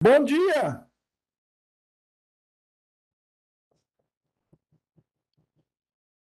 Bom 0.00 0.24
dia! 0.24 0.88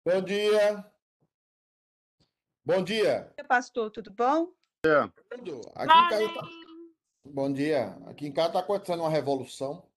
Bom 0.05 0.21
dia! 0.21 0.93
Bom 2.63 2.83
dia! 2.83 3.33
Pastor, 3.47 3.89
tudo 3.89 4.11
bom? 4.11 4.53
Tudo. 4.83 5.61
Aqui 5.73 5.91
em 5.91 6.09
casa 6.09 6.33
tá... 6.35 6.47
Bom 7.25 7.51
dia. 7.51 7.87
Aqui 8.05 8.27
em 8.27 8.31
casa 8.31 8.49
está 8.49 8.59
acontecendo 8.59 8.99
uma 8.99 9.09
revolução 9.09 9.89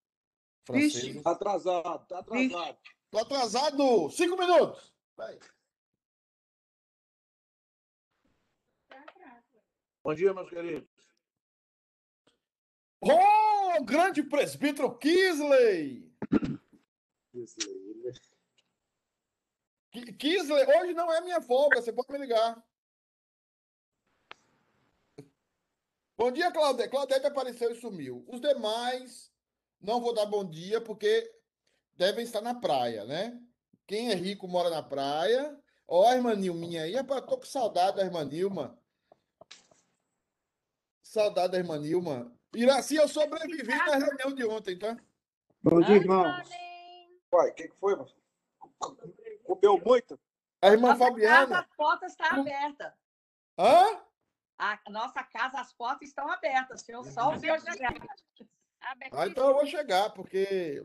francesa. 0.65 1.07
Vixe. 1.07 1.23
Tá 1.23 1.33
atrasado, 1.33 2.07
tá 2.07 2.19
atrasado. 2.21 2.79
Tô 3.11 3.19
atrasado! 3.19 4.11
Cinco 4.11 4.39
minutos! 4.39 4.95
Vai. 5.15 5.39
Bom 10.03 10.15
dia, 10.15 10.33
meus 10.33 10.49
queridos. 10.49 10.96
Oh, 13.01 13.85
grande 13.85 14.23
presbítero 14.23 14.97
Kisley! 14.99 16.11
Ki- 19.93 20.13
Kisley, 20.15 20.65
hoje 20.65 20.93
não 20.95 21.13
é 21.13 21.21
minha 21.21 21.41
folga, 21.41 21.81
você 21.81 21.93
pode 21.93 22.13
me 22.13 22.19
ligar. 22.19 22.63
Bom 26.17 26.33
dia, 26.33 26.51
Claudete. 26.51 26.89
Claudete 26.89 27.27
apareceu 27.27 27.71
e 27.71 27.75
sumiu. 27.81 28.25
Os 28.29 28.41
demais, 28.41 29.31
não 29.81 30.01
vou 30.01 30.15
dar 30.15 30.25
bom 30.27 30.49
dia, 30.49 30.81
porque 30.81 31.31
devem 31.95 32.25
estar 32.25 32.41
na 32.41 32.55
praia, 32.55 33.05
né? 33.05 33.39
Quem 33.87 34.11
é 34.11 34.15
rico 34.15 34.49
mora 34.49 34.71
na 34.71 34.83
praia. 34.83 35.61
Ó, 35.87 36.09
a 36.09 36.15
irmã 36.17 36.35
Nilminha 36.35 36.83
aí. 36.85 36.95
Rapaz, 36.95 37.25
tô 37.27 37.37
com 37.39 37.45
saudade 37.45 37.99
da 37.99 38.05
irmã 38.05 38.25
Nilma. 38.25 38.83
Saudade 41.03 41.53
da 41.53 41.59
irmã 41.59 41.79
Nilma. 41.79 42.35
Iraci, 42.57 42.97
eu 42.97 43.07
sobrevivi 43.07 43.69
na 43.69 43.97
reunião 43.97 44.35
de 44.35 44.47
ontem, 44.47 44.79
tá? 44.79 44.97
Bom 45.63 45.79
dia, 45.81 45.97
irmãos. 45.97 46.49
Uai, 47.31 47.51
o 47.51 47.55
que, 47.55 47.69
que 47.69 47.77
foi, 47.77 47.95
mano? 47.95 48.11
Comeu 49.45 49.79
muito? 49.79 50.19
A 50.63 50.69
irmã 50.69 50.89
Nossa 50.89 50.99
casa, 50.99 51.11
Fabiana. 51.11 51.61
as 51.61 51.77
portas 51.77 52.13
estão 52.13 52.41
abertas. 52.41 52.93
Hã? 53.59 54.01
A 54.59 54.81
nossa 54.89 55.23
casa, 55.23 55.61
as 55.61 55.73
portas 55.75 56.09
estão 56.09 56.31
abertas. 56.31 56.81
Se 56.81 56.93
eu 56.93 57.05
só 57.05 57.35
o 57.35 57.39
senhor 57.39 57.61
chegar. 57.61 57.95
Ah, 59.13 59.27
então 59.27 59.49
eu 59.49 59.55
vou 59.55 59.67
chegar, 59.67 60.11
porque 60.15 60.83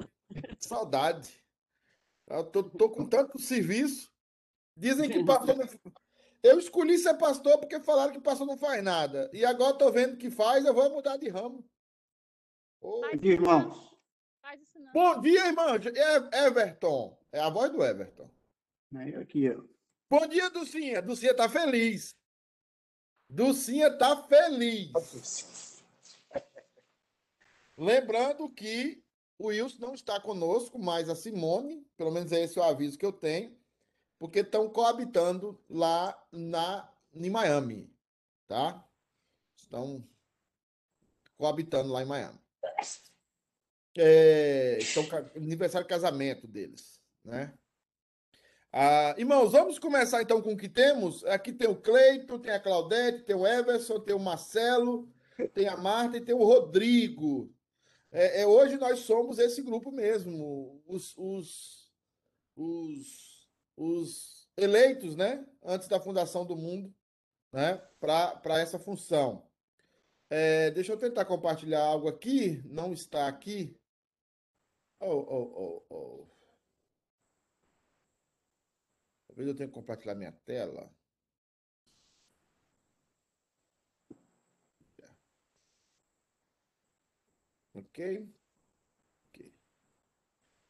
saudade. 0.59 1.41
Eu 2.27 2.43
tô, 2.43 2.63
tô 2.63 2.89
com 2.89 3.05
tanto 3.05 3.39
serviço. 3.39 4.11
Dizem 4.75 5.09
que 5.09 5.23
não... 5.23 5.37
Eu 6.43 6.57
escolhi 6.57 6.97
ser 6.97 7.15
pastor 7.17 7.59
porque 7.59 7.79
falaram 7.81 8.11
que 8.11 8.19
pastor 8.19 8.47
não 8.47 8.57
faz 8.57 8.83
nada. 8.83 9.29
E 9.31 9.45
agora 9.45 9.77
tô 9.77 9.91
vendo 9.91 10.17
que 10.17 10.31
faz, 10.31 10.65
eu 10.65 10.73
vou 10.73 10.89
mudar 10.89 11.17
de 11.17 11.29
ramo. 11.29 11.63
Dia, 13.19 13.33
irmãos. 13.33 13.95
Bom 14.91 15.21
dia, 15.21 15.47
irmão. 15.47 15.75
É 15.75 16.45
Everton. 16.47 17.17
É 17.31 17.39
a 17.39 17.49
voz 17.49 17.71
do 17.71 17.83
Everton. 17.83 18.29
Aí, 18.95 19.15
Aqui, 19.15 19.49
ó. 19.49 19.63
Bom 20.09 20.27
dia, 20.27 20.49
Dulcinha. 20.49 21.01
Dulcinha 21.01 21.35
tá 21.35 21.47
feliz. 21.47 22.15
Dulcinha 23.29 23.95
tá 23.97 24.23
feliz. 24.23 24.91
Lembrando 27.77 28.49
que 28.49 29.01
o 29.37 29.47
Wilson 29.47 29.77
não 29.79 29.93
está 29.93 30.19
conosco, 30.19 30.77
mas 30.77 31.07
a 31.07 31.15
Simone, 31.15 31.85
pelo 31.95 32.11
menos 32.11 32.31
é 32.31 32.43
esse 32.43 32.59
o 32.59 32.63
aviso 32.63 32.97
que 32.97 33.05
eu 33.05 33.13
tenho, 33.13 33.57
porque 34.21 34.41
estão 34.41 34.69
coabitando 34.69 35.59
lá 35.67 36.15
na, 36.31 36.87
em 37.11 37.27
Miami, 37.27 37.91
tá? 38.47 38.87
Estão 39.57 40.07
coabitando 41.35 41.91
lá 41.91 42.03
em 42.03 42.05
Miami. 42.05 42.39
É, 43.97 44.77
estão 44.77 45.03
aniversário 45.35 45.87
de 45.87 45.89
casamento 45.89 46.47
deles, 46.47 47.01
né? 47.25 47.51
Ah, 48.71 49.15
irmãos, 49.17 49.53
vamos 49.53 49.79
começar 49.79 50.21
então 50.21 50.39
com 50.39 50.53
o 50.53 50.57
que 50.57 50.69
temos. 50.69 51.25
Aqui 51.25 51.51
tem 51.51 51.67
o 51.67 51.81
Cleito, 51.81 52.37
tem 52.37 52.53
a 52.53 52.59
Claudete, 52.59 53.23
tem 53.23 53.35
o 53.35 53.47
Everson, 53.47 53.99
tem 54.01 54.13
o 54.13 54.19
Marcelo, 54.19 55.11
tem 55.51 55.67
a 55.67 55.75
Marta 55.75 56.17
e 56.17 56.21
tem 56.21 56.35
o 56.35 56.45
Rodrigo. 56.45 57.51
É, 58.11 58.43
é, 58.43 58.45
hoje 58.45 58.77
nós 58.77 58.99
somos 58.99 59.39
esse 59.39 59.63
grupo 59.63 59.91
mesmo, 59.91 60.79
os, 60.85 61.17
os, 61.17 61.91
os, 62.55 63.30
os 63.81 64.47
eleitos, 64.55 65.15
né? 65.15 65.45
Antes 65.63 65.87
da 65.87 65.99
fundação 65.99 66.45
do 66.45 66.55
mundo, 66.55 66.93
né? 67.51 67.77
Para 67.99 68.59
essa 68.59 68.77
função. 68.77 69.49
É, 70.29 70.71
deixa 70.71 70.93
eu 70.93 70.97
tentar 70.97 71.25
compartilhar 71.25 71.83
algo 71.83 72.07
aqui. 72.07 72.61
Não 72.65 72.93
está 72.93 73.27
aqui. 73.27 73.75
Oh, 74.99 75.07
oh, 75.07 75.83
oh, 75.89 75.95
oh. 75.95 76.27
Talvez 79.27 79.47
eu 79.47 79.55
tenha 79.55 79.67
que 79.67 79.73
compartilhar 79.73 80.15
minha 80.15 80.31
tela. 80.31 80.93
Ok? 87.73 88.29
Ok. 89.29 89.53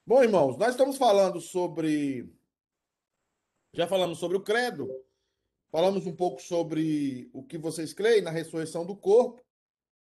Bom, 0.06 0.24
irmãos, 0.24 0.58
nós 0.58 0.70
estamos 0.70 0.98
falando 0.98 1.42
sobre. 1.42 2.41
Já 3.74 3.88
falamos 3.88 4.20
sobre 4.20 4.36
o 4.38 4.42
credo, 4.42 4.90
falamos 5.72 6.06
um 6.06 6.14
pouco 6.14 6.42
sobre 6.42 7.30
o 7.34 7.42
que 7.42 7.58
vocês 7.58 7.94
creem 7.94 8.22
na 8.22 8.30
ressurreição 8.30 8.86
do 8.86 8.96
corpo, 8.96 9.42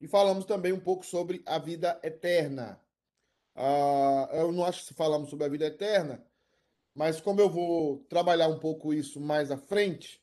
e 0.00 0.08
falamos 0.08 0.44
também 0.44 0.72
um 0.72 0.80
pouco 0.80 1.06
sobre 1.06 1.42
a 1.46 1.60
vida 1.60 1.98
eterna. 2.02 2.80
Ah, 3.54 4.28
eu 4.32 4.50
não 4.50 4.64
acho 4.64 4.86
que 4.86 4.94
falamos 4.94 5.30
sobre 5.30 5.46
a 5.46 5.48
vida 5.48 5.66
eterna, 5.66 6.26
mas 6.92 7.20
como 7.20 7.40
eu 7.40 7.48
vou 7.48 7.98
trabalhar 8.08 8.48
um 8.48 8.58
pouco 8.58 8.92
isso 8.92 9.20
mais 9.20 9.52
à 9.52 9.56
frente, 9.56 10.20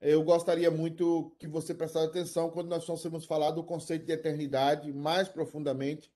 eu 0.00 0.24
gostaria 0.24 0.70
muito 0.70 1.34
que 1.38 1.46
você 1.46 1.72
prestasse 1.72 2.06
atenção 2.06 2.50
quando 2.50 2.68
nós 2.68 2.84
vamos 2.84 3.24
falar 3.24 3.52
do 3.52 3.62
conceito 3.62 4.04
de 4.04 4.12
eternidade 4.12 4.92
mais 4.92 5.28
profundamente, 5.28 6.12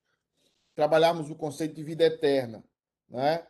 trabalharmos 0.75 1.29
o 1.29 1.35
conceito 1.35 1.73
de 1.75 1.83
vida 1.83 2.03
eterna, 2.03 2.61
né? 3.09 3.47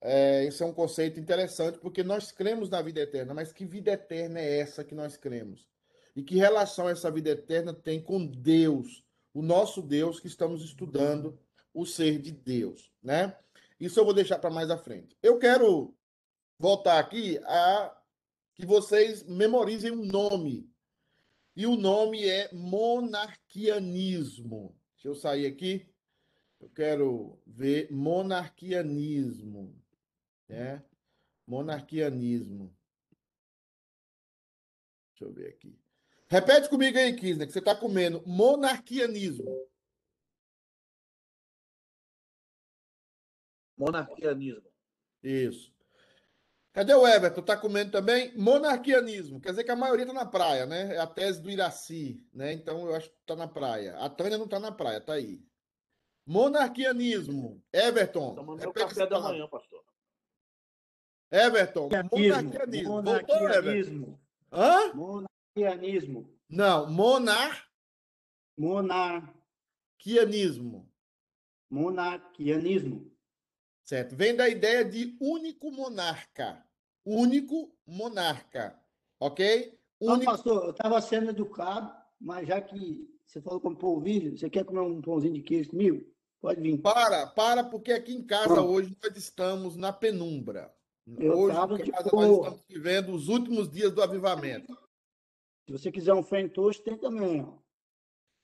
É, 0.00 0.44
esse 0.44 0.62
é 0.62 0.66
um 0.66 0.72
conceito 0.72 1.18
interessante 1.18 1.78
porque 1.78 2.04
nós 2.04 2.30
cremos 2.30 2.70
na 2.70 2.80
vida 2.80 3.00
eterna, 3.00 3.34
mas 3.34 3.52
que 3.52 3.66
vida 3.66 3.90
eterna 3.90 4.38
é 4.38 4.60
essa 4.60 4.84
que 4.84 4.94
nós 4.94 5.16
cremos? 5.16 5.68
E 6.14 6.22
que 6.22 6.36
relação 6.36 6.88
essa 6.88 7.10
vida 7.10 7.30
eterna 7.30 7.74
tem 7.74 8.00
com 8.00 8.26
Deus, 8.26 9.04
o 9.34 9.42
nosso 9.42 9.82
Deus 9.82 10.20
que 10.20 10.26
estamos 10.26 10.64
estudando, 10.64 11.38
o 11.74 11.84
ser 11.84 12.18
de 12.18 12.32
Deus, 12.32 12.90
né? 13.02 13.36
Isso 13.78 14.00
eu 14.00 14.04
vou 14.04 14.14
deixar 14.14 14.38
para 14.38 14.50
mais 14.50 14.70
à 14.70 14.76
frente. 14.76 15.16
Eu 15.22 15.38
quero 15.38 15.94
voltar 16.58 16.98
aqui 16.98 17.38
a 17.44 17.96
que 18.54 18.66
vocês 18.66 19.22
memorizem 19.22 19.92
um 19.92 20.04
nome. 20.04 20.68
E 21.54 21.64
o 21.66 21.76
nome 21.76 22.28
é 22.28 22.52
monarquianismo. 22.52 24.76
Deixa 24.94 25.08
eu 25.08 25.14
sair 25.14 25.46
aqui. 25.46 25.88
Eu 26.60 26.68
quero 26.68 27.38
ver 27.46 27.86
monarquianismo, 27.92 29.72
né? 30.48 30.82
Monarquianismo. 31.46 32.74
Deixa 35.12 35.24
eu 35.24 35.32
ver 35.32 35.48
aqui. 35.48 35.78
Repete 36.28 36.68
comigo 36.68 36.98
aí, 36.98 37.14
Kisner, 37.16 37.46
que 37.46 37.52
você 37.52 37.58
está 37.58 37.74
comendo. 37.74 38.22
Monarquianismo. 38.26 39.68
Monarquianismo. 43.76 44.70
Isso. 45.22 45.72
Cadê 46.72 46.94
o 46.94 47.06
Everton? 47.06 47.42
Tá 47.42 47.56
comendo 47.56 47.90
também? 47.90 48.36
Monarquianismo. 48.36 49.40
Quer 49.40 49.50
dizer 49.50 49.64
que 49.64 49.70
a 49.70 49.76
maioria 49.76 50.06
tá 50.06 50.12
na 50.12 50.26
praia, 50.26 50.66
né? 50.66 50.94
É 50.94 50.98
a 50.98 51.06
tese 51.06 51.40
do 51.40 51.50
Iraci, 51.50 52.22
né? 52.32 52.52
Então 52.52 52.86
eu 52.86 52.94
acho 52.94 53.10
que 53.10 53.16
tá 53.26 53.34
na 53.34 53.48
praia. 53.48 53.96
A 53.96 54.08
Tânia 54.08 54.38
não 54.38 54.46
tá 54.46 54.60
na 54.60 54.70
praia, 54.70 55.00
tá 55.00 55.14
aí. 55.14 55.42
Monarquianismo. 56.26 57.64
Everton. 57.72 58.34
Tomando 58.34 58.60
meu 58.60 58.72
café 58.72 59.06
da 59.06 59.18
manhã, 59.18 59.48
pastor. 59.48 59.82
Everton. 61.30 61.88
Monarquianismo. 62.12 63.02
Voltou? 63.02 63.12
Monarquianismo. 63.40 64.20
Hã? 64.52 64.92
Monarquianismo. 64.94 66.38
Não. 66.48 66.90
Monarquianismo. 66.90 67.68
Monar... 68.56 69.34
Monarquianismo. 71.70 73.12
Certo. 73.84 74.16
Vem 74.16 74.34
da 74.34 74.48
ideia 74.48 74.84
de 74.84 75.16
único 75.20 75.70
monarca. 75.70 76.64
Único 77.04 77.72
monarca. 77.86 78.78
Ok? 79.20 79.78
Não, 80.00 80.14
Único. 80.14 80.30
pastor, 80.30 80.64
eu 80.64 80.70
estava 80.70 81.00
sendo 81.00 81.30
educado, 81.30 81.92
mas 82.20 82.46
já 82.46 82.60
que 82.60 83.08
você 83.26 83.40
falou 83.40 83.60
como 83.60 83.76
polvilho, 83.76 84.36
você 84.38 84.48
quer 84.48 84.64
comer 84.64 84.80
um 84.80 85.00
pãozinho 85.02 85.34
de 85.34 85.42
queijo 85.42 85.70
comigo? 85.70 86.04
Pode 86.40 86.60
vir. 86.60 86.78
Para, 86.78 87.26
para, 87.26 87.64
porque 87.64 87.92
aqui 87.92 88.14
em 88.14 88.24
casa 88.24 88.54
Pronto. 88.54 88.70
hoje 88.70 88.96
nós 89.02 89.16
estamos 89.16 89.76
na 89.76 89.92
penumbra. 89.92 90.72
Eu 91.16 91.38
hoje 91.38 91.84
de 91.84 91.90
casa 91.90 92.10
nós 92.12 92.30
estamos 92.30 92.60
vivendo 92.68 93.14
os 93.14 93.28
últimos 93.28 93.70
dias 93.70 93.92
do 93.92 94.02
avivamento. 94.02 94.76
Se 95.66 95.72
você 95.72 95.92
quiser 95.92 96.14
um 96.14 96.22
frentoast, 96.22 96.82
tem 96.82 96.96
também. 96.96 97.42
Ó. 97.42 97.58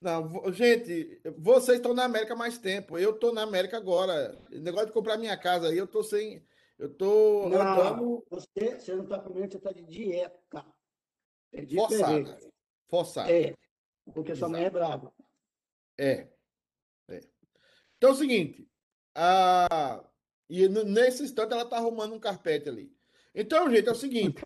Não, 0.01 0.53
gente, 0.53 1.21
vocês 1.39 1.79
estão 1.79 1.95
na 1.95 2.05
América 2.05 2.35
há 2.35 2.37
mais 2.37 2.59
tempo. 2.59 2.99
Eu 2.99 3.13
estou 3.13 3.33
na 3.33 3.43
América 3.43 3.77
agora. 3.77 4.39
O 4.53 4.59
negócio 4.59 4.87
de 4.87 4.93
comprar 4.93 5.17
minha 5.17 5.37
casa 5.37 5.69
aí, 5.69 5.79
eu 5.79 5.87
tô 5.87 6.03
sem. 6.03 6.47
Eu 6.79 6.93
tô 6.93 7.49
Não, 7.49 7.61
andando 7.61 8.27
você, 8.29 8.79
você 8.79 8.95
não 8.95 9.05
está 9.05 9.19
comendo, 9.19 9.53
você 9.53 9.57
está 9.59 9.73
de 9.73 9.83
dieta. 9.85 10.67
É 11.53 11.67
forçada. 11.67 12.39
Forçada. 12.89 13.33
É, 13.33 13.55
porque 14.13 14.35
sua 14.35 14.49
mãe 14.49 14.65
é 14.65 14.71
brava. 14.71 15.13
É. 15.97 16.29
é. 17.09 17.21
Então 17.97 18.11
é 18.11 18.13
o 18.13 18.17
seguinte. 18.17 18.69
A... 19.15 20.05
E 20.49 20.69
nesse 20.69 21.23
instante 21.23 21.53
ela 21.53 21.69
tá 21.69 21.77
arrumando 21.77 22.15
um 22.15 22.21
carpete 22.21 22.69
ali. 22.69 22.95
Então, 23.35 23.71
gente, 23.71 23.89
é 23.89 23.93
o 23.93 23.95
seguinte. 23.95 24.43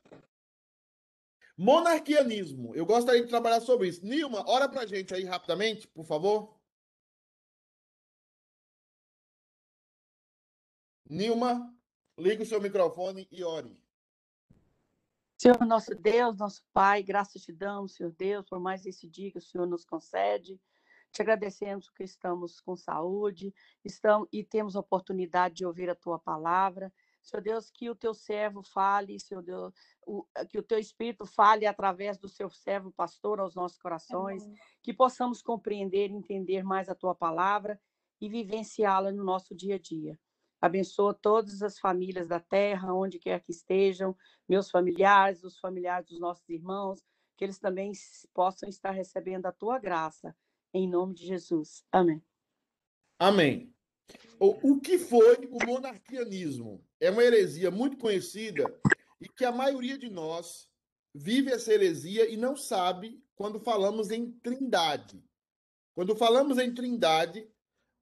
Monarquianismo. 1.57 2.75
Eu 2.75 2.87
gostaria 2.87 3.23
de 3.23 3.29
trabalhar 3.29 3.61
sobre 3.61 3.89
isso. 3.89 4.05
Nilma, 4.07 4.49
ora 4.49 4.69
pra 4.69 4.87
gente 4.87 5.13
aí 5.13 5.25
rapidamente, 5.25 5.89
por 5.89 6.05
favor. 6.05 6.57
Nilma, 11.11 11.75
liga 12.19 12.43
o 12.43 12.47
seu 12.47 12.61
microfone 12.61 13.27
e 13.31 13.43
ore. 13.43 13.77
Senhor 15.41 15.65
nosso 15.65 15.95
Deus, 15.95 16.37
nosso 16.37 16.63
Pai, 16.73 17.03
graças 17.03 17.43
te 17.43 17.53
damos, 17.53 17.95
Senhor 17.95 18.13
Deus, 18.13 18.47
por 18.49 18.61
mais 18.61 18.85
esse 18.85 19.09
dia 19.09 19.31
que 19.31 19.39
o 19.39 19.43
Senhor 19.43 19.67
nos 19.67 19.85
concede. 19.85 20.61
Te 21.13 21.23
agradecemos 21.23 21.89
porque 21.89 22.05
estamos 22.05 22.61
com 22.61 22.77
saúde 22.77 23.55
estamos, 23.85 24.29
e 24.33 24.45
temos 24.45 24.77
a 24.77 24.81
oportunidade 24.81 25.57
de 25.57 25.67
ouvir 25.67 25.91
a 25.91 25.95
tua 25.95 26.19
palavra. 26.19 26.93
Senhor 27.23 27.43
Deus, 27.43 27.71
que 27.71 27.91
o 27.91 27.97
teu 27.97 28.15
servo 28.15 28.63
fale, 28.63 29.19
Senhor 29.19 29.43
Deus, 29.43 29.75
o- 30.07 30.25
que 30.49 30.59
o 30.59 30.63
teu 30.63 30.79
Espírito 30.79 31.27
fale 31.27 31.67
através 31.67 32.19
do 32.19 32.29
seu 32.29 32.49
servo 32.49 32.93
pastor 32.93 33.41
aos 33.41 33.55
nossos 33.55 33.79
corações, 33.79 34.45
que 34.83 34.95
possamos 34.95 35.43
compreender 35.43 36.11
e 36.11 36.15
entender 36.15 36.63
mais 36.63 36.89
a 36.89 36.95
tua 36.95 37.15
palavra 37.15 37.81
e 38.21 38.29
vivenciá-la 38.29 39.11
no 39.13 39.25
nosso 39.25 39.55
dia 39.55 39.75
a 39.75 39.79
dia. 39.79 40.19
Abençoa 40.61 41.15
todas 41.15 41.63
as 41.63 41.79
famílias 41.79 42.29
da 42.29 42.41
terra, 42.41 42.93
onde 42.95 43.19
quer 43.19 43.41
que 43.41 43.53
estejam, 43.53 44.17
meus 44.49 44.71
familiares, 44.71 45.45
os 45.45 45.59
familiares 45.59 46.09
dos 46.09 46.19
nossos 46.19 46.49
irmãos, 46.49 47.05
que 47.37 47.45
eles 47.45 47.59
também 47.59 47.93
possam 48.35 48.69
estar 48.69 48.91
recebendo 48.91 49.47
a 49.47 49.53
tua 49.53 49.79
graça, 49.79 50.35
em 50.73 50.89
nome 50.89 51.15
de 51.15 51.27
Jesus. 51.27 51.85
Amém. 51.91 52.23
Amém. 53.19 53.75
O, 54.41 54.73
o 54.73 54.81
que 54.81 54.99
foi 54.99 55.37
o 55.51 55.65
monarquianismo? 55.67 56.85
É 57.01 57.11
uma 57.11 57.23
heresia 57.23 57.71
muito 57.71 57.97
conhecida 57.97 58.65
e 59.21 59.29
que 59.29 59.45
a 59.45 59.53
maioria 59.53 59.99
de 59.99 60.09
nós 60.09 60.69
vive 61.15 61.51
essa 61.51 61.73
heresia 61.73 62.29
e 62.31 62.37
não 62.37 62.57
sabe 62.57 63.23
quando 63.35 63.59
falamos 63.59 64.11
em 64.11 64.31
trindade. 64.31 65.23
Quando 65.95 66.15
falamos 66.15 66.59
em 66.59 66.73
trindade, 66.73 67.49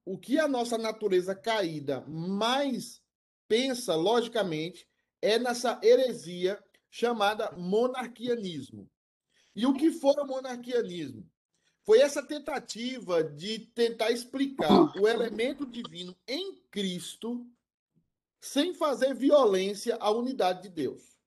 o 0.05 0.17
que 0.17 0.39
a 0.39 0.47
nossa 0.47 0.77
natureza 0.77 1.35
caída 1.35 2.01
mais 2.07 3.01
pensa 3.47 3.95
logicamente 3.95 4.87
é 5.21 5.39
nessa 5.39 5.79
heresia 5.83 6.63
chamada 6.89 7.51
monarquianismo. 7.57 8.89
E 9.55 9.65
o 9.65 9.73
que 9.73 9.91
foi 9.91 10.13
o 10.21 10.27
monarquianismo? 10.27 11.27
Foi 11.87 12.01
essa 12.01 12.21
tentativa 12.21 13.23
de 13.23 13.59
tentar 13.59 14.11
explicar 14.11 14.93
o 14.99 15.07
elemento 15.07 15.65
divino 15.65 16.13
em 16.27 16.53
Cristo 16.69 17.49
sem 18.41 18.73
fazer 18.73 19.15
violência 19.15 19.95
à 19.95 20.11
unidade 20.11 20.63
de 20.63 20.69
Deus. 20.69 21.17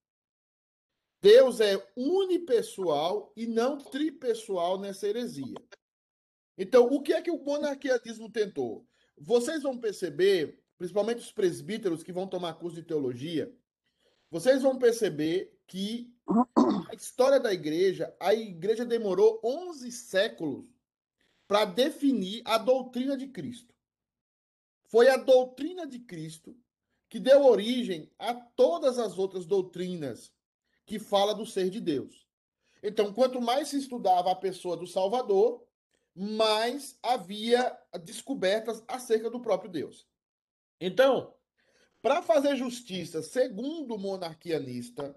Deus 1.22 1.60
é 1.60 1.82
unipessoal 1.96 3.32
e 3.34 3.46
não 3.46 3.78
tripessoal 3.78 4.78
nessa 4.78 5.08
heresia. 5.08 5.54
Então, 6.58 6.84
o 6.88 7.00
que 7.00 7.14
é 7.14 7.22
que 7.22 7.30
o 7.30 7.42
monarquianismo 7.42 8.30
tentou? 8.30 8.86
Vocês 9.16 9.62
vão 9.62 9.78
perceber, 9.78 10.62
principalmente 10.76 11.20
os 11.20 11.32
presbíteros 11.32 12.02
que 12.02 12.12
vão 12.12 12.26
tomar 12.26 12.52
curso 12.58 12.76
de 12.76 12.82
teologia, 12.82 13.50
vocês 14.30 14.60
vão 14.60 14.78
perceber 14.78 15.58
que 15.70 16.12
a 16.90 16.94
história 16.96 17.38
da 17.38 17.52
igreja, 17.52 18.12
a 18.18 18.34
igreja 18.34 18.84
demorou 18.84 19.40
11 19.44 19.92
séculos 19.92 20.66
para 21.46 21.64
definir 21.64 22.42
a 22.44 22.58
doutrina 22.58 23.16
de 23.16 23.28
Cristo. 23.28 23.72
Foi 24.82 25.08
a 25.08 25.16
doutrina 25.16 25.86
de 25.86 26.00
Cristo 26.00 26.56
que 27.08 27.20
deu 27.20 27.44
origem 27.44 28.10
a 28.18 28.34
todas 28.34 28.98
as 28.98 29.16
outras 29.16 29.46
doutrinas 29.46 30.32
que 30.84 30.98
fala 30.98 31.32
do 31.32 31.46
ser 31.46 31.70
de 31.70 31.80
Deus. 31.80 32.26
Então, 32.82 33.12
quanto 33.12 33.40
mais 33.40 33.68
se 33.68 33.78
estudava 33.78 34.32
a 34.32 34.36
pessoa 34.36 34.76
do 34.76 34.88
Salvador, 34.88 35.64
mais 36.16 36.98
havia 37.00 37.78
descobertas 38.02 38.82
acerca 38.88 39.30
do 39.30 39.38
próprio 39.38 39.70
Deus. 39.70 40.04
Então, 40.80 41.32
para 42.02 42.22
fazer 42.22 42.56
justiça 42.56 43.22
segundo 43.22 43.94
o 43.94 43.98
monarquianista, 43.98 45.16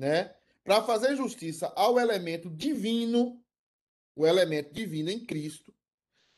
né? 0.00 0.34
Para 0.64 0.82
fazer 0.82 1.14
justiça 1.14 1.70
ao 1.76 2.00
elemento 2.00 2.48
divino, 2.48 3.44
o 4.16 4.26
elemento 4.26 4.72
divino 4.72 5.10
em 5.10 5.24
Cristo, 5.24 5.74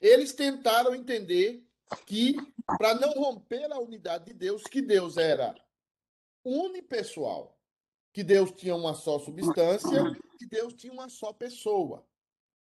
eles 0.01 0.33
tentaram 0.33 0.95
entender 0.95 1.65
que 2.05 2.35
para 2.67 2.95
não 2.95 3.13
romper 3.13 3.73
a 3.73 3.79
unidade 3.79 4.27
de 4.27 4.35
Deus, 4.35 4.65
que 4.65 4.83
Deus 4.83 5.17
era 5.17 5.55
unipessoal, 6.45 7.57
que 8.13 8.25
Deus 8.25 8.51
tinha 8.51 8.75
uma 8.75 8.95
só 8.95 9.19
substância, 9.21 10.03
que 10.39 10.47
Deus 10.47 10.75
tinha 10.75 10.93
uma 10.93 11.09
só 11.09 11.33
pessoa. 11.33 12.05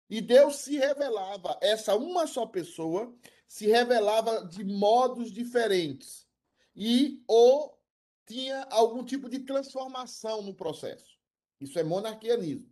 E 0.09 0.23
Deus 0.23 0.57
se 0.57 0.79
revelava, 0.79 1.59
essa 1.61 1.95
uma 1.95 2.27
só 2.27 2.47
pessoa 2.47 3.15
se 3.47 3.67
revelava 3.67 4.47
de 4.47 4.65
modos 4.65 5.31
diferentes. 5.31 6.27
E 6.75 7.23
ou 7.27 7.78
tinha 8.29 8.67
algum 8.71 9.05
tipo 9.05 9.29
de 9.29 9.41
transformação 9.41 10.43
no 10.43 10.55
processo. 10.55 11.17
Isso 11.61 11.79
é 11.79 11.83
monarquianismo. 11.83 12.71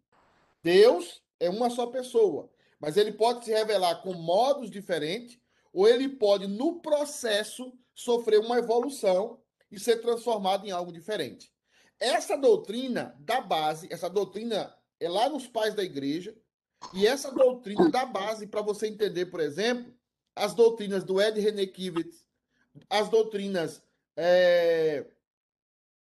Deus 0.63 1.23
é 1.41 1.49
uma 1.49 1.71
só 1.71 1.87
pessoa, 1.87 2.51
mas 2.79 2.97
ele 2.97 3.13
pode 3.13 3.45
se 3.45 3.53
revelar 3.53 4.03
com 4.03 4.13
modos 4.13 4.71
diferentes, 4.71 5.39
ou 5.73 5.89
ele 5.89 6.09
pode, 6.09 6.47
no 6.47 6.81
processo, 6.81 7.73
sofrer 7.95 8.39
uma 8.41 8.59
evolução 8.59 9.41
e 9.71 9.81
ser 9.81 10.01
transformado 10.01 10.67
em 10.67 10.71
algo 10.71 10.93
diferente. 10.93 11.53
Essa 11.99 12.37
doutrina 12.37 13.17
da 13.21 13.41
base, 13.41 13.89
essa 13.91 14.09
doutrina 14.09 14.75
é 15.01 15.09
lá 15.09 15.29
nos 15.29 15.47
pais 15.47 15.75
da 15.75 15.83
igreja, 15.83 16.37
e 16.93 17.07
essa 17.07 17.31
doutrina 17.31 17.91
dá 17.91 18.05
base 18.05 18.47
para 18.47 18.63
você 18.63 18.87
entender, 18.87 19.27
por 19.27 19.41
exemplo, 19.41 19.95
as 20.35 20.55
doutrinas 20.55 21.05
do 21.05 21.21
Ed 21.21 21.41
René 21.41 21.67
Kivitz, 21.67 22.27
as 22.91 23.09
doutrinas 23.09 23.83
é, 24.17 25.07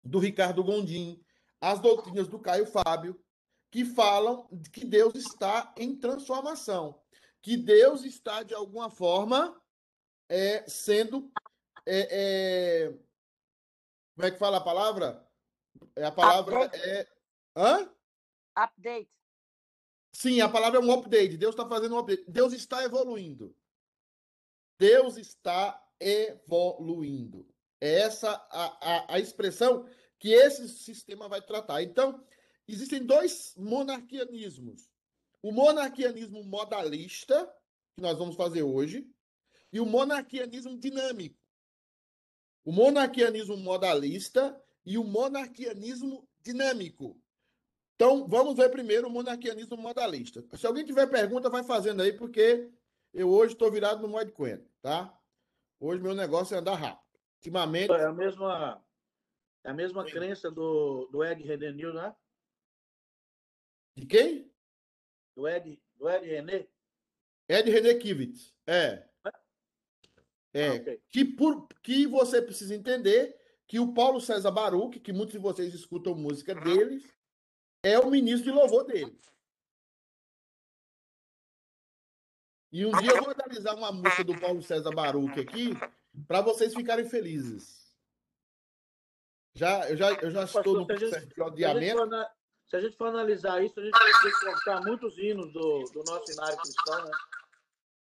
do 0.02 0.18
Ricardo 0.18 0.64
Gondim, 0.64 1.22
as 1.60 1.80
doutrinas 1.80 2.28
do 2.28 2.38
Caio 2.38 2.66
Fábio, 2.66 3.20
que 3.70 3.84
falam 3.84 4.48
que 4.72 4.84
Deus 4.84 5.14
está 5.14 5.72
em 5.76 5.96
transformação, 5.96 7.00
que 7.42 7.56
Deus 7.56 8.04
está, 8.04 8.42
de 8.42 8.54
alguma 8.54 8.90
forma, 8.90 9.60
é, 10.28 10.68
sendo. 10.68 11.30
é, 11.86 12.08
é, 12.10 12.98
como 14.14 14.26
é 14.26 14.30
que 14.30 14.38
fala 14.38 14.58
a 14.58 14.62
palavra? 14.62 15.26
É, 15.96 16.04
a 16.04 16.12
palavra 16.12 16.64
Update. 16.64 16.88
é. 16.88 17.08
Hã? 17.56 17.90
Update. 18.56 19.10
Sim, 20.12 20.40
a 20.40 20.48
palavra 20.48 20.78
é 20.78 20.82
um 20.82 20.92
update. 20.92 21.36
Deus 21.36 21.54
está 21.54 21.66
fazendo 21.68 21.94
um 21.94 21.98
update. 21.98 22.24
Deus 22.28 22.52
está 22.52 22.82
evoluindo. 22.84 23.56
Deus 24.78 25.16
está 25.16 25.80
evoluindo. 25.98 27.46
É 27.80 28.00
essa 28.00 28.30
a, 28.50 28.64
a, 28.80 29.14
a 29.14 29.18
expressão 29.18 29.86
que 30.18 30.32
esse 30.32 30.68
sistema 30.68 31.28
vai 31.28 31.40
tratar. 31.40 31.82
Então, 31.82 32.22
existem 32.68 33.04
dois 33.04 33.54
monarquianismos. 33.56 34.90
O 35.42 35.50
monarquianismo 35.50 36.44
modalista, 36.44 37.46
que 37.96 38.02
nós 38.02 38.18
vamos 38.18 38.36
fazer 38.36 38.62
hoje, 38.62 39.08
e 39.72 39.80
o 39.80 39.86
monarquianismo 39.86 40.78
dinâmico. 40.78 41.38
O 42.64 42.72
monarquianismo 42.72 43.56
modalista 43.56 44.60
e 44.84 44.98
o 44.98 45.04
monarquianismo 45.04 46.28
dinâmico. 46.42 47.18
Então, 47.94 48.26
vamos 48.28 48.56
ver 48.56 48.70
primeiro 48.70 49.08
o 49.08 49.10
monarquianismo 49.10 49.76
modalista. 49.76 50.44
Se 50.56 50.66
alguém 50.66 50.84
tiver 50.84 51.06
pergunta, 51.06 51.48
vai 51.48 51.62
fazendo 51.62 52.02
aí, 52.02 52.12
porque 52.12 52.70
eu 53.12 53.30
hoje 53.30 53.54
estou 53.54 53.70
virado 53.70 54.02
no 54.02 54.08
modo 54.08 54.32
coentro, 54.32 54.70
tá? 54.82 55.18
Hoje 55.78 56.02
meu 56.02 56.14
negócio 56.14 56.54
é 56.54 56.58
andar 56.58 56.76
rápido. 56.76 57.09
Ultimamente, 57.40 57.90
É 57.90 58.04
a 58.04 58.12
mesma, 58.12 58.84
é 59.64 59.70
a 59.70 59.74
mesma 59.74 60.04
crença 60.04 60.50
do, 60.50 61.06
do 61.06 61.24
Ed 61.24 61.42
René 61.42 61.72
Nil, 61.72 61.94
né? 61.94 62.14
de 63.96 64.06
quem? 64.06 64.52
Do 65.34 65.48
Ed, 65.48 65.80
do 65.96 66.08
Ed 66.08 66.26
René? 66.26 66.68
Ed 67.48 67.70
René 67.70 67.94
Kivitz. 67.94 68.54
É. 68.66 69.08
É. 70.52 70.68
Ah, 70.68 70.74
ok. 70.74 71.02
Que, 71.08 71.24
por, 71.24 71.66
que 71.82 72.06
você 72.06 72.42
precisa 72.42 72.74
entender 72.74 73.38
que 73.66 73.80
o 73.80 73.94
Paulo 73.94 74.20
César 74.20 74.50
Baruch, 74.50 75.00
que 75.00 75.12
muitos 75.12 75.32
de 75.32 75.38
vocês 75.38 75.72
escutam 75.72 76.14
música 76.14 76.54
dele, 76.54 77.02
é 77.82 77.98
o 77.98 78.10
ministro 78.10 78.50
de 78.50 78.58
louvor 78.58 78.84
dele. 78.84 79.16
E 82.72 82.84
um 82.84 82.92
dia 83.00 83.12
eu 83.12 83.22
vou 83.22 83.32
analisar 83.32 83.74
uma 83.74 83.92
música 83.92 84.24
do 84.24 84.38
Paulo 84.38 84.62
César 84.62 84.90
Baruch 84.90 85.40
aqui, 85.40 85.70
para 86.26 86.40
vocês 86.40 86.74
ficarem 86.74 87.08
felizes. 87.08 87.80
Já, 89.54 89.88
eu 89.90 89.96
já, 89.96 90.12
eu 90.14 90.30
já 90.30 90.44
estou 90.44 90.74
no 90.74 90.82
a 90.82 90.86
processo 90.86 91.10
de 91.10 91.10
Se 91.10 91.16
a, 91.16 91.20
gente 91.20 91.40
odiamento. 91.40 92.26
se 92.68 92.76
a 92.76 92.80
gente 92.80 92.96
for 92.96 93.08
analisar 93.08 93.62
isso, 93.64 93.78
a 93.80 93.82
gente 93.84 93.92
vai 93.98 94.12
ter 94.22 94.32
que 94.32 94.46
contar 94.46 94.80
muitos 94.82 95.18
hinos 95.18 95.52
do, 95.52 95.84
do 95.92 96.04
nosso 96.04 96.26
cenário 96.26 96.56
cristão, 96.58 97.04
né? 97.04 97.10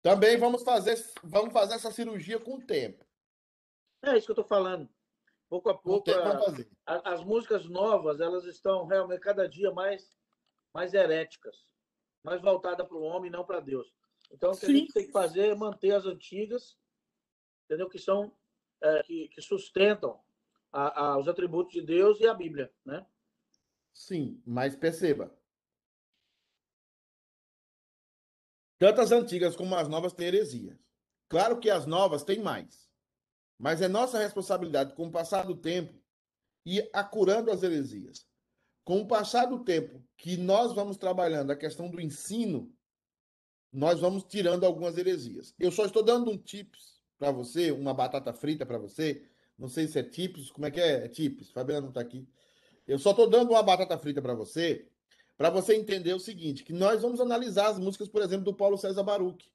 Também 0.01 0.37
vamos 0.37 0.63
fazer, 0.63 0.95
vamos 1.23 1.51
fazer 1.53 1.75
essa 1.75 1.91
cirurgia 1.91 2.39
com 2.39 2.55
o 2.55 2.61
tempo. 2.65 3.05
É 4.03 4.17
isso 4.17 4.25
que 4.27 4.31
eu 4.31 4.33
estou 4.33 4.45
falando. 4.45 4.89
Pouco 5.49 5.69
a 5.69 5.77
pouco, 5.77 6.09
a- 6.11 6.93
a- 6.95 7.13
as 7.13 7.23
músicas 7.23 7.65
novas, 7.65 8.19
elas 8.21 8.45
estão 8.45 8.85
realmente 8.85 9.19
cada 9.21 9.47
dia 9.49 9.71
mais, 9.71 10.15
mais 10.73 10.93
heréticas, 10.93 11.55
mais 12.23 12.41
voltadas 12.41 12.87
para 12.87 12.95
o 12.97 13.01
homem 13.01 13.29
e 13.29 13.31
não 13.31 13.43
para 13.43 13.59
Deus. 13.59 13.91
Então, 14.31 14.51
o 14.51 14.57
que 14.57 14.65
a 14.65 14.69
Sim. 14.69 14.75
gente 14.75 14.93
tem 14.93 15.05
que 15.07 15.11
fazer 15.11 15.47
é 15.49 15.55
manter 15.55 15.91
as 15.91 16.05
antigas, 16.05 16.77
entendeu? 17.69 17.87
Que 17.87 17.99
são, 17.99 18.35
é, 18.81 19.03
que, 19.03 19.27
que 19.27 19.41
sustentam 19.41 20.19
a- 20.71 21.01
a- 21.11 21.17
os 21.19 21.27
atributos 21.27 21.71
de 21.71 21.81
Deus 21.83 22.19
e 22.19 22.27
a 22.27 22.33
Bíblia, 22.33 22.73
né? 22.83 23.05
Sim, 23.93 24.41
mas 24.45 24.75
perceba. 24.75 25.31
Tanto 28.79 29.01
as 29.01 29.11
antigas 29.11 29.55
como 29.55 29.75
as 29.75 29.87
novas 29.87 30.13
têm 30.13 30.27
heresias. 30.27 30.79
Claro 31.27 31.59
que 31.59 31.69
as 31.69 31.85
novas 31.85 32.23
têm 32.23 32.39
mais. 32.41 32.89
Mas 33.57 33.81
é 33.81 33.87
nossa 33.87 34.17
responsabilidade, 34.17 34.95
com 34.95 35.07
o 35.07 35.11
passar 35.11 35.45
do 35.45 35.55
tempo, 35.55 35.93
ir 36.65 36.89
acurando 36.93 37.51
as 37.51 37.61
heresias. 37.61 38.25
Com 38.85 39.01
o 39.01 39.07
passar 39.07 39.45
do 39.45 39.63
tempo 39.63 40.03
que 40.17 40.37
nós 40.37 40.73
vamos 40.73 40.97
trabalhando 40.97 41.51
a 41.51 41.55
questão 41.57 41.89
do 41.91 41.99
ensino, 41.99 42.73
nós 43.71 43.99
vamos 43.99 44.23
tirando 44.23 44.65
algumas 44.65 44.97
heresias. 44.97 45.53
Eu 45.59 45.71
só 45.71 45.85
estou 45.85 46.01
dando 46.01 46.31
um 46.31 46.37
tips 46.37 46.98
para 47.19 47.31
você, 47.31 47.71
uma 47.71 47.93
batata 47.93 48.33
frita 48.33 48.65
para 48.65 48.77
você. 48.77 49.21
Não 49.57 49.67
sei 49.67 49.87
se 49.87 49.99
é 49.99 50.03
tips, 50.03 50.49
como 50.49 50.65
é 50.65 50.71
que 50.71 50.79
é? 50.79 51.05
É 51.05 51.07
tips. 51.09 51.51
Fabiana 51.51 51.81
não 51.81 51.89
está 51.89 51.99
aqui. 51.99 52.25
Eu 52.87 52.97
só 52.97 53.11
estou 53.11 53.29
dando 53.29 53.51
uma 53.51 53.61
batata 53.61 53.97
frita 53.97 54.21
para 54.21 54.33
você, 54.33 54.87
para 55.37 55.49
você 55.49 55.75
entender 55.75 56.13
o 56.13 56.19
seguinte, 56.19 56.63
que 56.63 56.73
nós 56.73 57.01
vamos 57.01 57.19
analisar 57.19 57.67
as 57.67 57.77
músicas, 57.77 58.07
por 58.07 58.21
exemplo, 58.21 58.45
do 58.45 58.53
Paulo 58.53 58.77
César 58.77 59.03
Baruch. 59.03 59.51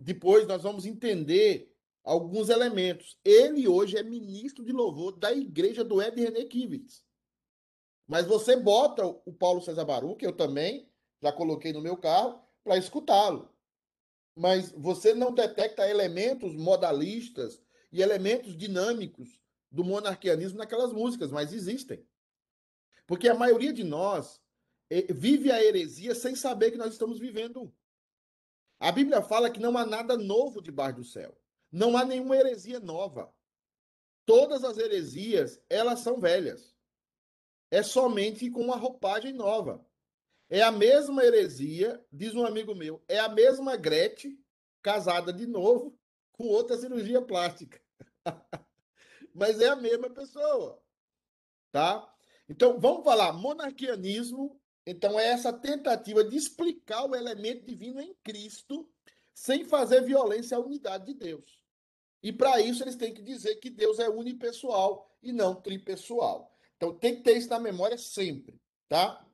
Depois 0.00 0.46
nós 0.46 0.62
vamos 0.62 0.86
entender 0.86 1.72
alguns 2.02 2.48
elementos. 2.48 3.18
Ele 3.22 3.68
hoje 3.68 3.98
é 3.98 4.02
ministro 4.02 4.64
de 4.64 4.72
louvor 4.72 5.12
da 5.18 5.32
igreja 5.32 5.84
do 5.84 6.00
Ed 6.00 6.20
René 6.20 6.44
Kivitz. 6.44 7.04
Mas 8.08 8.26
você 8.26 8.56
bota 8.56 9.04
o 9.04 9.32
Paulo 9.32 9.60
César 9.60 9.84
Baruch, 9.84 10.24
eu 10.24 10.32
também 10.32 10.88
já 11.20 11.32
coloquei 11.32 11.72
no 11.72 11.82
meu 11.82 11.96
carro, 11.96 12.40
para 12.64 12.78
escutá-lo. 12.78 13.50
Mas 14.36 14.70
você 14.72 15.14
não 15.14 15.32
detecta 15.32 15.88
elementos 15.88 16.54
modalistas 16.54 17.62
e 17.90 18.02
elementos 18.02 18.54
dinâmicos 18.54 19.40
do 19.70 19.82
monarquianismo 19.82 20.58
naquelas 20.58 20.92
músicas, 20.92 21.32
mas 21.32 21.52
existem. 21.52 22.06
Porque 23.06 23.28
a 23.28 23.34
maioria 23.34 23.72
de 23.72 23.82
nós 23.82 24.40
eh, 24.90 25.12
vive 25.12 25.50
a 25.50 25.62
heresia 25.62 26.14
sem 26.14 26.34
saber 26.34 26.70
que 26.70 26.76
nós 26.76 26.92
estamos 26.92 27.18
vivendo. 27.18 27.74
A 28.78 28.92
Bíblia 28.92 29.22
fala 29.22 29.50
que 29.50 29.60
não 29.60 29.76
há 29.78 29.86
nada 29.86 30.16
novo 30.16 30.60
debaixo 30.60 30.96
do 30.98 31.04
céu. 31.04 31.36
Não 31.72 31.96
há 31.96 32.04
nenhuma 32.04 32.36
heresia 32.36 32.78
nova. 32.78 33.32
Todas 34.26 34.64
as 34.64 34.76
heresias, 34.76 35.60
elas 35.70 36.00
são 36.00 36.20
velhas. 36.20 36.76
É 37.70 37.82
somente 37.82 38.50
com 38.50 38.60
uma 38.60 38.76
roupagem 38.76 39.32
nova. 39.32 39.84
É 40.48 40.62
a 40.62 40.70
mesma 40.70 41.24
heresia, 41.24 42.04
diz 42.12 42.34
um 42.34 42.44
amigo 42.46 42.74
meu, 42.74 43.02
é 43.08 43.18
a 43.18 43.28
mesma 43.28 43.76
Gretchen 43.76 44.38
casada 44.80 45.32
de 45.32 45.46
novo 45.46 45.98
com 46.32 46.44
outra 46.44 46.76
cirurgia 46.78 47.20
plástica. 47.20 47.80
Mas 49.34 49.60
é 49.60 49.68
a 49.68 49.76
mesma 49.76 50.08
pessoa. 50.08 50.80
Tá? 51.72 52.08
Então, 52.48 52.78
vamos 52.78 53.04
falar, 53.04 53.32
monarquianismo, 53.32 54.60
então 54.86 55.18
é 55.18 55.26
essa 55.26 55.52
tentativa 55.52 56.22
de 56.22 56.36
explicar 56.36 57.04
o 57.04 57.16
elemento 57.16 57.66
divino 57.66 58.00
em 58.00 58.14
Cristo 58.22 58.88
sem 59.34 59.64
fazer 59.64 60.02
violência 60.02 60.56
à 60.56 60.60
unidade 60.60 61.06
de 61.06 61.14
Deus. 61.14 61.60
E 62.22 62.32
para 62.32 62.60
isso 62.60 62.84
eles 62.84 62.96
têm 62.96 63.12
que 63.12 63.22
dizer 63.22 63.56
que 63.56 63.68
Deus 63.68 63.98
é 63.98 64.08
unipessoal 64.08 65.10
e 65.22 65.32
não 65.32 65.54
tripessoal. 65.54 66.56
Então 66.76 66.96
tem 66.96 67.16
que 67.16 67.22
ter 67.22 67.36
isso 67.36 67.50
na 67.50 67.58
memória 67.58 67.98
sempre, 67.98 68.60
tá? 68.88 69.25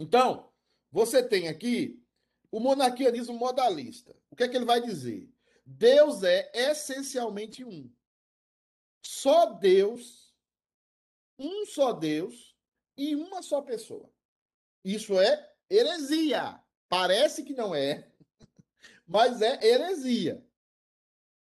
Então, 0.00 0.50
você 0.90 1.22
tem 1.22 1.46
aqui 1.46 2.02
o 2.50 2.58
monarquianismo 2.58 3.34
modalista. 3.34 4.16
O 4.30 4.34
que 4.34 4.44
é 4.44 4.48
que 4.48 4.56
ele 4.56 4.64
vai 4.64 4.80
dizer? 4.80 5.30
Deus 5.66 6.22
é 6.22 6.50
essencialmente 6.54 7.62
um. 7.62 7.92
Só 9.04 9.52
Deus, 9.52 10.34
um 11.38 11.66
só 11.66 11.92
Deus 11.92 12.56
e 12.96 13.14
uma 13.14 13.42
só 13.42 13.60
pessoa. 13.60 14.10
Isso 14.82 15.20
é 15.20 15.52
heresia. 15.68 16.58
Parece 16.88 17.44
que 17.44 17.52
não 17.52 17.74
é, 17.74 18.10
mas 19.06 19.42
é 19.42 19.62
heresia. 19.62 20.42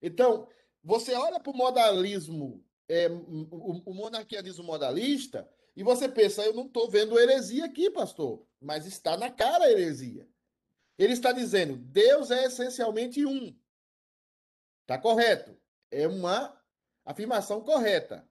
Então, 0.02 0.48
você 0.82 1.14
olha 1.14 1.38
para 1.38 1.52
o 1.52 1.56
modalismo, 1.56 2.66
é, 2.88 3.08
o, 3.08 3.82
o 3.86 3.94
monarquianismo 3.94 4.64
modalista, 4.64 5.48
e 5.76 5.84
você 5.84 6.08
pensa, 6.08 6.44
eu 6.44 6.52
não 6.52 6.66
estou 6.66 6.90
vendo 6.90 7.16
heresia 7.16 7.64
aqui, 7.64 7.88
pastor, 7.88 8.44
mas 8.60 8.86
está 8.86 9.16
na 9.16 9.30
cara 9.30 9.64
a 9.64 9.70
heresia. 9.70 10.28
Ele 10.98 11.12
está 11.12 11.32
dizendo, 11.32 11.76
Deus 11.76 12.30
é 12.30 12.44
essencialmente 12.44 13.24
um. 13.24 13.56
Está 14.82 14.98
correto. 14.98 15.56
É 15.90 16.08
uma 16.08 16.60
afirmação 17.04 17.62
correta. 17.62 18.28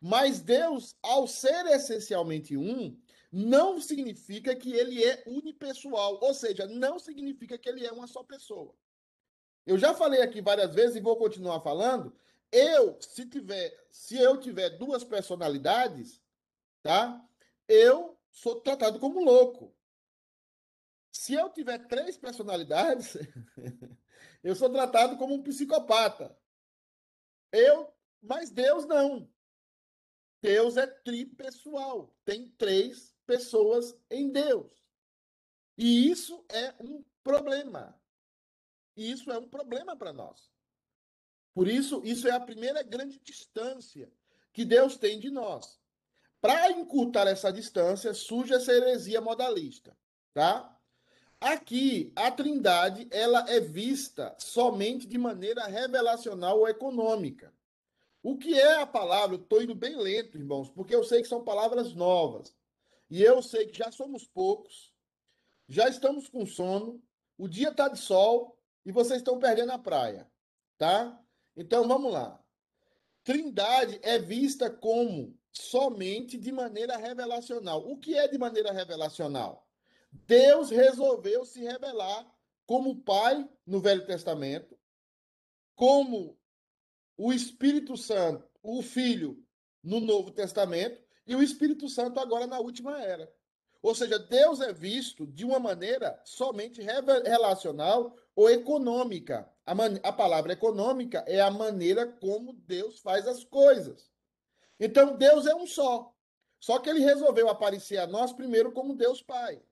Mas 0.00 0.40
Deus, 0.40 0.94
ao 1.02 1.26
ser 1.26 1.66
essencialmente 1.66 2.56
um, 2.56 3.00
não 3.32 3.80
significa 3.80 4.54
que 4.54 4.72
ele 4.72 5.02
é 5.02 5.22
unipessoal, 5.26 6.18
ou 6.22 6.34
seja, 6.34 6.66
não 6.66 6.98
significa 6.98 7.58
que 7.58 7.68
ele 7.68 7.84
é 7.84 7.90
uma 7.92 8.06
só 8.06 8.22
pessoa. 8.22 8.74
Eu 9.66 9.76
já 9.78 9.94
falei 9.94 10.22
aqui 10.22 10.40
várias 10.40 10.74
vezes 10.74 10.96
e 10.96 11.00
vou 11.00 11.16
continuar 11.16 11.60
falando. 11.60 12.14
Eu, 12.52 12.96
se 13.00 13.26
tiver, 13.26 13.76
se 13.90 14.16
eu 14.16 14.38
tiver 14.38 14.70
duas 14.70 15.02
personalidades, 15.02 16.22
tá? 16.82 17.20
Eu 17.68 18.15
sou 18.36 18.60
tratado 18.60 19.00
como 19.00 19.24
louco. 19.24 19.74
Se 21.10 21.32
eu 21.32 21.48
tiver 21.48 21.78
três 21.88 22.18
personalidades, 22.18 23.16
eu 24.44 24.54
sou 24.54 24.68
tratado 24.70 25.16
como 25.16 25.34
um 25.34 25.42
psicopata. 25.42 26.38
Eu, 27.50 27.90
mas 28.20 28.50
Deus 28.50 28.84
não. 28.84 29.32
Deus 30.42 30.76
é 30.76 30.86
tripessoal. 30.86 32.14
Tem 32.26 32.50
três 32.50 33.16
pessoas 33.24 33.96
em 34.10 34.30
Deus. 34.30 34.84
E 35.78 36.10
isso 36.10 36.44
é 36.50 36.74
um 36.78 37.02
problema. 37.22 37.98
Isso 38.94 39.32
é 39.32 39.38
um 39.38 39.48
problema 39.48 39.96
para 39.96 40.12
nós. 40.12 40.52
Por 41.54 41.66
isso, 41.66 42.02
isso 42.04 42.28
é 42.28 42.32
a 42.32 42.40
primeira 42.40 42.82
grande 42.82 43.18
distância 43.18 44.12
que 44.52 44.62
Deus 44.62 44.98
tem 44.98 45.18
de 45.18 45.30
nós. 45.30 45.80
Para 46.46 46.70
encurtar 46.70 47.26
essa 47.26 47.52
distância, 47.52 48.14
surge 48.14 48.54
essa 48.54 48.72
heresia 48.72 49.20
modalista, 49.20 49.96
tá? 50.32 50.78
Aqui, 51.40 52.12
a 52.14 52.30
Trindade, 52.30 53.08
ela 53.10 53.50
é 53.50 53.58
vista 53.58 54.32
somente 54.38 55.08
de 55.08 55.18
maneira 55.18 55.66
revelacional 55.66 56.60
ou 56.60 56.68
econômica. 56.68 57.52
O 58.22 58.38
que 58.38 58.54
é 58.54 58.80
a 58.80 58.86
palavra? 58.86 59.34
Estou 59.34 59.60
indo 59.60 59.74
bem 59.74 59.96
lento, 59.96 60.38
irmãos, 60.38 60.70
porque 60.70 60.94
eu 60.94 61.02
sei 61.02 61.20
que 61.20 61.26
são 61.26 61.42
palavras 61.42 61.92
novas. 61.94 62.54
E 63.10 63.20
eu 63.24 63.42
sei 63.42 63.66
que 63.66 63.78
já 63.78 63.90
somos 63.90 64.24
poucos, 64.24 64.94
já 65.68 65.88
estamos 65.88 66.28
com 66.28 66.46
sono, 66.46 67.02
o 67.36 67.48
dia 67.48 67.70
está 67.70 67.88
de 67.88 67.98
sol 67.98 68.56
e 68.84 68.92
vocês 68.92 69.18
estão 69.18 69.40
perdendo 69.40 69.72
a 69.72 69.78
praia, 69.80 70.30
tá? 70.78 71.20
Então 71.56 71.88
vamos 71.88 72.12
lá. 72.12 72.40
Trindade 73.24 73.98
é 74.00 74.16
vista 74.16 74.70
como 74.70 75.35
somente 75.62 76.36
de 76.36 76.52
maneira 76.52 76.96
revelacional. 76.96 77.88
O 77.88 77.96
que 77.96 78.14
é 78.16 78.28
de 78.28 78.38
maneira 78.38 78.72
revelacional? 78.72 79.66
Deus 80.12 80.70
resolveu 80.70 81.44
se 81.44 81.62
revelar 81.62 82.26
como 82.66 83.02
Pai 83.02 83.48
no 83.66 83.80
Velho 83.80 84.06
Testamento, 84.06 84.76
como 85.74 86.38
o 87.16 87.32
Espírito 87.32 87.96
Santo, 87.96 88.48
o 88.62 88.82
Filho 88.82 89.42
no 89.82 90.00
Novo 90.00 90.30
Testamento 90.30 91.00
e 91.26 91.34
o 91.34 91.42
Espírito 91.42 91.88
Santo 91.88 92.20
agora 92.20 92.46
na 92.46 92.58
última 92.58 93.00
era. 93.00 93.32
Ou 93.82 93.94
seja, 93.94 94.18
Deus 94.18 94.60
é 94.60 94.72
visto 94.72 95.26
de 95.26 95.44
uma 95.44 95.58
maneira 95.58 96.20
somente 96.24 96.82
relacional 96.82 98.16
ou 98.34 98.50
econômica. 98.50 99.48
A, 99.64 99.72
a 100.02 100.12
palavra 100.12 100.52
econômica 100.52 101.24
é 101.26 101.40
a 101.40 101.50
maneira 101.50 102.06
como 102.06 102.52
Deus 102.52 102.98
faz 102.98 103.26
as 103.28 103.44
coisas. 103.44 104.10
Então, 104.78 105.16
Deus 105.16 105.46
é 105.46 105.54
um 105.54 105.66
só. 105.66 106.12
Só 106.60 106.78
que 106.78 106.88
ele 106.88 107.00
resolveu 107.00 107.48
aparecer 107.48 107.98
a 107.98 108.06
nós 108.06 108.32
primeiro 108.32 108.72
como 108.72 108.94
Deus 108.94 109.22
Pai. 109.22 109.62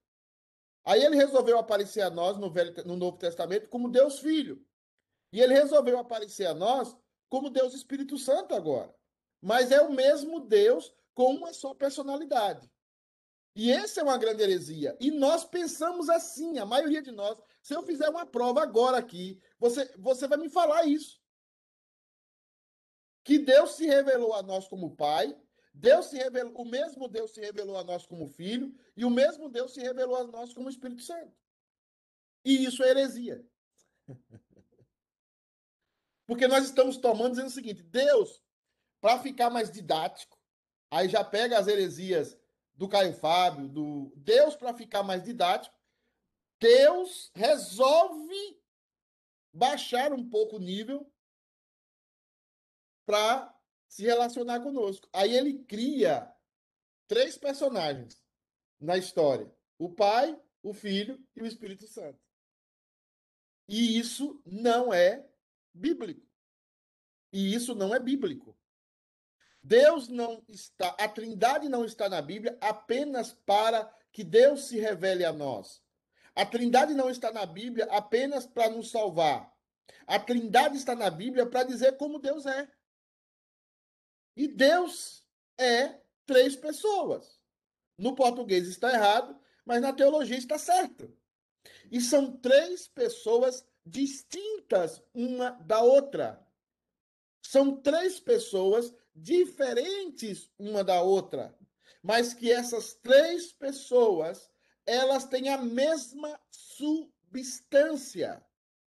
Aí 0.84 1.02
ele 1.02 1.16
resolveu 1.16 1.58
aparecer 1.58 2.02
a 2.02 2.10
nós 2.10 2.36
no, 2.36 2.50
Velho, 2.50 2.74
no 2.84 2.96
Novo 2.96 3.16
Testamento 3.16 3.68
como 3.68 3.88
Deus 3.88 4.18
Filho. 4.18 4.64
E 5.32 5.40
ele 5.40 5.54
resolveu 5.54 5.98
aparecer 5.98 6.46
a 6.46 6.54
nós 6.54 6.94
como 7.28 7.50
Deus 7.50 7.74
Espírito 7.74 8.18
Santo 8.18 8.54
agora. 8.54 8.94
Mas 9.40 9.72
é 9.72 9.80
o 9.80 9.92
mesmo 9.92 10.40
Deus 10.40 10.94
com 11.14 11.34
uma 11.34 11.52
só 11.52 11.74
personalidade. 11.74 12.70
E 13.56 13.70
essa 13.70 14.00
é 14.00 14.04
uma 14.04 14.18
grande 14.18 14.42
heresia. 14.42 14.96
E 15.00 15.10
nós 15.10 15.44
pensamos 15.44 16.08
assim, 16.08 16.58
a 16.58 16.66
maioria 16.66 17.00
de 17.00 17.12
nós. 17.12 17.38
Se 17.62 17.74
eu 17.74 17.82
fizer 17.82 18.08
uma 18.08 18.26
prova 18.26 18.62
agora 18.62 18.98
aqui, 18.98 19.40
você, 19.58 19.90
você 19.96 20.26
vai 20.26 20.38
me 20.38 20.48
falar 20.48 20.84
isso. 20.86 21.20
Que 23.24 23.38
Deus 23.38 23.72
se 23.72 23.86
revelou 23.86 24.34
a 24.34 24.42
nós 24.42 24.68
como 24.68 24.94
Pai, 24.94 25.34
Deus 25.72 26.06
se 26.06 26.16
revelou, 26.16 26.52
o 26.54 26.64
mesmo 26.64 27.08
Deus 27.08 27.32
se 27.32 27.40
revelou 27.40 27.76
a 27.76 27.82
nós 27.82 28.06
como 28.06 28.28
Filho, 28.28 28.72
e 28.96 29.04
o 29.04 29.10
mesmo 29.10 29.48
Deus 29.48 29.74
se 29.74 29.80
revelou 29.80 30.16
a 30.16 30.24
nós 30.24 30.54
como 30.54 30.68
Espírito 30.68 31.02
Santo. 31.02 31.34
E 32.44 32.64
isso 32.64 32.84
é 32.84 32.90
heresia. 32.90 33.44
Porque 36.26 36.46
nós 36.46 36.64
estamos 36.64 36.96
tomando 36.96 37.30
dizendo 37.30 37.48
o 37.48 37.50
seguinte: 37.50 37.82
Deus, 37.82 38.42
para 39.00 39.18
ficar 39.18 39.50
mais 39.50 39.70
didático, 39.70 40.38
aí 40.90 41.08
já 41.08 41.24
pega 41.24 41.58
as 41.58 41.66
heresias 41.66 42.38
do 42.74 42.88
Caio 42.88 43.14
Fábio, 43.14 43.68
do 43.68 44.12
Deus, 44.16 44.54
para 44.54 44.74
ficar 44.74 45.02
mais 45.02 45.22
didático, 45.22 45.74
Deus 46.60 47.30
resolve 47.34 48.60
baixar 49.52 50.12
um 50.12 50.28
pouco 50.28 50.56
o 50.56 50.60
nível 50.60 51.10
para 53.06 53.54
se 53.88 54.02
relacionar 54.02 54.60
conosco. 54.60 55.08
Aí 55.12 55.34
ele 55.34 55.64
cria 55.64 56.32
três 57.06 57.36
personagens 57.36 58.22
na 58.80 58.96
história: 58.96 59.50
o 59.78 59.90
Pai, 59.90 60.38
o 60.62 60.72
Filho 60.72 61.22
e 61.36 61.42
o 61.42 61.46
Espírito 61.46 61.86
Santo. 61.86 62.18
E 63.68 63.98
isso 63.98 64.40
não 64.44 64.92
é 64.92 65.26
bíblico. 65.72 66.26
E 67.32 67.54
isso 67.54 67.74
não 67.74 67.94
é 67.94 67.98
bíblico. 67.98 68.56
Deus 69.62 70.08
não 70.08 70.44
está, 70.48 70.88
a 71.00 71.08
Trindade 71.08 71.68
não 71.70 71.84
está 71.84 72.08
na 72.08 72.20
Bíblia 72.20 72.56
apenas 72.60 73.32
para 73.32 73.90
que 74.12 74.22
Deus 74.22 74.66
se 74.66 74.78
revele 74.78 75.24
a 75.24 75.32
nós. 75.32 75.82
A 76.34 76.44
Trindade 76.44 76.92
não 76.94 77.08
está 77.08 77.32
na 77.32 77.46
Bíblia 77.46 77.86
apenas 77.90 78.46
para 78.46 78.68
nos 78.68 78.90
salvar. 78.90 79.50
A 80.06 80.18
Trindade 80.18 80.76
está 80.76 80.94
na 80.94 81.08
Bíblia 81.08 81.46
para 81.46 81.64
dizer 81.64 81.96
como 81.96 82.18
Deus 82.18 82.44
é. 82.44 82.68
E 84.36 84.48
Deus 84.48 85.24
é 85.58 86.00
três 86.26 86.56
pessoas. 86.56 87.40
No 87.96 88.14
português 88.14 88.66
está 88.66 88.92
errado, 88.92 89.38
mas 89.64 89.80
na 89.80 89.92
teologia 89.92 90.36
está 90.36 90.58
certo. 90.58 91.12
E 91.90 92.00
são 92.00 92.36
três 92.36 92.88
pessoas 92.88 93.64
distintas 93.86 95.02
uma 95.14 95.50
da 95.50 95.80
outra. 95.82 96.44
São 97.42 97.76
três 97.76 98.18
pessoas 98.18 98.92
diferentes 99.14 100.50
uma 100.58 100.82
da 100.82 101.00
outra, 101.02 101.56
mas 102.02 102.34
que 102.34 102.50
essas 102.50 102.94
três 102.94 103.52
pessoas, 103.52 104.50
elas 104.84 105.26
têm 105.26 105.48
a 105.48 105.58
mesma 105.58 106.40
substância, 106.50 108.44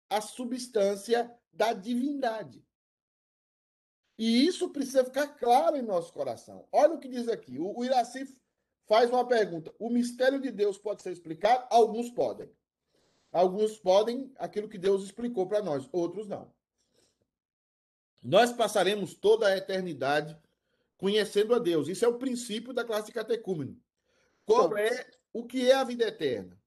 a 0.09 0.21
substância 0.21 1.29
da 1.51 1.73
divindade. 1.73 2.65
E 4.17 4.45
isso 4.45 4.69
precisa 4.69 5.03
ficar 5.03 5.27
claro 5.27 5.75
em 5.75 5.81
nosso 5.81 6.13
coração. 6.13 6.67
Olha 6.71 6.93
o 6.93 6.99
que 6.99 7.07
diz 7.07 7.27
aqui. 7.27 7.57
O, 7.57 7.77
o 7.77 7.83
Iraci 7.83 8.25
faz 8.87 9.09
uma 9.09 9.27
pergunta. 9.27 9.73
O 9.79 9.89
mistério 9.89 10.39
de 10.39 10.51
Deus 10.51 10.77
pode 10.77 11.01
ser 11.01 11.11
explicado? 11.11 11.65
Alguns 11.69 12.11
podem. 12.11 12.49
Alguns 13.31 13.79
podem 13.79 14.31
aquilo 14.37 14.69
que 14.69 14.77
Deus 14.77 15.03
explicou 15.03 15.47
para 15.47 15.63
nós, 15.63 15.89
outros 15.91 16.27
não. 16.27 16.53
Nós 18.23 18.53
passaremos 18.53 19.15
toda 19.15 19.47
a 19.47 19.57
eternidade 19.57 20.39
conhecendo 20.97 21.55
a 21.55 21.59
Deus. 21.59 21.87
Isso 21.87 22.05
é 22.05 22.07
o 22.07 22.19
princípio 22.19 22.71
da 22.71 22.85
classe 22.85 23.07
de 23.07 23.13
catecúmeno. 23.13 23.77
Qual 24.45 24.77
é 24.77 25.09
o 25.33 25.45
que 25.45 25.69
é 25.69 25.73
a 25.73 25.83
vida 25.83 26.05
eterna? 26.05 26.57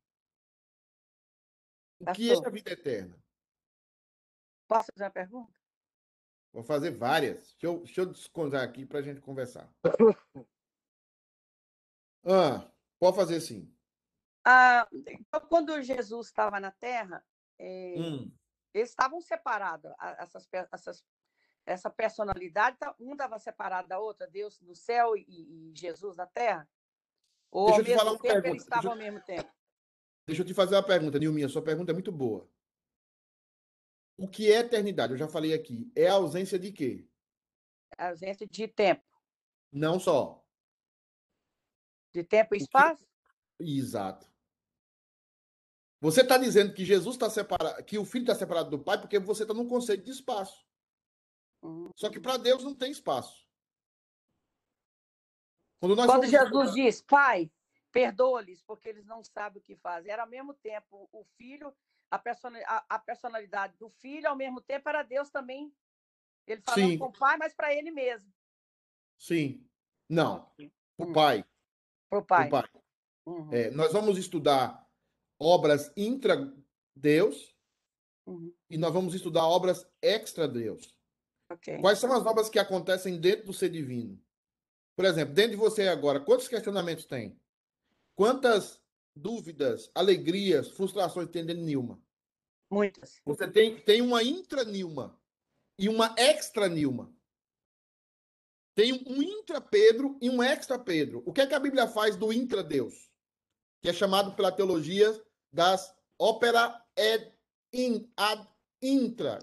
O 2.00 2.12
que 2.12 2.30
é 2.30 2.34
a 2.34 2.50
vida 2.50 2.72
eterna? 2.72 3.16
Posso 4.66 4.88
fazer 4.92 5.04
uma 5.04 5.10
pergunta? 5.10 5.55
Vou 6.56 6.64
fazer 6.64 6.90
várias. 6.90 7.52
Deixa 7.52 7.66
eu, 7.66 7.78
deixa 7.80 8.00
eu 8.00 8.06
descontar 8.06 8.62
aqui 8.62 8.86
para 8.86 9.00
a 9.00 9.02
gente 9.02 9.20
conversar. 9.20 9.70
Ah, 12.28 12.72
pode 12.98 13.14
fazer 13.14 13.40
sim. 13.40 13.72
Ah, 14.44 14.88
então, 14.92 15.40
quando 15.48 15.80
Jesus 15.80 16.26
estava 16.26 16.58
na 16.58 16.72
Terra, 16.72 17.22
é, 17.56 17.94
Hum, 18.00 18.32
eles 18.74 18.88
estavam 18.88 19.20
separados, 19.20 19.92
essas, 20.18 20.48
essas, 20.72 21.04
essa 21.64 21.88
personalidade, 21.88 22.78
tá- 22.78 22.96
um 22.98 23.12
estava 23.12 23.38
separado 23.38 23.86
da 23.86 24.00
outra, 24.00 24.26
Deus 24.26 24.60
no 24.60 24.74
céu 24.74 25.16
e, 25.16 25.24
e 25.28 25.72
Jesus 25.72 26.16
na 26.16 26.26
Terra? 26.26 26.68
Ou 27.52 27.68
Deixa 27.68 27.80
ao 27.80 27.80
eu 27.80 27.84
te 27.84 27.90
mesmo 27.90 28.10
uma 28.10 28.18
tempo 28.18 28.46
eles 28.48 28.62
estavam 28.62 28.90
deixa 28.90 28.90
ao 28.90 28.96
mesmo 28.96 29.20
tempo? 29.20 29.52
deixa 30.26 30.42
eu 30.42 30.46
te 30.46 30.54
fazer 30.54 30.74
uma 30.74 30.82
pergunta, 30.82 31.18
Nilminha. 31.18 31.48
Sua 31.48 31.62
pergunta 31.62 31.92
é 31.92 31.94
muito 31.94 32.10
boa. 32.10 32.48
O 34.16 34.28
que 34.28 34.50
é 34.50 34.58
eternidade? 34.58 35.12
Eu 35.12 35.18
já 35.18 35.28
falei 35.28 35.52
aqui. 35.52 35.90
É 35.94 36.08
a 36.08 36.14
ausência 36.14 36.58
de 36.58 36.72
quê? 36.72 37.06
A 37.98 38.08
ausência 38.08 38.46
de 38.46 38.66
tempo. 38.66 39.04
Não 39.72 40.00
só. 40.00 40.42
De 42.12 42.24
tempo 42.24 42.54
e 42.54 42.58
que- 42.58 42.64
espaço? 42.64 43.06
Exato. 43.58 44.26
Você 46.00 46.20
está 46.20 46.38
dizendo 46.38 46.74
que 46.74 46.84
Jesus 46.84 47.16
está 47.16 47.28
separado, 47.28 47.82
que 47.84 47.98
o 47.98 48.04
filho 48.04 48.22
está 48.22 48.34
separado 48.34 48.70
do 48.70 48.78
pai, 48.78 49.00
porque 49.00 49.18
você 49.18 49.42
está 49.42 49.54
num 49.54 49.68
conceito 49.68 50.04
de 50.04 50.10
espaço. 50.10 50.66
Uhum. 51.62 51.90
Só 51.96 52.10
que 52.10 52.20
para 52.20 52.36
Deus 52.36 52.62
não 52.62 52.74
tem 52.74 52.90
espaço. 52.90 53.46
Quando 55.80 55.96
Quando 55.96 56.26
Jesus 56.26 56.72
diz, 56.74 57.02
Pai, 57.02 57.50
perdoa-lhes, 57.92 58.62
porque 58.62 58.88
eles 58.88 59.04
não 59.04 59.22
sabem 59.24 59.60
o 59.60 59.64
que 59.64 59.76
fazem. 59.76 60.10
Era 60.10 60.22
ao 60.22 60.28
mesmo 60.28 60.54
tempo 60.54 61.08
o 61.12 61.24
filho, 61.36 61.74
a, 62.10 62.18
persona- 62.18 62.62
a- 62.66 62.84
a 62.88 62.98
personalidade 62.98 63.76
do 63.78 63.88
filho, 63.88 64.28
ao 64.28 64.36
mesmo 64.36 64.60
tempo 64.60 64.88
era 64.88 65.02
Deus 65.02 65.30
também. 65.30 65.72
Ele 66.46 66.62
falando 66.62 66.90
Sim. 66.90 66.98
com 66.98 67.06
o 67.06 67.12
pai, 67.12 67.36
mas 67.36 67.54
para 67.54 67.74
ele 67.74 67.90
mesmo. 67.90 68.32
Sim. 69.18 69.66
Não. 70.08 70.52
O 70.98 71.04
Hum. 71.06 71.12
pai. 71.12 71.44
Para 72.08 72.18
o 72.18 72.22
O 72.22 72.24
pai. 72.24 72.48
pai. 72.48 72.64
Uhum, 73.26 73.52
É, 73.52 73.70
nós 73.70 73.92
vamos 73.92 74.16
estudar 74.18 74.88
obras 75.40 75.92
intra-Deus 75.96 77.56
uhum, 78.24 78.54
e 78.70 78.78
nós 78.78 78.92
vamos 78.92 79.14
estudar 79.14 79.44
obras 79.46 79.84
extra-Deus. 80.00 80.96
ok. 81.50 81.80
Quais 81.80 81.98
são 81.98 82.12
as 82.12 82.24
obras 82.24 82.48
que 82.48 82.58
acontecem 82.58 83.20
dentro 83.20 83.46
do 83.46 83.52
ser 83.52 83.68
divino? 83.70 84.22
Por 84.94 85.04
exemplo, 85.04 85.34
dentro 85.34 85.50
de 85.52 85.56
você 85.56 85.88
agora, 85.88 86.20
quantos 86.20 86.46
questionamentos 86.48 87.04
tem? 87.04 87.38
Quantas 88.14 88.80
dúvidas, 89.16 89.90
alegrias, 89.94 90.68
frustrações 90.68 91.28
tem 91.30 91.44
dentro 91.44 91.62
de 91.62 91.66
Nilma? 91.66 92.00
Muitas. 92.70 93.20
Você 93.24 93.50
tem, 93.50 93.80
tem 93.80 94.02
uma 94.02 94.22
intra-Nilma 94.22 95.18
e 95.78 95.88
uma 95.88 96.14
extra-Nilma. 96.18 97.12
Tem 98.74 98.92
um 99.06 99.22
intra-Pedro 99.22 100.18
e 100.20 100.28
um 100.28 100.42
extra-Pedro. 100.42 101.22
O 101.24 101.32
que 101.32 101.40
é 101.40 101.46
que 101.46 101.54
a 101.54 101.60
Bíblia 101.60 101.88
faz 101.88 102.16
do 102.16 102.32
intra-Deus? 102.32 103.10
Que 103.80 103.88
é 103.88 103.92
chamado 103.92 104.34
pela 104.34 104.52
teologia 104.52 105.18
das 105.50 105.96
ópera 106.18 106.84
in, 107.72 108.10
ad 108.16 108.46
intra. 108.82 109.38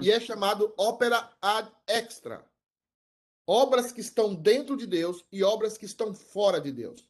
E 0.00 0.10
é 0.10 0.20
chamado 0.20 0.72
ópera 0.78 1.36
ad 1.40 1.70
extra. 1.86 2.44
Obras 3.46 3.92
que 3.92 4.00
estão 4.00 4.34
dentro 4.34 4.76
de 4.76 4.86
Deus 4.86 5.24
e 5.30 5.42
obras 5.42 5.76
que 5.76 5.84
estão 5.84 6.14
fora 6.14 6.60
de 6.60 6.72
Deus. 6.72 7.08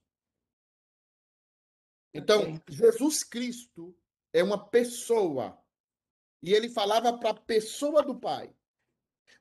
Então. 2.15 2.63
Jesus 2.69 3.25
Cristo 3.25 3.95
é 4.33 4.43
uma 4.43 4.69
pessoa. 4.69 5.59
E 6.41 6.53
ele 6.53 6.69
falava 6.69 7.19
para 7.19 7.31
a 7.31 7.35
pessoa 7.35 8.03
do 8.03 8.15
Pai. 8.15 8.55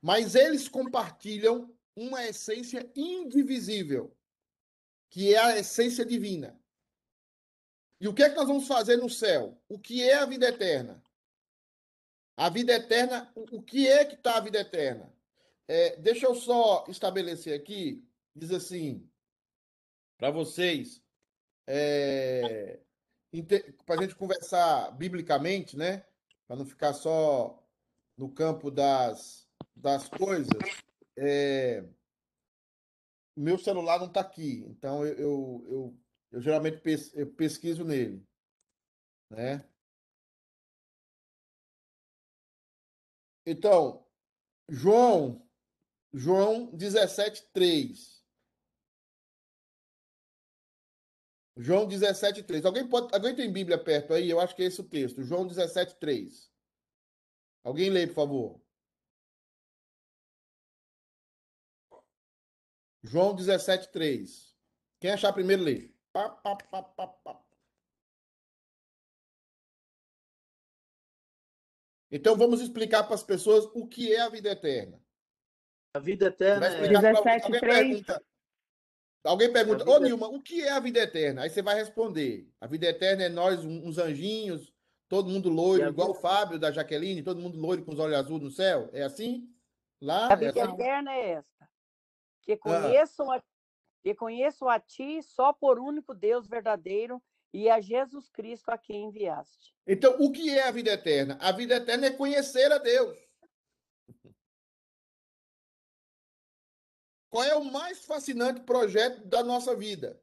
Mas 0.01 0.35
eles 0.35 0.67
compartilham 0.67 1.73
uma 1.95 2.25
essência 2.25 2.89
indivisível, 2.95 4.15
que 5.09 5.33
é 5.33 5.37
a 5.37 5.57
essência 5.57 6.03
divina. 6.03 6.59
E 8.01 8.07
o 8.07 8.13
que 8.13 8.23
é 8.23 8.29
que 8.29 8.35
nós 8.35 8.47
vamos 8.47 8.67
fazer 8.67 8.97
no 8.97 9.09
céu? 9.09 9.61
O 9.69 9.77
que 9.77 10.01
é 10.01 10.15
a 10.15 10.25
vida 10.25 10.47
eterna? 10.47 11.01
A 12.35 12.49
vida 12.49 12.73
eterna, 12.73 13.31
o 13.35 13.57
o 13.57 13.61
que 13.61 13.87
é 13.87 14.03
que 14.03 14.15
está 14.15 14.37
a 14.37 14.41
vida 14.41 14.59
eterna? 14.59 15.13
É, 15.67 15.95
deixa 15.97 16.25
eu 16.25 16.35
só 16.35 16.83
estabelecer 16.87 17.57
aqui, 17.57 18.03
diz 18.35 18.51
assim, 18.51 19.09
para 20.17 20.31
vocês, 20.31 21.02
é, 21.67 22.81
para 23.85 23.99
a 23.99 24.03
gente 24.03 24.15
conversar 24.15 24.91
biblicamente, 24.91 25.77
né? 25.77 26.05
Para 26.47 26.57
não 26.57 26.65
ficar 26.65 26.93
só 26.93 27.63
no 28.17 28.31
campo 28.33 28.69
das, 28.71 29.49
das 29.75 30.09
coisas. 30.09 30.57
É, 31.17 31.83
meu 33.35 33.57
celular 33.57 33.99
não 33.99 34.07
está 34.07 34.21
aqui, 34.21 34.63
então 34.67 35.05
eu, 35.05 35.13
eu, 35.17 35.65
eu, 35.69 35.99
Eu 36.31 36.41
geralmente 36.41 36.81
pes- 36.81 37.13
eu 37.15 37.31
pesquiso 37.33 37.83
nele, 37.83 38.27
né? 39.29 39.67
Então, 43.45 44.05
João, 44.69 45.49
João 46.13 46.67
17:3. 46.75 48.22
João 51.55 51.87
17:3. 51.87 52.65
Alguém 52.65 52.87
pode, 52.87 53.13
alguém 53.13 53.35
tem 53.35 53.51
Bíblia 53.51 53.77
perto 53.77 54.13
aí? 54.13 54.29
Eu 54.29 54.39
acho 54.39 54.55
que 54.55 54.63
é 54.63 54.65
esse 54.65 54.81
o 54.81 54.83
texto. 54.83 55.21
João 55.23 55.45
17:3. 55.47 56.51
Alguém 57.63 57.89
lê, 57.89 58.07
por 58.07 58.15
favor. 58.15 58.61
João 63.03 63.35
17:3. 63.35 64.55
Quem 64.99 65.11
achar 65.11 65.33
primeiro 65.33 65.63
lê. 65.63 65.93
Pá, 66.11 66.29
pá, 66.29 66.55
pá, 66.55 66.83
pá, 66.83 67.07
pá. 67.07 67.43
Então 72.11 72.37
vamos 72.37 72.61
explicar 72.61 73.03
para 73.03 73.15
as 73.15 73.23
pessoas 73.23 73.65
o 73.73 73.87
que 73.87 74.13
é 74.13 74.21
a 74.21 74.29
vida 74.29 74.49
eterna. 74.51 75.03
A 75.95 75.99
vida 75.99 76.27
eterna 76.27 76.67
é 76.67 76.69
explicar 76.73 77.01
pra- 77.01 77.11
17, 77.11 77.45
alguém 77.45 77.59
3. 77.59 77.87
pergunta, 77.87 78.25
alguém 79.23 79.51
pergunta, 79.51 79.83
A 79.83 79.87
ô 79.89 79.93
vida- 79.93 80.05
Nilma, 80.05 80.27
o 80.27 80.41
que 80.41 80.61
é 80.61 80.71
a 80.71 80.79
vida 80.79 80.99
eterna? 80.99 81.43
Aí 81.43 81.49
você 81.49 81.61
vai 81.61 81.75
responder. 81.75 82.49
A 82.59 82.67
vida 82.67 82.87
eterna 82.87 83.23
é 83.23 83.29
nós, 83.29 83.63
uns 83.63 83.97
anjinhos, 83.97 84.73
todo 85.07 85.29
mundo 85.29 85.49
loiro, 85.49 85.87
igual 85.87 86.11
o 86.11 86.15
Fábio 86.15 86.59
da 86.59 86.71
Jaqueline, 86.71 87.23
todo 87.23 87.39
mundo 87.41 87.57
loiro 87.59 87.83
com 87.85 87.93
os 87.93 87.99
olhos 87.99 88.17
azuis 88.17 88.41
no 88.41 88.49
céu. 88.51 88.89
É 88.93 89.03
assim? 89.03 89.49
Lá? 90.01 90.29
A 90.29 90.33
É 90.33 90.35
vida 90.35 90.63
assim? 90.63 90.73
eterna 90.73 91.13
é 91.13 91.29
esta. 91.31 91.69
Que 92.41 92.53
Ah. 92.53 92.57
conheçam, 92.57 93.31
a, 93.31 93.43
que 94.03 94.13
conheçam 94.15 94.67
a 94.67 94.79
ti 94.79 95.21
só 95.23 95.53
por 95.53 95.79
único 95.79 96.13
Deus 96.13 96.47
verdadeiro 96.47 97.21
e 97.53 97.69
a 97.69 97.79
Jesus 97.79 98.27
Cristo 98.29 98.69
a 98.69 98.77
quem 98.77 99.05
enviaste. 99.05 99.73
Então, 99.87 100.15
o 100.19 100.31
que 100.31 100.49
é 100.49 100.67
a 100.67 100.71
vida 100.71 100.91
eterna? 100.91 101.37
A 101.39 101.51
vida 101.51 101.75
eterna 101.75 102.07
é 102.07 102.11
conhecer 102.11 102.71
a 102.71 102.77
Deus. 102.79 103.17
Qual 107.33 107.43
é 107.43 107.55
o 107.55 107.63
mais 107.63 108.05
fascinante 108.05 108.61
projeto 108.61 109.25
da 109.25 109.43
nossa 109.43 109.75
vida? 109.75 110.21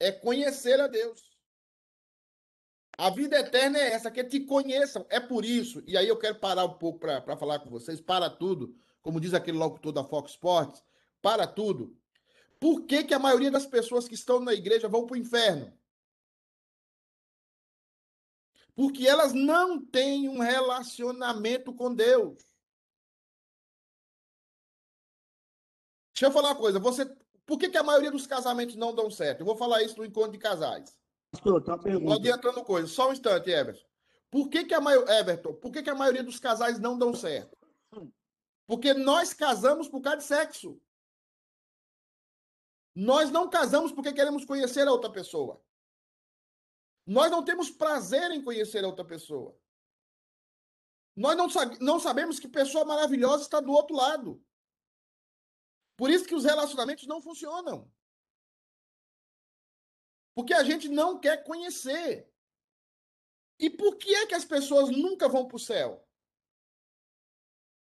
É 0.00 0.10
conhecer 0.10 0.80
a 0.80 0.86
Deus. 0.86 1.36
A 2.96 3.10
vida 3.10 3.38
eterna 3.38 3.78
é 3.78 3.92
essa, 3.92 4.10
que 4.10 4.24
te 4.24 4.40
conheçam. 4.40 5.04
É 5.10 5.20
por 5.20 5.44
isso, 5.44 5.82
e 5.86 5.98
aí 5.98 6.08
eu 6.08 6.18
quero 6.18 6.40
parar 6.40 6.64
um 6.64 6.78
pouco 6.78 6.98
para 6.98 7.36
falar 7.36 7.58
com 7.58 7.68
vocês, 7.68 8.00
para 8.00 8.30
tudo, 8.30 8.74
como 9.02 9.20
diz 9.20 9.34
aquele 9.34 9.58
locutor 9.58 9.92
da 9.92 10.02
Fox 10.02 10.30
Sports, 10.30 10.82
para 11.20 11.46
tudo. 11.46 11.94
Por 12.58 12.86
que, 12.86 13.04
que 13.04 13.12
a 13.12 13.18
maioria 13.18 13.50
das 13.50 13.66
pessoas 13.66 14.08
que 14.08 14.14
estão 14.14 14.40
na 14.40 14.54
igreja 14.54 14.88
vão 14.88 15.04
para 15.04 15.16
o 15.16 15.20
inferno? 15.20 15.78
Porque 18.74 19.06
elas 19.06 19.34
não 19.34 19.78
têm 19.78 20.26
um 20.26 20.38
relacionamento 20.38 21.74
com 21.74 21.94
Deus. 21.94 22.53
Deixa 26.14 26.26
eu 26.26 26.30
falar 26.30 26.50
uma 26.50 26.56
coisa. 26.56 26.78
Você, 26.78 27.04
por 27.44 27.58
que, 27.58 27.68
que 27.68 27.76
a 27.76 27.82
maioria 27.82 28.10
dos 28.10 28.26
casamentos 28.26 28.76
não 28.76 28.94
dão 28.94 29.10
certo? 29.10 29.40
Eu 29.40 29.46
vou 29.46 29.56
falar 29.56 29.82
isso 29.82 29.98
no 29.98 30.04
encontro 30.04 30.30
de 30.30 30.38
casais. 30.38 30.96
Pastor, 31.32 31.62
Não 32.00 32.12
adiantando 32.12 32.64
coisa. 32.64 32.86
Só 32.86 33.08
um 33.08 33.12
instante, 33.12 33.50
Everton. 33.50 33.84
Por 34.30 34.48
que, 34.48 34.64
que 34.64 34.74
a 34.74 34.80
maio... 34.80 35.08
Everton, 35.08 35.54
por 35.54 35.72
que, 35.72 35.82
que 35.82 35.90
a 35.90 35.94
maioria 35.94 36.22
dos 36.22 36.38
casais 36.38 36.78
não 36.78 36.96
dão 36.96 37.12
certo? 37.14 37.56
Porque 38.66 38.94
nós 38.94 39.34
casamos 39.34 39.88
por 39.88 40.00
causa 40.00 40.18
de 40.18 40.24
sexo. 40.24 40.80
Nós 42.94 43.30
não 43.30 43.50
casamos 43.50 43.90
porque 43.90 44.12
queremos 44.12 44.44
conhecer 44.44 44.86
a 44.86 44.92
outra 44.92 45.10
pessoa. 45.10 45.60
Nós 47.04 47.30
não 47.30 47.44
temos 47.44 47.70
prazer 47.70 48.30
em 48.30 48.42
conhecer 48.42 48.84
a 48.84 48.86
outra 48.86 49.04
pessoa. 49.04 49.54
Nós 51.16 51.36
não, 51.36 51.48
não 51.80 51.98
sabemos 51.98 52.38
que 52.38 52.48
pessoa 52.48 52.84
maravilhosa 52.84 53.42
está 53.42 53.60
do 53.60 53.72
outro 53.72 53.96
lado. 53.96 54.42
Por 55.96 56.10
isso 56.10 56.26
que 56.26 56.34
os 56.34 56.44
relacionamentos 56.44 57.06
não 57.06 57.22
funcionam. 57.22 57.90
Porque 60.34 60.52
a 60.52 60.64
gente 60.64 60.88
não 60.88 61.18
quer 61.18 61.44
conhecer. 61.44 62.28
E 63.58 63.70
por 63.70 63.96
que 63.96 64.12
é 64.14 64.26
que 64.26 64.34
as 64.34 64.44
pessoas 64.44 64.90
nunca 64.90 65.28
vão 65.28 65.46
para 65.46 65.56
o 65.56 65.60
céu? 65.60 66.04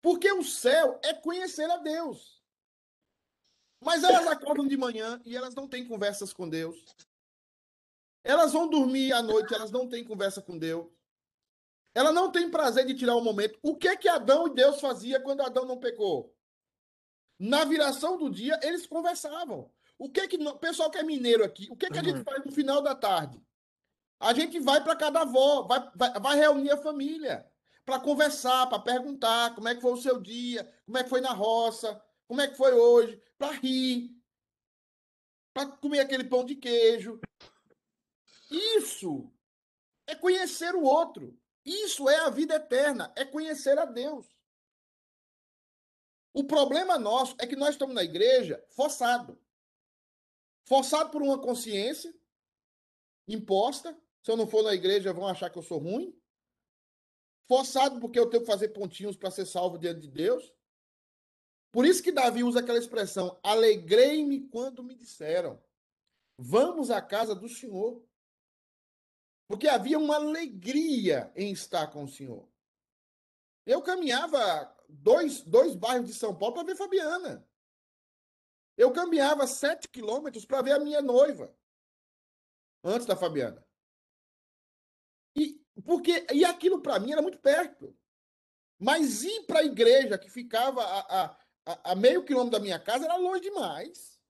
Porque 0.03 0.31
o 0.33 0.43
céu 0.43 1.01
é 1.03 1.15
conhecer 1.15 1.71
a 1.71 1.77
Deus. 1.77 2.43
Mas 3.81 4.03
elas 4.03 4.27
acordam 4.27 4.67
de 4.67 4.77
manhã 4.77 5.21
e 5.25 5.37
elas 5.37 5.55
não 5.55 5.69
têm 5.69 5.87
conversas 5.87 6.33
com 6.33 6.49
Deus. 6.49 6.85
Elas 8.25 8.53
vão 8.53 8.69
dormir 8.69 9.13
à 9.13 9.23
noite, 9.23 9.55
elas 9.55 9.71
não 9.71 9.89
têm 9.89 10.03
conversa 10.03 10.43
com 10.43 10.59
Deus. 10.59 10.91
Ela 11.95 12.11
não 12.11 12.33
tem 12.33 12.51
prazer 12.51 12.87
de 12.87 12.95
tirar 12.95 13.15
o 13.15 13.21
momento. 13.21 13.59
O 13.63 13.77
que 13.77 13.97
que 13.97 14.09
Adão 14.09 14.49
e 14.49 14.55
Deus 14.55 14.81
fazia 14.81 15.21
quando 15.21 15.43
Adão 15.43 15.65
não 15.65 15.79
pecou? 15.79 16.35
Na 17.39 17.65
viração 17.65 18.17
do 18.17 18.31
dia, 18.31 18.59
eles 18.63 18.87
conversavam. 18.87 19.71
O 19.99 20.11
que 20.11 20.27
que 20.29 20.37
o 20.37 20.59
pessoal 20.59 20.91
que 20.91 20.99
é 20.99 21.03
mineiro 21.03 21.45
aqui, 21.45 21.69
o 21.71 21.77
que 21.77 21.89
que 21.89 21.99
a 21.99 22.03
gente 22.03 22.23
faz 22.25 22.45
no 22.45 22.53
final 22.53 22.83
da 22.83 22.95
tarde? 22.95 23.41
A 24.19 24.33
gente 24.33 24.59
vai 24.61 24.83
para 24.83 24.97
cada 24.97 25.23
avó, 25.23 25.63
vai, 25.63 25.91
vai, 25.95 26.21
vai 26.21 26.37
reunir 26.37 26.71
a 26.71 26.77
família 26.77 27.47
para 27.85 28.01
conversar, 28.01 28.67
para 28.69 28.79
perguntar 28.79 29.55
como 29.55 29.69
é 29.69 29.75
que 29.75 29.81
foi 29.81 29.93
o 29.93 30.01
seu 30.01 30.21
dia, 30.21 30.65
como 30.87 30.99
é 30.99 31.05
que 31.05 31.11
foi 31.11 31.21
na 31.21 31.33
roça, 31.33 32.03
como 32.27 32.41
é 32.41 32.49
que 32.49 32.57
foi 32.57 32.73
hoje, 32.73 33.21
para 33.37 33.53
rir, 33.53 34.11
para 35.53 35.67
comer 35.67 36.01
aquele 36.01 36.25
pão 36.25 36.45
de 36.45 36.57
queijo. 36.57 37.21
Isso 38.51 39.31
é 40.07 40.15
conhecer 40.15 40.75
o 40.75 40.83
outro. 40.83 41.39
Isso 41.65 42.09
é 42.09 42.17
a 42.17 42.31
vida 42.31 42.57
eterna, 42.57 43.13
é 43.17 43.25
conhecer 43.25 43.79
a 43.79 43.85
Deus. 43.85 44.27
O 46.35 46.43
problema 46.43 46.99
nosso 46.99 47.37
é 47.39 47.47
que 47.47 47.55
nós 47.55 47.71
estamos 47.71 47.95
na 47.95 48.03
igreja 48.03 48.63
forçado. 48.71 49.41
Forçado 50.67 51.11
por 51.11 51.23
uma 51.23 51.41
consciência 51.41 52.13
imposta. 53.29 53.97
Se 54.21 54.33
eu 54.33 54.37
não 54.37 54.47
for 54.47 54.65
na 54.65 54.75
igreja, 54.75 55.13
vão 55.13 55.29
achar 55.29 55.49
que 55.49 55.57
eu 55.57 55.63
sou 55.63 55.79
ruim. 55.79 56.13
Forçado 57.47 58.01
porque 58.01 58.19
eu 58.19 58.29
tenho 58.29 58.43
que 58.43 58.51
fazer 58.51 58.71
pontinhos 58.71 59.17
para 59.17 59.31
ser 59.31 59.47
salvo 59.47 59.79
diante 59.79 60.01
de 60.01 60.09
Deus. 60.09 60.53
Por 61.71 61.87
isso 61.87 62.03
que 62.03 62.11
Davi 62.11 62.43
usa 62.43 62.59
aquela 62.59 62.79
expressão: 62.79 63.39
alegrei-me 63.41 64.49
quando 64.49 64.83
me 64.83 64.95
disseram, 64.95 65.63
vamos 66.37 66.91
à 66.91 67.01
casa 67.01 67.35
do 67.35 67.49
Senhor. 67.49 68.05
Porque 69.47 69.69
havia 69.69 69.99
uma 69.99 70.17
alegria 70.17 71.31
em 71.37 71.53
estar 71.53 71.89
com 71.89 72.05
o 72.05 72.09
Senhor. 72.09 72.49
Eu 73.67 73.83
caminhava 73.83 74.74
dois, 74.89 75.43
dois 75.43 75.75
bairros 75.75 76.09
de 76.09 76.15
São 76.15 76.37
Paulo 76.37 76.55
para 76.55 76.65
ver 76.65 76.77
Fabiana. 76.77 77.47
Eu 78.77 78.93
caminhava 78.93 79.47
sete 79.47 79.89
quilômetros 79.89 80.45
para 80.45 80.63
ver 80.63 80.73
a 80.73 80.79
minha 80.79 81.01
noiva. 81.01 81.55
Antes 82.83 83.07
da 83.07 83.17
Fabiana. 83.17 83.65
E, 85.37 85.61
porque, 85.85 86.27
e 86.33 86.45
aquilo 86.45 86.81
para 86.81 86.99
mim 86.99 87.13
era 87.13 87.23
muito 87.23 87.39
perto. 87.39 87.97
Mas 88.79 89.23
ir 89.23 89.47
para 89.47 89.61
a 89.61 89.65
igreja, 89.65 90.19
que 90.19 90.29
ficava 90.29 90.83
a, 90.83 91.25
a, 91.25 91.93
a, 91.93 91.95
meio 91.95 92.25
quilômetro 92.25 92.59
da 92.59 92.63
minha 92.63 92.79
casa, 92.79 93.05
era 93.05 93.17
longe 93.17 93.41
demais. 93.41 94.21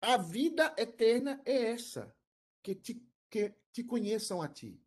A 0.00 0.16
vida 0.16 0.74
eterna 0.76 1.40
é 1.44 1.70
essa. 1.72 2.14
Que 2.62 2.74
te, 2.74 3.08
que 3.30 3.50
te 3.72 3.82
conheçam 3.82 4.42
a 4.42 4.48
ti. 4.48 4.80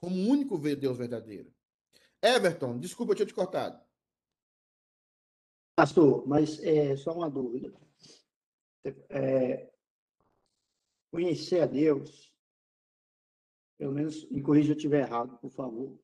Como 0.00 0.16
o 0.16 0.30
único 0.30 0.58
Deus 0.58 0.98
verdadeiro. 0.98 1.54
Everton, 2.22 2.78
desculpa, 2.78 3.12
eu 3.12 3.16
tinha 3.16 3.26
te 3.26 3.34
cortado. 3.34 3.80
Pastor, 5.76 6.26
mas 6.26 6.62
é 6.62 6.96
só 6.96 7.12
uma 7.12 7.28
dúvida. 7.30 7.72
É, 9.08 9.72
conhecer 11.10 11.60
a 11.60 11.66
Deus, 11.66 12.32
pelo 13.78 13.92
menos 13.92 14.28
me 14.30 14.42
corrija 14.42 14.66
se 14.66 14.72
eu 14.72 14.76
estiver 14.76 15.00
errado, 15.06 15.38
por 15.38 15.50
favor. 15.50 15.98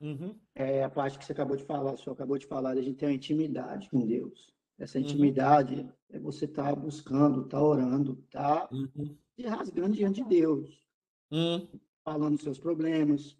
Uhum. 0.00 0.38
É 0.54 0.84
a 0.84 0.90
parte 0.90 1.18
que 1.18 1.24
você 1.24 1.32
acabou 1.32 1.56
de 1.56 1.64
falar, 1.64 1.92
o 1.92 1.98
senhor 1.98 2.12
acabou 2.14 2.38
de 2.38 2.46
falar, 2.46 2.70
a 2.70 2.82
gente 2.82 2.96
tem 2.96 3.08
uma 3.08 3.14
intimidade 3.14 3.90
com 3.90 4.06
Deus. 4.06 4.54
Essa 4.78 4.98
Uhum. 4.98 5.04
intimidade 5.04 5.92
é 6.10 6.18
você 6.20 6.44
estar 6.44 6.74
buscando, 6.76 7.42
estar 7.42 7.60
orando, 7.62 8.22
estar 8.24 8.72
Uhum. 8.72 9.18
se 9.34 9.42
rasgando 9.46 9.96
diante 9.96 10.22
de 10.22 10.28
Deus, 10.28 10.86
Uhum. 11.32 11.68
falando 12.04 12.34
dos 12.36 12.42
seus 12.44 12.58
problemas. 12.58 13.36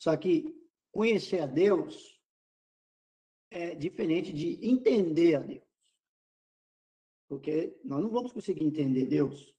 Só 0.00 0.16
que 0.16 0.61
conhecer 0.92 1.40
a 1.40 1.46
Deus 1.46 2.20
é 3.50 3.74
diferente 3.74 4.32
de 4.32 4.64
entender 4.66 5.34
a 5.36 5.40
Deus. 5.40 5.64
Porque 7.28 7.78
nós 7.84 8.02
não 8.02 8.10
vamos 8.10 8.32
conseguir 8.32 8.64
entender 8.64 9.06
Deus. 9.06 9.54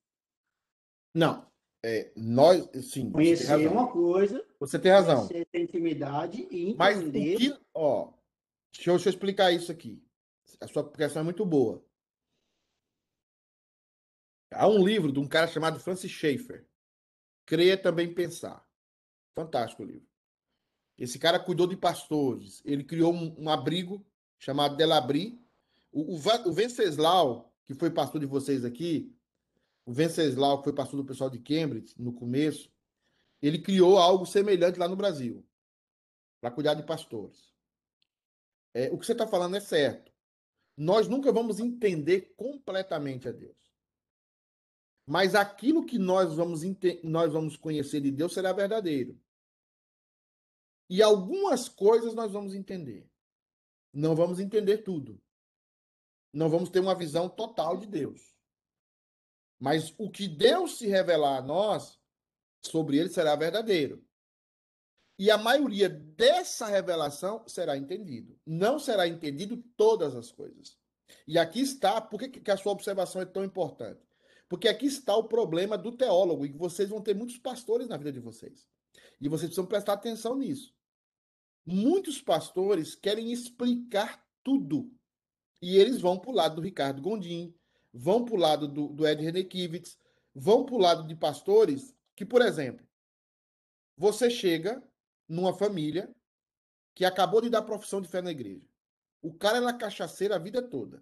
Não. 1.13 1.51
É, 1.85 2.13
nós, 2.15 2.63
sim, 2.85 3.11
Conhecer 3.11 3.61
é 3.61 3.67
uma 3.69 3.91
coisa, 3.91 4.45
Você 4.59 4.79
tem 4.79 4.91
razão. 4.91 5.27
conhecer 5.27 5.59
intimidade 5.59 6.47
e 6.49 6.73
Mas 6.75 6.97
o 6.97 7.07
entender. 7.07 7.37
que. 7.37 7.65
Ó, 7.73 8.13
deixa 8.73 8.89
eu, 8.89 8.95
deixa 8.95 9.09
eu 9.09 9.13
explicar 9.13 9.51
isso 9.51 9.69
aqui. 9.71 10.01
A 10.61 10.67
sua 10.67 10.89
questão 10.89 11.21
é 11.21 11.25
muito 11.25 11.45
boa. 11.45 11.83
Há 14.53 14.67
um 14.67 14.85
livro 14.85 15.11
de 15.11 15.19
um 15.19 15.27
cara 15.27 15.47
chamado 15.47 15.79
Francis 15.79 16.11
Schaeffer. 16.11 16.65
Crer 17.45 17.73
é 17.73 17.77
também 17.77 18.13
pensar. 18.13 18.65
Fantástico 19.37 19.83
o 19.83 19.85
livro. 19.85 20.07
Esse 20.97 21.17
cara 21.17 21.39
cuidou 21.39 21.67
de 21.67 21.75
pastores. 21.75 22.61
Ele 22.63 22.83
criou 22.83 23.13
um, 23.13 23.35
um 23.37 23.49
abrigo 23.49 24.05
chamado 24.37 24.75
Delabri. 24.75 25.41
O, 25.91 26.15
o, 26.15 26.17
o 26.17 26.53
Venceslau, 26.53 27.53
que 27.65 27.73
foi 27.73 27.89
pastor 27.89 28.19
de 28.19 28.27
vocês 28.27 28.63
aqui, 28.63 29.15
o 29.85 29.93
Venceslau, 29.93 30.59
que 30.59 30.65
foi 30.65 30.73
pastor 30.73 30.97
do 30.97 31.05
pessoal 31.05 31.29
de 31.29 31.39
Cambridge 31.39 31.93
no 31.97 32.13
começo, 32.13 32.71
ele 33.41 33.59
criou 33.59 33.97
algo 33.97 34.25
semelhante 34.25 34.79
lá 34.79 34.87
no 34.87 34.95
Brasil, 34.95 35.45
para 36.39 36.51
cuidar 36.51 36.75
de 36.75 36.83
pastores. 36.83 37.53
É, 38.73 38.89
o 38.91 38.97
que 38.97 39.05
você 39.05 39.11
está 39.11 39.27
falando 39.27 39.55
é 39.55 39.59
certo. 39.59 40.11
Nós 40.75 41.07
nunca 41.07 41.31
vamos 41.31 41.59
entender 41.59 42.33
completamente 42.35 43.27
a 43.27 43.31
Deus. 43.31 43.57
Mas 45.05 45.35
aquilo 45.35 45.85
que 45.85 45.99
nós 45.99 46.33
vamos, 46.35 46.61
nós 47.03 47.33
vamos 47.33 47.57
conhecer 47.57 47.99
de 48.01 48.09
Deus 48.09 48.33
será 48.33 48.53
verdadeiro. 48.53 49.19
E 50.89 51.01
algumas 51.01 51.67
coisas 51.69 52.13
nós 52.13 52.31
vamos 52.31 52.53
entender. 52.53 53.09
Não 53.91 54.15
vamos 54.15 54.39
entender 54.39 54.79
tudo. 54.79 55.21
Não 56.31 56.49
vamos 56.49 56.69
ter 56.69 56.79
uma 56.79 56.95
visão 56.95 57.29
total 57.29 57.77
de 57.77 57.85
Deus. 57.85 58.35
Mas 59.59 59.93
o 59.97 60.09
que 60.09 60.27
Deus 60.27 60.77
se 60.77 60.87
revelar 60.87 61.37
a 61.37 61.41
nós, 61.41 61.99
sobre 62.61 62.97
ele 62.97 63.09
será 63.09 63.35
verdadeiro. 63.35 64.03
E 65.17 65.29
a 65.29 65.37
maioria 65.37 65.87
dessa 65.89 66.65
revelação 66.65 67.47
será 67.47 67.77
entendido. 67.77 68.37
Não 68.45 68.79
será 68.79 69.07
entendido 69.07 69.57
todas 69.77 70.15
as 70.15 70.31
coisas. 70.31 70.77
E 71.27 71.37
aqui 71.37 71.61
está, 71.61 72.01
por 72.01 72.19
que, 72.19 72.27
que 72.27 72.51
a 72.51 72.57
sua 72.57 72.71
observação 72.71 73.21
é 73.21 73.25
tão 73.25 73.43
importante? 73.43 74.01
Porque 74.49 74.67
aqui 74.67 74.87
está 74.87 75.15
o 75.15 75.23
problema 75.23 75.77
do 75.77 75.91
teólogo, 75.91 76.45
e 76.45 76.51
vocês 76.51 76.89
vão 76.89 77.01
ter 77.01 77.15
muitos 77.15 77.37
pastores 77.37 77.87
na 77.87 77.97
vida 77.97 78.11
de 78.11 78.19
vocês. 78.19 78.67
E 79.23 79.29
vocês 79.29 79.47
precisam 79.47 79.65
prestar 79.65 79.93
atenção 79.93 80.35
nisso. 80.35 80.75
Muitos 81.65 82.21
pastores 82.21 82.93
querem 82.93 83.31
explicar 83.31 84.21
tudo. 84.43 84.91
E 85.61 85.77
eles 85.77 86.01
vão 86.01 86.19
para 86.19 86.29
o 86.29 86.33
lado 86.33 86.55
do 86.55 86.61
Ricardo 86.61 87.01
Gondim, 87.01 87.55
vão 87.93 88.25
para 88.25 88.35
o 88.35 88.37
lado 88.37 88.67
do, 88.67 88.89
do 88.89 89.07
Ed 89.07 89.23
Renekiewicz, 89.23 89.97
vão 90.35 90.65
para 90.65 90.75
o 90.75 90.77
lado 90.77 91.07
de 91.07 91.15
pastores 91.15 91.95
que, 92.17 92.25
por 92.25 92.41
exemplo, 92.41 92.85
você 93.95 94.29
chega 94.29 94.83
numa 95.25 95.53
família 95.53 96.13
que 96.93 97.05
acabou 97.05 97.39
de 97.39 97.49
dar 97.49 97.61
profissão 97.61 98.01
de 98.01 98.09
fé 98.09 98.21
na 98.21 98.31
igreja. 98.31 98.67
O 99.21 99.33
cara 99.33 99.59
era 99.59 99.73
cachaceiro 99.73 100.33
a 100.33 100.37
vida 100.37 100.61
toda. 100.61 101.01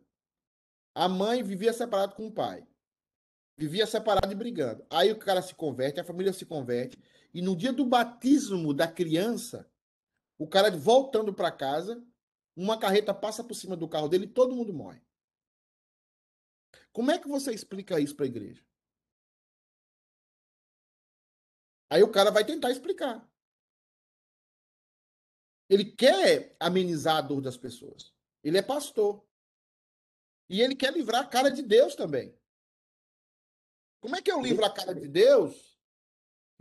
A 0.94 1.10
mãe 1.10 1.42
vivia 1.42 1.74
separado 1.74 2.14
com 2.14 2.28
o 2.28 2.32
pai. 2.32 2.68
Vivia 3.58 3.88
separado 3.88 4.32
e 4.32 4.36
brigando. 4.36 4.86
Aí 4.92 5.12
o 5.12 5.18
cara 5.18 5.42
se 5.42 5.56
converte, 5.56 6.00
a 6.00 6.04
família 6.04 6.32
se 6.32 6.46
converte. 6.46 7.00
E 7.34 7.42
no 7.42 7.56
dia 7.56 7.72
do 7.72 7.86
batismo 7.86 8.74
da 8.74 8.92
criança, 8.92 9.72
o 10.38 10.48
cara 10.48 10.70
voltando 10.76 11.34
para 11.34 11.52
casa, 11.52 12.06
uma 12.56 12.80
carreta 12.80 13.14
passa 13.14 13.44
por 13.44 13.54
cima 13.54 13.78
do 13.78 13.88
carro 13.88 14.10
dele 14.10 14.26
e 14.26 14.34
todo 14.34 14.56
mundo 14.56 14.74
morre. 14.74 15.02
Como 16.92 17.12
é 17.12 17.18
que 17.18 17.28
você 17.28 17.54
explica 17.54 18.00
isso 18.00 18.16
para 18.16 18.26
a 18.26 18.30
igreja? 18.30 18.66
Aí 21.90 22.04
o 22.04 22.12
cara 22.12 22.32
vai 22.32 22.46
tentar 22.46 22.72
explicar. 22.72 23.30
Ele 25.70 25.86
quer 25.86 26.56
amenizar 26.60 27.18
a 27.18 27.22
dor 27.22 27.42
das 27.42 27.56
pessoas. 27.56 28.14
Ele 28.44 28.58
é 28.58 28.62
pastor. 28.62 29.26
E 30.50 30.62
ele 30.62 30.76
quer 30.76 30.92
livrar 30.92 31.22
a 31.22 31.28
cara 31.28 31.50
de 31.50 31.62
Deus 31.62 31.96
também. 31.96 32.38
Como 34.02 34.16
é 34.16 34.22
que 34.22 34.32
eu 34.32 34.42
livro 34.42 34.66
a 34.66 34.74
cara 34.74 34.94
de 34.94 35.08
Deus? 35.08 35.71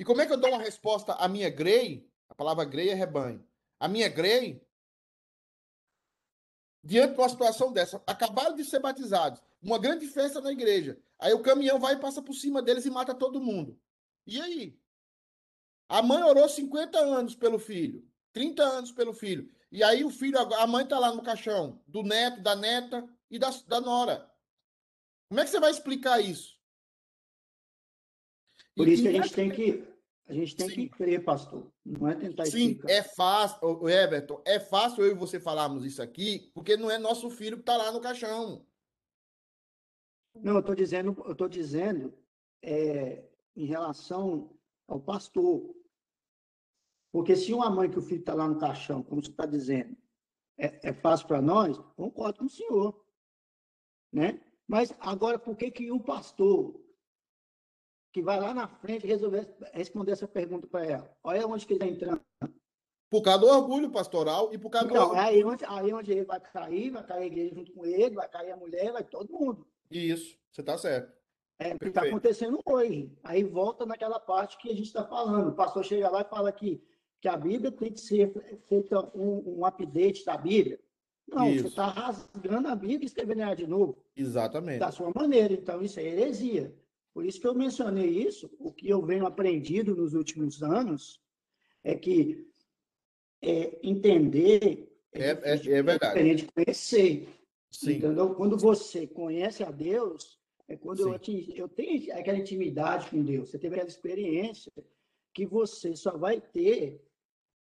E 0.01 0.05
como 0.05 0.23
é 0.23 0.27
que 0.27 0.33
eu 0.33 0.39
dou 0.39 0.49
uma 0.49 0.63
resposta 0.63 1.13
à 1.13 1.29
minha 1.29 1.51
grei? 1.51 2.11
A 2.27 2.35
palavra 2.35 2.65
grei 2.65 2.89
é 2.89 2.95
rebanho. 2.95 3.47
A 3.79 3.87
minha 3.87 4.09
grei, 4.09 4.67
diante 6.83 7.13
de 7.13 7.21
uma 7.21 7.29
situação 7.29 7.71
dessa, 7.71 8.03
acabaram 8.07 8.57
de 8.57 8.65
ser 8.65 8.79
batizados, 8.79 9.43
uma 9.61 9.79
grande 9.79 10.07
festa 10.07 10.41
na 10.41 10.53
igreja. 10.53 10.99
Aí 11.19 11.35
o 11.35 11.43
caminhão 11.43 11.79
vai 11.79 11.97
e 11.97 12.01
passa 12.01 12.23
por 12.23 12.33
cima 12.33 12.63
deles 12.63 12.87
e 12.87 12.91
mata 12.91 13.15
todo 13.15 13.43
mundo. 13.43 13.79
E 14.27 14.41
aí? 14.41 14.81
A 15.87 16.01
mãe 16.01 16.23
orou 16.23 16.49
50 16.49 16.99
anos 16.99 17.35
pelo 17.35 17.59
filho. 17.59 18.03
30 18.33 18.63
anos 18.63 18.93
pelo 18.93 19.13
filho. 19.13 19.53
E 19.71 19.85
aí 19.85 20.03
o 20.03 20.09
filho, 20.09 20.39
a 20.39 20.67
mãe 20.67 20.85
está 20.85 20.99
lá 20.99 21.13
no 21.13 21.23
caixão, 21.23 21.79
do 21.87 22.03
neto, 22.03 22.41
da 22.41 22.57
neta 22.57 23.07
e 23.31 23.39
da, 23.39 23.51
da 23.67 23.83
nora. 23.83 24.33
Como 25.29 25.41
é 25.41 25.45
que 25.45 25.51
você 25.51 25.61
vai 25.61 25.71
explicar 25.71 26.23
isso? 26.23 26.59
Por 28.75 28.89
isso 28.89 29.03
que 29.03 29.09
a 29.09 29.13
gente 29.13 29.35
tem 29.35 29.51
que 29.51 29.90
a 30.31 30.33
gente 30.33 30.55
tem 30.55 30.69
Sim. 30.69 30.75
que 30.77 30.89
crer, 30.91 31.25
pastor. 31.25 31.73
Não 31.85 32.07
é 32.07 32.15
tentar 32.15 32.47
Sim, 32.47 32.71
explicar. 32.71 32.89
é 32.89 33.03
fácil, 33.03 33.89
Everton, 33.89 34.41
é 34.47 34.61
fácil 34.61 35.05
eu 35.05 35.11
e 35.11 35.19
você 35.19 35.41
falarmos 35.41 35.85
isso 35.85 36.01
aqui, 36.01 36.53
porque 36.55 36.77
não 36.77 36.89
é 36.89 36.99
nosso 36.99 37.29
filho 37.31 37.57
que 37.57 37.63
está 37.63 37.77
lá 37.77 37.91
no 37.91 38.01
caixão. 38.01 38.65
Não, 40.37 40.53
eu 40.53 40.61
estou 40.61 40.77
dizendo, 40.77 41.21
eu 41.27 41.33
estou 41.33 41.49
dizendo 41.49 42.17
é, 42.63 43.29
em 43.57 43.65
relação 43.65 44.57
ao 44.87 45.01
pastor. 45.01 45.75
Porque 47.11 47.35
se 47.35 47.53
uma 47.53 47.69
mãe 47.69 47.91
que 47.91 47.99
o 47.99 48.03
filho 48.03 48.21
está 48.21 48.33
lá 48.33 48.47
no 48.47 48.57
caixão, 48.57 49.03
como 49.03 49.21
você 49.21 49.33
está 49.33 49.47
dizendo, 49.47 49.97
é, 50.57 50.91
é 50.91 50.93
fácil 50.93 51.27
para 51.27 51.43
nós, 51.43 51.77
concordo 51.97 52.39
com 52.39 52.45
o 52.45 52.49
senhor. 52.49 53.05
Né? 54.13 54.41
Mas 54.65 54.95
agora, 55.01 55.41
por 55.41 55.57
que, 55.57 55.73
que 55.73 55.91
o 55.91 55.99
pastor 55.99 56.81
que 58.13 58.23
vai 58.23 58.41
lá 58.41 58.53
na 58.53 58.69
frente 58.69 59.07
resolver 59.07 59.49
responder 59.73 60.13
essa 60.13 60.29
pergunta 60.29 60.67
para 60.67 60.85
ela? 60.85 61.17
Olha 61.23 61.47
onde 61.47 61.67
que 61.67 61.75
ele 61.75 61.85
está 61.85 61.95
entrando. 61.95 62.21
Por 63.11 63.23
causa 63.23 63.41
do 63.41 63.49
orgulho 63.49 63.91
pastoral 63.91 64.53
e 64.53 64.59
por 64.59 64.71
causa 64.71 64.89
então, 64.89 65.09
do 65.09 65.15
aí 65.17 65.45
onde, 65.45 65.65
aí 65.65 65.93
onde 65.93 66.13
ele 66.13 66.25
vai 66.25 66.41
cair, 66.41 66.91
vai 66.91 67.05
cair 67.05 67.23
a 67.23 67.27
igreja 67.27 67.55
junto 67.55 67.73
com 67.73 67.85
ele, 67.85 68.15
vai 68.15 68.29
cair 68.29 68.53
a 68.53 68.57
mulher, 68.57 68.93
vai 68.93 69.03
todo 69.03 69.33
mundo. 69.33 69.67
Isso, 69.91 70.37
você 70.53 70.61
está 70.61 70.79
certo. 70.79 71.13
É 71.59 71.75
o 71.75 71.79
que 71.79 71.89
está 71.89 72.03
acontecendo 72.03 72.61
hoje. 72.65 73.13
Aí 73.23 73.43
volta 73.43 73.85
naquela 73.85 74.19
parte 74.21 74.57
que 74.59 74.71
a 74.71 74.75
gente 74.75 74.87
está 74.87 75.05
falando. 75.05 75.49
O 75.49 75.55
pastor 75.55 75.85
chega 75.85 76.09
lá 76.09 76.23
e 76.23 76.31
fala 76.31 76.51
que 76.53 76.83
que 77.21 77.29
a 77.29 77.37
Bíblia 77.37 77.71
tem 77.71 77.93
que 77.93 78.01
ser 78.01 78.33
feita 78.67 78.99
um, 79.15 79.59
um 79.59 79.67
update 79.67 80.25
da 80.25 80.37
Bíblia. 80.37 80.81
Não, 81.29 81.49
isso. 81.49 81.65
você 81.65 81.69
está 81.69 81.87
rasgando 81.87 82.69
a 82.69 82.75
Bíblia 82.75 83.03
e 83.03 83.07
escrevendo 83.07 83.43
ela 83.43 83.55
de 83.55 83.67
novo. 83.67 84.03
Exatamente. 84.17 84.81
Da 84.81 84.91
sua 84.91 85.13
maneira. 85.15 85.53
Então, 85.53 85.83
isso 85.83 86.01
é 86.01 86.05
heresia. 86.05 86.75
Por 87.13 87.25
isso 87.25 87.41
que 87.41 87.47
eu 87.47 87.55
mencionei 87.55 88.09
isso. 88.09 88.51
O 88.59 88.73
que 88.73 88.89
eu 88.89 89.05
venho 89.05 89.27
aprendido 89.27 89.97
nos 89.97 90.15
últimos 90.15 90.63
anos 90.63 91.21
é 91.83 91.95
que 91.95 92.47
é, 93.43 93.79
entender 93.83 94.91
é, 95.13 95.31
é, 95.31 95.55
é, 95.55 95.55
é 95.55 95.83
verdade. 95.83 96.19
É 96.19 96.23
diferente 96.23 96.47
de 96.47 96.53
conhecer. 96.53 97.29
Sim. 97.71 97.93
Entendeu? 97.95 98.35
Quando 98.35 98.57
você 98.57 99.07
conhece 99.07 99.63
a 99.63 99.71
Deus, 99.71 100.39
é 100.69 100.77
quando 100.77 101.01
eu, 101.01 101.21
eu 101.55 101.69
tenho 101.69 102.17
aquela 102.17 102.39
intimidade 102.39 103.11
com 103.11 103.23
Deus. 103.23 103.51
Você 103.51 103.59
teve 103.59 103.75
aquela 103.75 103.89
experiência 103.89 104.73
que 105.33 105.47
você 105.47 105.95
só 105.97 106.17
vai 106.17 106.41
ter 106.41 107.05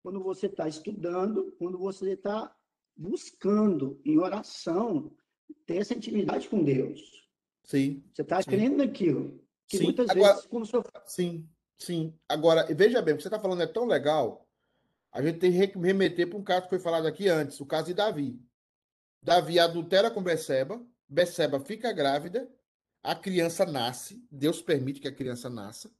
quando 0.02 0.22
você 0.22 0.46
está 0.46 0.68
estudando, 0.68 1.52
quando 1.58 1.78
você 1.78 2.12
está 2.12 2.54
buscando 2.96 4.00
em 4.04 4.18
oração 4.18 5.12
ter 5.66 5.76
essa 5.76 5.94
intimidade 5.94 6.48
com 6.48 6.62
Deus. 6.62 7.27
Sim. 7.68 8.02
Você 8.14 8.22
está 8.22 8.42
crendo 8.42 8.78
naquilo. 8.78 9.38
Que 9.66 9.76
sim. 9.76 9.84
muitas 9.84 10.08
Agora, 10.08 10.32
vezes, 10.32 10.48
como 10.48 10.64
senhor... 10.64 10.84
Sim, 11.04 11.46
sim. 11.78 12.18
Agora, 12.26 12.66
veja 12.74 13.02
bem, 13.02 13.12
o 13.12 13.16
que 13.18 13.22
você 13.22 13.28
está 13.28 13.38
falando 13.38 13.62
é 13.62 13.66
tão 13.66 13.84
legal, 13.84 14.48
a 15.12 15.20
gente 15.22 15.38
tem 15.38 15.52
que 15.52 15.78
remeter 15.78 16.28
para 16.28 16.38
um 16.38 16.42
caso 16.42 16.62
que 16.62 16.70
foi 16.70 16.78
falado 16.78 17.06
aqui 17.06 17.28
antes, 17.28 17.60
o 17.60 17.66
caso 17.66 17.88
de 17.88 17.94
Davi. 17.94 18.42
Davi 19.22 19.58
adultera 19.58 20.10
com 20.10 20.22
Beceba, 20.22 20.82
Beceba 21.06 21.60
fica 21.60 21.92
grávida, 21.92 22.50
a 23.02 23.14
criança 23.14 23.66
nasce, 23.66 24.26
Deus 24.30 24.62
permite 24.62 25.00
que 25.00 25.08
a 25.08 25.14
criança 25.14 25.50
nasça, 25.50 25.90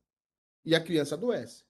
e 0.64 0.74
a 0.74 0.82
criança 0.82 1.16
adoece. 1.16 1.64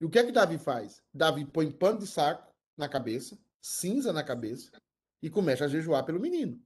E 0.00 0.04
o 0.04 0.10
que 0.10 0.18
é 0.18 0.24
que 0.24 0.32
Davi 0.32 0.58
faz? 0.58 1.00
Davi 1.12 1.44
põe 1.44 1.70
pano 1.70 2.00
de 2.00 2.06
saco 2.08 2.52
na 2.76 2.88
cabeça, 2.88 3.38
cinza 3.60 4.12
na 4.12 4.24
cabeça, 4.24 4.72
e 5.22 5.30
começa 5.30 5.66
a 5.66 5.68
jejuar 5.68 6.04
pelo 6.04 6.18
menino. 6.18 6.60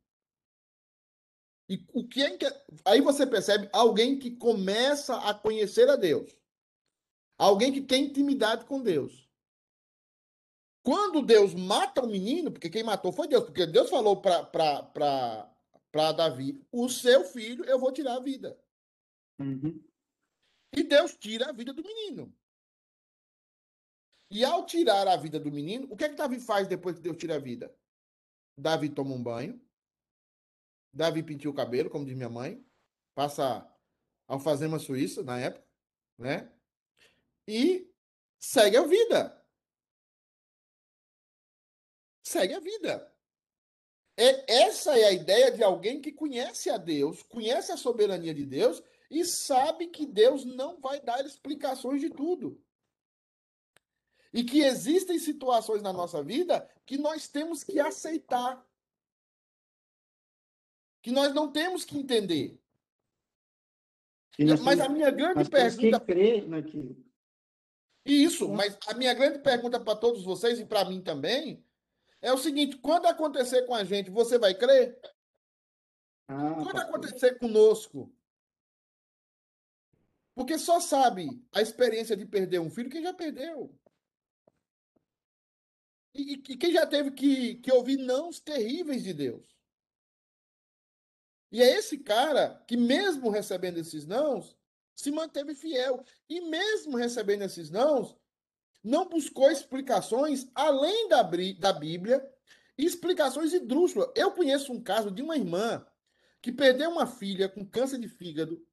E 1.68 1.84
o 1.92 2.06
que 2.06 2.22
é 2.22 2.36
que. 2.36 2.46
Aí 2.84 3.00
você 3.00 3.26
percebe 3.26 3.68
alguém 3.72 4.18
que 4.18 4.30
começa 4.30 5.16
a 5.18 5.34
conhecer 5.34 5.88
a 5.88 5.96
Deus. 5.96 6.34
Alguém 7.36 7.72
que 7.72 7.82
tem 7.82 8.06
intimidade 8.06 8.64
com 8.64 8.82
Deus. 8.82 9.28
Quando 10.82 11.20
Deus 11.20 11.54
mata 11.54 12.02
o 12.02 12.08
menino, 12.08 12.50
porque 12.50 12.70
quem 12.70 12.82
matou 12.82 13.12
foi 13.12 13.28
Deus, 13.28 13.44
porque 13.44 13.66
Deus 13.66 13.90
falou 13.90 14.20
para 14.22 15.52
Davi: 16.16 16.64
o 16.72 16.88
seu 16.88 17.24
filho 17.24 17.64
eu 17.66 17.78
vou 17.78 17.92
tirar 17.92 18.16
a 18.16 18.20
vida. 18.20 18.58
Uhum. 19.38 19.84
E 20.74 20.82
Deus 20.82 21.14
tira 21.16 21.50
a 21.50 21.52
vida 21.52 21.72
do 21.72 21.82
menino. 21.82 22.34
E 24.30 24.44
ao 24.44 24.66
tirar 24.66 25.06
a 25.08 25.16
vida 25.16 25.38
do 25.38 25.50
menino, 25.50 25.86
o 25.90 25.96
que 25.96 26.04
é 26.04 26.08
que 26.08 26.14
Davi 26.14 26.40
faz 26.40 26.66
depois 26.66 26.96
que 26.96 27.02
Deus 27.02 27.16
tira 27.16 27.36
a 27.36 27.38
vida? 27.38 27.74
Davi 28.56 28.88
toma 28.88 29.14
um 29.14 29.22
banho. 29.22 29.60
Davi 30.92 31.22
pintou 31.22 31.52
o 31.52 31.54
cabelo, 31.54 31.90
como 31.90 32.04
diz 32.04 32.16
minha 32.16 32.28
mãe. 32.28 32.64
passa 33.14 33.66
alfazema 34.26 34.78
suíça 34.78 35.22
na 35.22 35.38
época, 35.38 35.66
né? 36.18 36.52
E 37.46 37.90
segue 38.38 38.76
a 38.76 38.82
vida. 38.82 39.46
Segue 42.22 42.54
a 42.54 42.60
vida. 42.60 43.14
É, 44.16 44.64
essa 44.64 44.98
é 44.98 45.04
a 45.04 45.12
ideia 45.12 45.50
de 45.50 45.62
alguém 45.62 46.00
que 46.00 46.12
conhece 46.12 46.68
a 46.68 46.76
Deus, 46.76 47.22
conhece 47.22 47.70
a 47.72 47.76
soberania 47.76 48.34
de 48.34 48.44
Deus 48.44 48.82
e 49.10 49.24
sabe 49.24 49.86
que 49.86 50.04
Deus 50.04 50.44
não 50.44 50.80
vai 50.80 51.00
dar 51.00 51.24
explicações 51.24 52.00
de 52.00 52.10
tudo. 52.10 52.60
E 54.32 54.44
que 54.44 54.60
existem 54.60 55.18
situações 55.18 55.80
na 55.80 55.92
nossa 55.92 56.22
vida 56.22 56.68
que 56.84 56.98
nós 56.98 57.28
temos 57.28 57.64
que 57.64 57.80
aceitar. 57.80 58.67
Que 61.08 61.14
nós 61.14 61.32
não 61.32 61.50
temos 61.50 61.86
que 61.86 61.96
entender. 61.96 62.60
Mas 64.62 64.78
a 64.78 64.90
minha 64.90 65.10
grande 65.10 65.48
pergunta. 65.48 66.00
Crer 66.00 66.46
naquilo. 66.46 67.02
Isso, 68.04 68.46
mas 68.50 68.76
a 68.86 68.92
minha 68.92 69.14
grande 69.14 69.38
pergunta 69.38 69.80
para 69.80 69.98
todos 69.98 70.22
vocês 70.22 70.60
e 70.60 70.66
para 70.66 70.84
mim 70.84 71.00
também 71.00 71.64
é 72.20 72.30
o 72.30 72.36
seguinte: 72.36 72.76
quando 72.76 73.06
acontecer 73.06 73.62
com 73.62 73.74
a 73.74 73.84
gente, 73.84 74.10
você 74.10 74.38
vai 74.38 74.54
crer? 74.54 75.00
Ah, 76.28 76.56
quando 76.56 76.72
tá. 76.72 76.82
acontecer 76.82 77.38
conosco? 77.38 78.14
Porque 80.34 80.58
só 80.58 80.78
sabe 80.78 81.42
a 81.54 81.62
experiência 81.62 82.14
de 82.14 82.26
perder 82.26 82.58
um 82.58 82.68
filho 82.68 82.90
quem 82.90 83.02
já 83.02 83.14
perdeu. 83.14 83.74
E, 86.14 86.34
e 86.34 86.56
quem 86.58 86.70
já 86.70 86.86
teve 86.86 87.12
que, 87.12 87.54
que 87.54 87.72
ouvir 87.72 87.96
nãos 87.96 88.40
terríveis 88.40 89.02
de 89.02 89.14
Deus. 89.14 89.57
E 91.50 91.62
é 91.62 91.78
esse 91.78 91.98
cara 91.98 92.62
que, 92.66 92.76
mesmo 92.76 93.30
recebendo 93.30 93.78
esses 93.78 94.04
nãos, 94.04 94.56
se 94.94 95.10
manteve 95.10 95.54
fiel. 95.54 96.04
E 96.28 96.40
mesmo 96.40 96.96
recebendo 96.96 97.42
esses 97.42 97.70
nãos, 97.70 98.16
não 98.82 99.08
buscou 99.08 99.50
explicações 99.50 100.46
além 100.54 101.08
da, 101.08 101.22
da 101.58 101.72
Bíblia, 101.72 102.26
explicações 102.76 103.52
esdrúxulas. 103.52 104.10
Eu 104.14 104.32
conheço 104.32 104.72
um 104.72 104.82
caso 104.82 105.10
de 105.10 105.22
uma 105.22 105.36
irmã 105.36 105.86
que 106.40 106.52
perdeu 106.52 106.90
uma 106.90 107.06
filha 107.06 107.48
com 107.48 107.66
câncer 107.66 107.98
de 107.98 108.08
fígado 108.08 108.64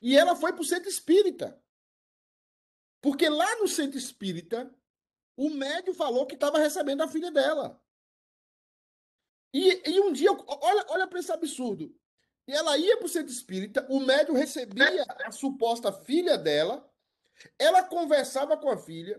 e 0.00 0.16
ela 0.16 0.36
foi 0.36 0.52
para 0.52 0.62
o 0.62 0.64
centro 0.64 0.88
espírita. 0.88 1.60
Porque 3.00 3.28
lá 3.28 3.56
no 3.56 3.68
centro 3.68 3.98
espírita, 3.98 4.72
o 5.36 5.50
médico 5.50 5.94
falou 5.94 6.26
que 6.26 6.34
estava 6.34 6.58
recebendo 6.58 7.02
a 7.02 7.08
filha 7.08 7.30
dela. 7.30 7.80
E, 9.56 9.90
e 9.90 10.00
um 10.00 10.12
dia, 10.12 10.30
olha, 10.30 10.86
olha 10.90 11.06
para 11.06 11.18
esse 11.18 11.32
absurdo. 11.32 11.90
E 12.46 12.52
ela 12.52 12.76
ia 12.76 12.98
para 12.98 13.06
o 13.06 13.08
centro 13.08 13.32
espírita, 13.32 13.86
o 13.88 13.98
médico 13.98 14.34
recebia 14.34 15.02
a 15.24 15.32
suposta 15.32 15.90
filha 15.90 16.36
dela, 16.36 16.86
ela 17.58 17.82
conversava 17.82 18.54
com 18.58 18.68
a 18.68 18.76
filha, 18.76 19.18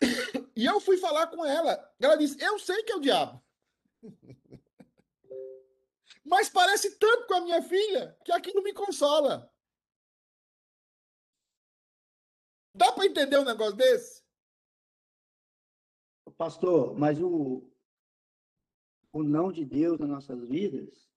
e 0.54 0.64
eu 0.64 0.80
fui 0.80 0.98
falar 0.98 1.26
com 1.26 1.44
ela. 1.44 1.92
Ela 2.00 2.14
disse: 2.14 2.40
Eu 2.40 2.60
sei 2.60 2.80
que 2.84 2.92
é 2.92 2.96
o 2.96 3.00
diabo. 3.00 3.42
Mas 6.24 6.48
parece 6.48 6.96
tanto 6.96 7.26
com 7.26 7.34
a 7.34 7.40
minha 7.40 7.60
filha 7.60 8.16
que 8.24 8.30
aquilo 8.30 8.62
me 8.62 8.72
consola. 8.72 9.52
Dá 12.72 12.92
para 12.92 13.06
entender 13.06 13.38
um 13.38 13.44
negócio 13.44 13.74
desse? 13.74 14.22
Pastor, 16.36 16.94
mas 16.98 17.20
o, 17.20 17.70
o 19.14 19.22
não 19.22 19.52
de 19.52 19.64
Deus 19.64 19.98
nas 20.00 20.08
nossas 20.08 20.48
vidas 20.48 21.08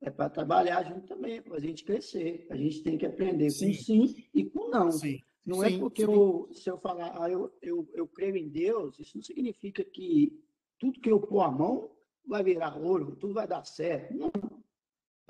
é 0.00 0.10
para 0.10 0.30
trabalhar 0.30 0.82
junto 0.84 1.06
também, 1.06 1.42
para 1.42 1.56
a 1.56 1.60
gente 1.60 1.84
crescer. 1.84 2.46
A 2.48 2.56
gente 2.56 2.82
tem 2.82 2.96
que 2.96 3.04
aprender 3.04 3.50
sim. 3.50 3.66
com 3.68 3.74
sim 3.74 4.28
e 4.32 4.44
com 4.46 4.70
não. 4.70 4.90
Sim. 4.90 5.20
Não 5.46 5.60
sim, 5.60 5.76
é 5.76 5.78
porque 5.78 6.04
eu, 6.04 6.48
se 6.52 6.70
eu 6.70 6.78
falar, 6.78 7.14
ah, 7.22 7.30
eu, 7.30 7.52
eu, 7.60 7.88
eu 7.92 8.08
creio 8.08 8.36
em 8.36 8.48
Deus, 8.48 8.98
isso 8.98 9.16
não 9.16 9.22
significa 9.22 9.84
que 9.84 10.42
tudo 10.78 11.00
que 11.00 11.10
eu 11.10 11.20
pôr 11.20 11.42
a 11.42 11.50
mão 11.50 11.94
vai 12.26 12.42
virar 12.42 12.76
ouro, 12.78 13.16
tudo 13.16 13.34
vai 13.34 13.46
dar 13.46 13.64
certo. 13.64 14.14
Não. 14.14 14.30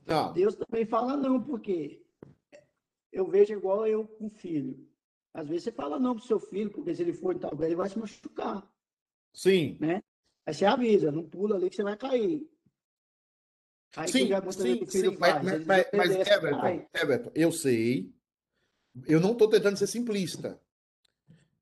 não. 0.07 0.33
Deus 0.33 0.55
também 0.55 0.87
fala 0.87 1.17
não, 1.17 1.43
porque 1.43 2.05
eu 3.13 3.27
vejo 3.27 3.53
igual 3.53 3.87
eu 3.87 4.07
com 4.07 4.31
filho. 4.31 4.89
Às 5.35 5.49
vezes 5.49 5.65
você 5.65 5.73
fala 5.73 5.99
não 5.99 6.15
pro 6.15 6.25
seu 6.25 6.39
filho, 6.39 6.71
porque 6.71 6.95
se 6.95 7.03
ele 7.03 7.13
for 7.13 7.37
tal 7.39 7.53
ele 7.61 7.75
vai 7.77 7.89
se 7.89 7.99
machucar. 7.99 8.69
Sim. 9.33 9.77
Né? 9.81 10.03
Aí 10.51 10.55
você 10.55 10.65
avisa, 10.65 11.13
não 11.13 11.23
pula 11.23 11.55
ali 11.55 11.71
que 11.71 11.77
você 11.77 11.85
vai 11.85 11.97
cair. 11.97 12.45
Aí 13.95 14.09
sim, 14.09 14.29
sim, 14.51 14.87
sim. 14.87 15.17
Mas, 15.17 15.45
mas, 15.45 15.65
mas, 15.65 15.87
mas 15.93 16.11
Everton, 16.11 16.89
Everton, 16.93 17.33
eu 17.37 17.53
sei. 17.53 18.13
Eu 19.07 19.21
não 19.21 19.31
estou 19.31 19.49
tentando 19.49 19.77
ser 19.77 19.87
simplista. 19.87 20.61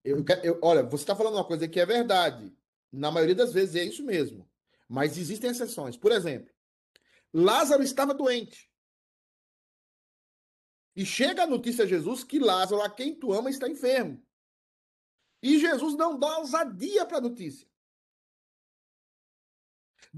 Eu, 0.02 0.24
eu, 0.42 0.58
olha, 0.62 0.82
você 0.84 1.02
está 1.02 1.14
falando 1.14 1.34
uma 1.34 1.44
coisa 1.44 1.68
que 1.68 1.78
é 1.78 1.84
verdade. 1.84 2.50
Na 2.90 3.10
maioria 3.10 3.34
das 3.34 3.52
vezes 3.52 3.76
é 3.76 3.84
isso 3.84 4.02
mesmo. 4.02 4.48
Mas 4.88 5.18
existem 5.18 5.50
exceções. 5.50 5.94
Por 5.94 6.10
exemplo, 6.10 6.50
Lázaro 7.30 7.82
estava 7.82 8.14
doente. 8.14 8.70
E 10.96 11.04
chega 11.04 11.42
a 11.42 11.46
notícia 11.46 11.84
a 11.84 11.86
Jesus 11.86 12.24
que 12.24 12.38
Lázaro, 12.38 12.80
a 12.80 12.88
quem 12.88 13.14
tu 13.14 13.34
ama, 13.34 13.50
está 13.50 13.68
enfermo. 13.68 14.24
E 15.42 15.58
Jesus 15.58 15.94
não 15.94 16.18
dá 16.18 16.38
ousadia 16.38 17.04
para 17.04 17.18
a 17.18 17.20
notícia. 17.20 17.68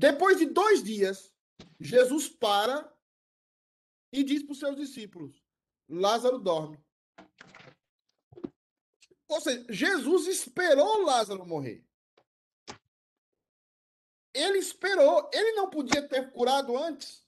Depois 0.00 0.38
de 0.38 0.46
dois 0.46 0.82
dias, 0.82 1.30
Jesus 1.78 2.26
para 2.26 2.90
e 4.10 4.24
diz 4.24 4.42
para 4.42 4.52
os 4.52 4.58
seus 4.58 4.74
discípulos: 4.74 5.44
Lázaro 5.86 6.38
dorme. 6.38 6.78
Ou 9.28 9.40
seja, 9.42 9.66
Jesus 9.68 10.26
esperou 10.26 11.02
Lázaro 11.02 11.44
morrer. 11.44 11.84
Ele 14.32 14.56
esperou. 14.56 15.28
Ele 15.34 15.52
não 15.52 15.68
podia 15.68 16.08
ter 16.08 16.32
curado 16.32 16.78
antes. 16.78 17.22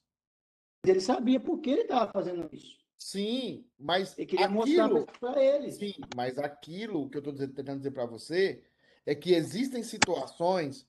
Ele 0.83 0.99
sabia 0.99 1.39
por 1.39 1.59
que 1.59 1.69
ele 1.69 1.81
estava 1.83 2.11
fazendo 2.11 2.49
isso. 2.51 2.83
Sim, 2.97 3.69
mas 3.77 4.17
ele 4.17 4.25
queria 4.25 4.47
aquilo, 4.47 5.01
mostrar 5.01 5.19
para 5.19 5.43
ele. 5.43 5.71
Sim, 5.71 5.93
mas 6.15 6.39
aquilo 6.39 7.07
que 7.07 7.17
eu 7.17 7.19
estou 7.19 7.35
tentando 7.35 7.77
dizer 7.77 7.91
para 7.91 8.07
você 8.07 8.65
é 9.05 9.13
que 9.13 9.35
existem 9.35 9.83
situações 9.83 10.87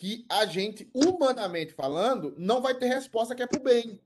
que 0.00 0.24
a 0.30 0.46
gente, 0.46 0.90
humanamente 0.94 1.74
falando, 1.74 2.34
não 2.38 2.62
vai 2.62 2.74
ter 2.74 2.86
resposta 2.86 3.34
que 3.34 3.42
é 3.42 3.46
para 3.46 3.60
o 3.60 3.62
bem. 3.62 4.00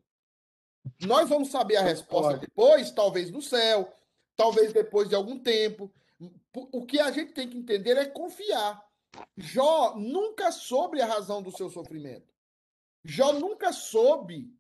Nós 1.01 1.29
vamos 1.29 1.51
saber 1.51 1.77
a 1.77 1.83
resposta 1.83 2.37
depois, 2.37 2.91
talvez 2.91 3.31
no 3.31 3.41
céu, 3.41 3.95
talvez 4.35 4.73
depois 4.73 5.09
de 5.09 5.15
algum 5.15 5.39
tempo. 5.39 5.89
O 6.53 6.85
que 6.85 6.99
a 6.99 7.13
gente 7.13 7.33
tem 7.33 7.49
que 7.49 7.57
entender 7.57 7.97
é 7.97 8.07
confiar. 8.07 8.85
Jó 9.37 9.95
nunca 9.95 10.51
soube 10.51 11.01
a 11.01 11.07
razão 11.07 11.41
do 11.41 11.57
seu 11.57 11.71
sofrimento. 11.71 12.35
Jó 13.05 13.33
nunca 13.33 13.73
soube 13.73 14.53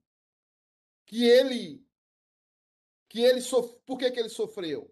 que 1.05 1.25
ele 1.25 1.85
que 3.09 3.20
ele 3.20 3.40
sof... 3.40 3.75
por 3.85 3.99
que, 3.99 4.09
que 4.09 4.20
ele 4.20 4.29
sofreu. 4.29 4.88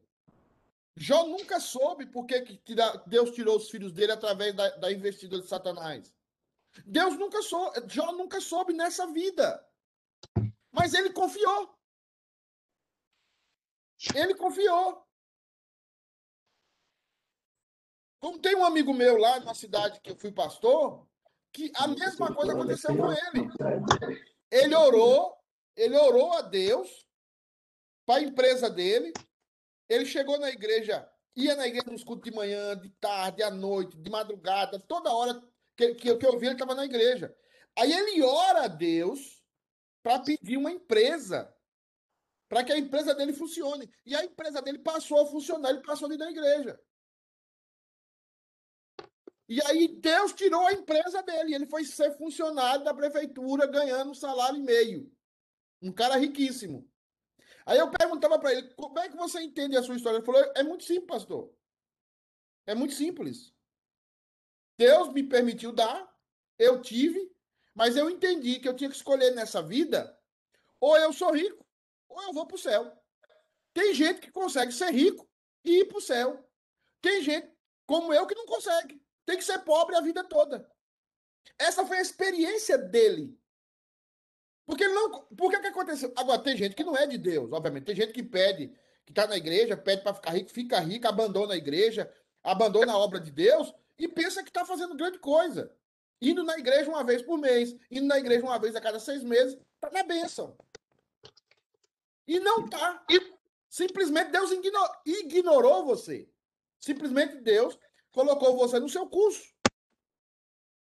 Jó 0.97 1.25
nunca 1.25 1.61
soube 1.61 2.05
por 2.07 2.27
que, 2.27 2.41
que 2.41 2.75
Deus 3.07 3.31
tirou 3.31 3.57
os 3.57 3.71
filhos 3.71 3.93
dele 3.93 4.11
através 4.11 4.53
da, 4.55 4.71
da 4.71 4.91
investida 4.91 5.41
de 5.41 5.47
Satanás. 5.47 6.13
Deus 6.87 7.19
nunca 7.19 7.43
soube, 7.43 7.83
Jó 7.89 8.13
nunca 8.13 8.41
soube 8.41 8.73
nessa 8.73 9.07
vida. 9.07 9.67
Mas 10.71 10.95
ele 10.95 11.13
confiou. 11.13 11.79
Ele 14.15 14.35
confiou. 14.35 15.07
Como 18.21 18.39
tem 18.39 18.55
um 18.55 18.65
amigo 18.65 18.95
meu 18.95 19.17
lá 19.17 19.41
na 19.41 19.55
cidade 19.55 20.01
que 20.01 20.11
eu 20.11 20.17
fui 20.17 20.33
pastor, 20.33 21.07
que 21.53 21.71
a 21.75 21.89
mesma 21.89 22.35
coisa 22.35 22.53
aconteceu 22.53 22.97
com 22.97 23.13
ele. 23.13 23.49
Ele 24.51 24.75
orou, 24.75 25.37
ele 25.77 25.97
orou 25.97 26.33
a 26.33 26.43
Deus 26.43 27.07
para 28.07 28.21
a 28.21 28.23
empresa 28.23 28.71
dele. 28.71 29.13
Ele 29.89 30.07
chegou 30.07 30.39
na 30.39 30.49
igreja, 30.49 31.07
ia 31.37 31.55
na 31.55 31.67
igreja 31.67 31.91
nos 31.91 32.05
cultos 32.05 32.31
de 32.31 32.37
manhã, 32.37 32.77
de 32.77 32.89
tarde, 32.91 33.43
à 33.43 33.51
noite, 33.51 33.97
de 33.99 34.11
madrugada, 34.11 34.79
toda 34.81 35.13
hora 35.13 35.43
que, 35.77 35.95
que, 35.95 36.17
que 36.17 36.27
eu 36.27 36.39
vi, 36.39 36.47
ele 36.47 36.55
estava 36.55 36.75
na 36.75 36.85
igreja. 36.85 37.35
Aí 37.77 37.93
ele 37.93 38.23
ora 38.23 38.65
a 38.65 38.69
Deus 38.69 39.43
para 40.03 40.21
pedir 40.21 40.57
uma 40.57 40.71
empresa, 40.71 41.55
para 42.49 42.65
que 42.65 42.73
a 42.73 42.79
empresa 42.79 43.15
dele 43.15 43.33
funcione. 43.33 43.91
E 44.05 44.15
a 44.15 44.25
empresa 44.25 44.61
dele 44.61 44.79
passou 44.79 45.21
a 45.21 45.27
funcionar, 45.27 45.71
ele 45.71 45.83
passou 45.83 46.07
ali 46.07 46.19
na 46.19 46.31
igreja. 46.31 46.79
E 49.49 49.61
aí 49.67 49.89
Deus 49.89 50.33
tirou 50.33 50.67
a 50.67 50.73
empresa 50.73 51.23
dele, 51.23 51.55
ele 51.55 51.67
foi 51.67 51.85
ser 51.85 52.17
funcionário 52.17 52.85
da 52.85 52.95
prefeitura, 52.95 53.67
ganhando 53.67 54.11
um 54.11 54.15
salário 54.15 54.59
e 54.59 54.63
meio. 54.63 55.13
Um 55.81 55.93
cara 55.93 56.17
riquíssimo. 56.17 56.89
Aí 57.67 57.79
eu 57.79 57.91
perguntava 57.91 58.39
para 58.39 58.53
ele, 58.53 58.73
como 58.75 58.99
é 58.99 59.09
que 59.09 59.17
você 59.17 59.41
entende 59.41 59.77
a 59.77 59.83
sua 59.83 59.97
história? 59.97 60.19
Ele 60.19 60.27
falou, 60.27 60.53
é 60.55 60.63
muito 60.63 60.85
simples, 60.85 61.07
pastor. 61.07 61.55
É 62.67 62.75
muito 62.75 62.95
simples. 62.95 63.52
Deus 64.77 65.13
me 65.13 65.23
permitiu 65.23 65.73
dar, 65.73 66.11
eu 66.59 66.81
tive, 66.81 67.31
mas 67.75 67.97
eu 67.97 68.11
entendi 68.11 68.59
que 68.59 68.69
eu 68.69 68.75
tinha 68.75 68.91
que 68.91 68.97
escolher 68.97 69.33
nessa 69.33 69.63
vida 69.63 70.19
ou 70.81 70.97
eu 70.97 71.13
sou 71.13 71.33
rico, 71.33 71.65
ou 72.09 72.23
eu 72.23 72.33
vou 72.33 72.47
para 72.47 72.57
o 72.57 72.59
céu. 72.59 72.93
Tem 73.73 73.95
gente 73.95 74.21
que 74.21 74.31
consegue 74.31 74.73
ser 74.73 74.91
rico 74.91 75.29
e 75.65 75.81
ir 75.81 75.85
para 75.87 75.99
o 75.99 76.03
céu. 76.03 76.45
Tem 77.01 77.23
gente 77.23 77.51
como 77.87 78.13
eu 78.13 78.27
que 78.27 78.35
não 78.35 78.47
consegue. 78.47 79.01
Tem 79.25 79.37
que 79.37 79.45
ser 79.45 79.61
pobre 79.61 79.97
a 79.97 80.01
vida 80.01 80.25
toda. 80.25 80.69
Essa 81.59 81.87
foi 81.87 81.99
a 81.99 82.03
experiência 82.03 82.77
dele. 82.77 83.39
Porque 84.67 84.87
não. 84.89 85.25
Por 85.37 85.51
que, 85.51 85.61
que 85.61 85.67
aconteceu? 85.69 86.13
Agora, 86.17 86.43
tem 86.43 86.57
gente 86.57 86.75
que 86.75 86.85
não 86.85 86.97
é 86.97 87.07
de 87.07 87.19
Deus, 87.19 87.53
obviamente. 87.53 87.85
Tem 87.85 87.95
gente 87.95 88.13
que 88.13 88.23
pede, 88.23 88.69
que 89.05 89.13
está 89.13 89.27
na 89.27 89.37
igreja, 89.37 89.77
pede 89.77 90.03
para 90.03 90.15
ficar 90.15 90.33
rico, 90.33 90.51
fica 90.51 90.79
rico, 90.81 91.07
abandona 91.07 91.55
a 91.55 91.57
igreja, 91.57 92.13
abandona 92.43 92.93
a 92.93 92.99
obra 92.99 93.21
de 93.21 93.31
Deus 93.31 93.73
e 94.03 94.09
pensa 94.09 94.43
que 94.43 94.51
está 94.51 94.65
fazendo 94.65 94.97
grande 94.97 95.21
coisa. 95.21 95.73
Indo 96.21 96.43
na 96.43 96.59
igreja 96.59 96.91
uma 96.91 97.05
vez 97.05 97.23
por 97.23 97.39
mês, 97.39 97.73
indo 97.89 98.07
na 98.07 98.19
igreja 98.19 98.45
uma 98.45 98.59
vez 98.59 98.75
a 98.75 98.81
cada 98.81 98.99
seis 98.99 99.23
meses, 99.23 99.57
está 99.75 99.91
na 99.93 100.03
bênção. 100.03 100.59
E 102.27 102.41
não 102.41 102.65
está. 102.65 103.07
Simplesmente 103.69 104.33
Deus 104.33 104.51
ignorou 105.07 105.85
você. 105.85 106.29
Simplesmente 106.81 107.37
Deus 107.37 107.79
colocou 108.11 108.57
você 108.57 108.81
no 108.81 108.89
seu 108.89 109.07
curso. 109.09 109.55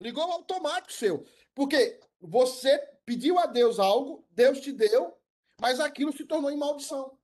Ligou 0.01 0.25
automático 0.25 0.93
seu. 0.93 1.27
Porque 1.55 2.01
você 2.19 2.79
pediu 3.05 3.39
a 3.39 3.45
Deus 3.45 3.79
algo, 3.79 4.27
Deus 4.31 4.61
te 4.61 4.73
deu, 4.73 5.15
mas 5.61 5.79
aquilo 5.79 6.11
se 6.11 6.25
tornou 6.25 6.51
em 6.51 6.57
maldição 6.57 7.19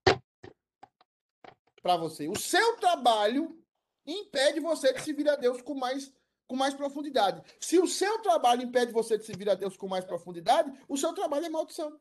para 1.80 1.96
você. 1.96 2.28
O 2.28 2.38
seu 2.38 2.76
trabalho 2.76 3.59
impede 4.06 4.60
você 4.60 4.92
de 4.92 5.00
se 5.02 5.12
vir 5.12 5.28
a 5.28 5.36
Deus 5.36 5.62
com 5.62 5.74
mais, 5.74 6.12
com 6.46 6.56
mais 6.56 6.74
profundidade. 6.74 7.42
Se 7.58 7.78
o 7.78 7.86
seu 7.86 8.20
trabalho 8.20 8.62
impede 8.62 8.92
você 8.92 9.18
de 9.18 9.24
se 9.24 9.32
vir 9.32 9.48
a 9.50 9.54
Deus 9.54 9.76
com 9.76 9.88
mais 9.88 10.04
profundidade, 10.04 10.72
o 10.88 10.96
seu 10.96 11.12
trabalho 11.12 11.46
é 11.46 11.48
maldição. 11.48 11.98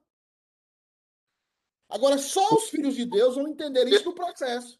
Agora, 1.89 2.17
só 2.17 2.55
os 2.55 2.69
filhos 2.69 2.95
de 2.95 3.05
Deus 3.05 3.35
vão 3.35 3.47
entender 3.47 3.87
isso 3.87 4.05
no 4.05 4.13
processo. 4.13 4.79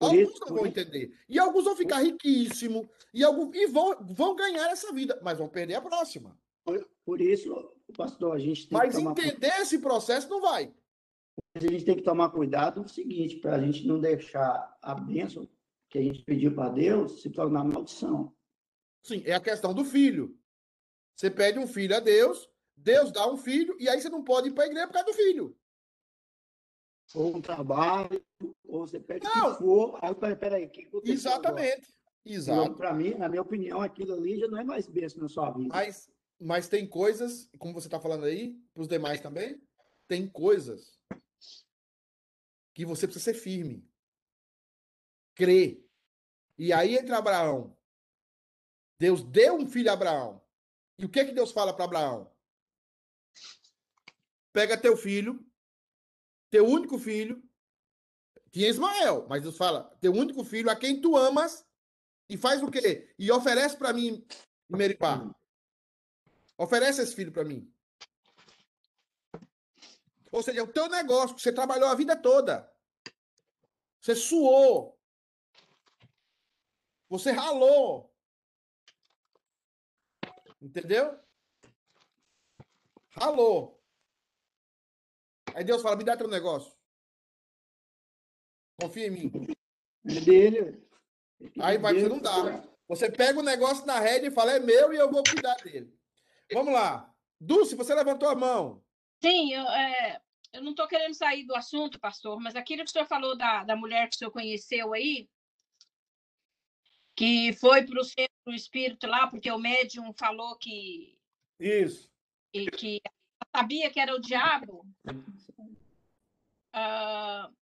Alguns 0.00 0.40
não 0.40 0.56
vão 0.56 0.66
entender. 0.66 1.14
E 1.28 1.38
alguns 1.38 1.64
vão 1.64 1.76
ficar 1.76 1.98
riquíssimos. 1.98 2.88
E, 3.12 3.22
alguns, 3.22 3.54
e 3.54 3.66
vão, 3.66 3.94
vão 4.00 4.34
ganhar 4.34 4.70
essa 4.70 4.90
vida, 4.92 5.20
mas 5.22 5.36
vão 5.36 5.48
perder 5.48 5.74
a 5.74 5.82
próxima. 5.82 6.38
Por, 7.04 7.20
isso, 7.20 7.52
pastor, 7.96 8.34
a 8.34 8.38
gente 8.38 8.68
tem 8.68 8.78
mas 8.78 8.94
que 8.94 9.02
tomar... 9.02 9.10
entender 9.12 9.52
esse 9.60 9.78
processo 9.78 10.28
não 10.30 10.40
vai. 10.40 10.72
A 11.54 11.60
gente 11.60 11.84
tem 11.84 11.96
que 11.96 12.02
tomar 12.02 12.30
cuidado 12.30 12.80
no 12.80 12.88
seguinte, 12.88 13.36
para 13.36 13.56
a 13.56 13.60
gente 13.60 13.86
não 13.86 14.00
deixar 14.00 14.78
a 14.80 14.94
bênção 14.94 15.46
que 15.90 15.98
a 15.98 16.02
gente 16.02 16.22
pediu 16.22 16.54
para 16.54 16.70
Deus 16.70 17.20
se 17.20 17.28
tornar 17.28 17.64
maldição. 17.64 18.32
Sim, 19.02 19.22
é 19.26 19.34
a 19.34 19.40
questão 19.40 19.74
do 19.74 19.84
filho. 19.84 20.38
Você 21.16 21.30
pede 21.30 21.58
um 21.58 21.66
filho 21.66 21.96
a 21.96 22.00
Deus, 22.00 22.48
Deus 22.76 23.10
dá 23.10 23.30
um 23.30 23.36
filho, 23.36 23.76
e 23.78 23.88
aí 23.88 24.00
você 24.00 24.08
não 24.08 24.22
pode 24.22 24.48
ir 24.48 24.52
para 24.52 24.64
a 24.64 24.66
igreja 24.68 24.86
por 24.86 24.92
causa 24.94 25.08
do 25.08 25.14
filho. 25.14 25.56
Ou 27.14 27.36
um 27.36 27.40
trabalho, 27.42 28.24
ou 28.64 28.86
você 28.86 29.00
pede 29.00 29.26
o 29.26 29.30
que 29.30 29.58
for. 29.58 29.98
Aí, 30.00 30.36
peraí, 30.36 30.66
o 30.66 30.70
que 30.70 31.10
Exatamente. 31.10 31.92
Exato. 32.24 32.76
Para 32.76 32.94
mim, 32.94 33.14
na 33.14 33.28
minha 33.28 33.42
opinião, 33.42 33.80
aquilo 33.80 34.14
ali 34.14 34.38
já 34.38 34.46
não 34.46 34.58
é 34.58 34.64
mais 34.64 34.86
bênção 34.86 35.20
na 35.20 35.28
sua 35.28 35.50
vida. 35.50 35.68
Mas, 35.68 36.08
mas 36.38 36.68
tem 36.68 36.86
coisas, 36.86 37.50
como 37.58 37.74
você 37.74 37.88
está 37.88 37.98
falando 37.98 38.26
aí, 38.26 38.54
para 38.72 38.82
os 38.82 38.88
demais 38.88 39.20
também, 39.20 39.60
tem 40.06 40.28
coisas 40.28 41.00
que 42.74 42.84
você 42.84 43.06
precisa 43.06 43.32
ser 43.32 43.34
firme. 43.34 43.89
Crer. 45.40 45.82
E 46.58 46.70
aí 46.70 46.98
entra 46.98 47.16
Abraão. 47.16 47.74
Deus 48.98 49.22
deu 49.22 49.56
um 49.56 49.66
filho 49.66 49.88
a 49.88 49.94
Abraão. 49.94 50.42
E 50.98 51.06
o 51.06 51.08
que 51.08 51.24
que 51.24 51.32
Deus 51.32 51.50
fala 51.50 51.72
para 51.72 51.86
Abraão? 51.86 52.30
Pega 54.52 54.76
teu 54.76 54.98
filho, 54.98 55.42
teu 56.50 56.66
único 56.66 56.98
filho, 56.98 57.42
tinha 58.52 58.68
Ismael, 58.68 59.26
mas 59.30 59.42
Deus 59.42 59.56
fala, 59.56 59.84
teu 59.98 60.12
único 60.12 60.44
filho, 60.44 60.68
a 60.68 60.76
quem 60.76 61.00
tu 61.00 61.16
amas, 61.16 61.64
e 62.28 62.36
faz 62.36 62.62
o 62.62 62.70
quê? 62.70 63.14
E 63.18 63.32
oferece 63.32 63.78
para 63.78 63.94
mim 63.94 64.06
em. 64.08 65.34
Oferece 66.58 67.00
esse 67.00 67.14
filho 67.14 67.32
para 67.32 67.44
mim. 67.44 67.72
Ou 70.30 70.42
seja, 70.42 70.62
o 70.62 70.68
teu 70.70 70.86
negócio, 70.90 71.34
que 71.34 71.40
você 71.40 71.50
trabalhou 71.50 71.88
a 71.88 71.94
vida 71.94 72.14
toda. 72.14 72.70
Você 74.02 74.14
suou. 74.14 74.99
Você 77.10 77.32
ralou. 77.32 78.08
Entendeu? 80.62 81.18
Ralou. 83.10 83.82
Aí 85.54 85.64
Deus 85.64 85.82
fala: 85.82 85.96
me 85.96 86.04
dá 86.04 86.16
teu 86.16 86.28
negócio. 86.28 86.72
Confia 88.80 89.08
em 89.08 89.10
mim. 89.10 89.32
É 90.06 90.20
dele. 90.20 90.88
Aí 91.60 91.76
vai 91.76 91.94
dizer, 91.94 92.08
não 92.08 92.20
dá. 92.20 92.62
Você 92.86 93.10
pega 93.10 93.38
o 93.40 93.42
negócio 93.42 93.84
na 93.84 93.98
rede 93.98 94.28
e 94.28 94.30
fala: 94.30 94.52
é 94.52 94.60
meu 94.60 94.92
e 94.92 94.96
eu 94.96 95.10
vou 95.10 95.24
cuidar 95.24 95.56
dele. 95.56 95.92
Vamos 96.52 96.72
lá. 96.72 97.12
Dulce, 97.40 97.74
você 97.74 97.94
levantou 97.94 98.28
a 98.28 98.34
mão. 98.36 98.84
Sim, 99.22 99.52
eu, 99.52 99.62
é, 99.62 100.20
eu 100.52 100.62
não 100.62 100.70
estou 100.70 100.86
querendo 100.86 101.14
sair 101.14 101.44
do 101.44 101.54
assunto, 101.54 101.98
pastor, 101.98 102.38
mas 102.40 102.54
aquilo 102.54 102.84
que 102.84 102.90
o 102.90 102.92
senhor 102.92 103.06
falou 103.06 103.36
da, 103.36 103.64
da 103.64 103.76
mulher 103.76 104.08
que 104.08 104.16
o 104.16 104.18
senhor 104.18 104.30
conheceu 104.30 104.92
aí, 104.92 105.28
que 107.20 107.52
foi 107.52 107.84
para 107.84 108.00
o 108.00 108.04
centro 108.04 108.54
espírito 108.54 109.06
lá, 109.06 109.26
porque 109.26 109.50
o 109.50 109.58
médium 109.58 110.10
falou 110.14 110.56
que. 110.56 111.18
Isso. 111.58 112.10
E, 112.54 112.70
que 112.70 112.98
sabia 113.54 113.90
que 113.90 114.00
era 114.00 114.14
o 114.14 114.20
diabo. 114.20 114.86
Uh, 116.74 117.54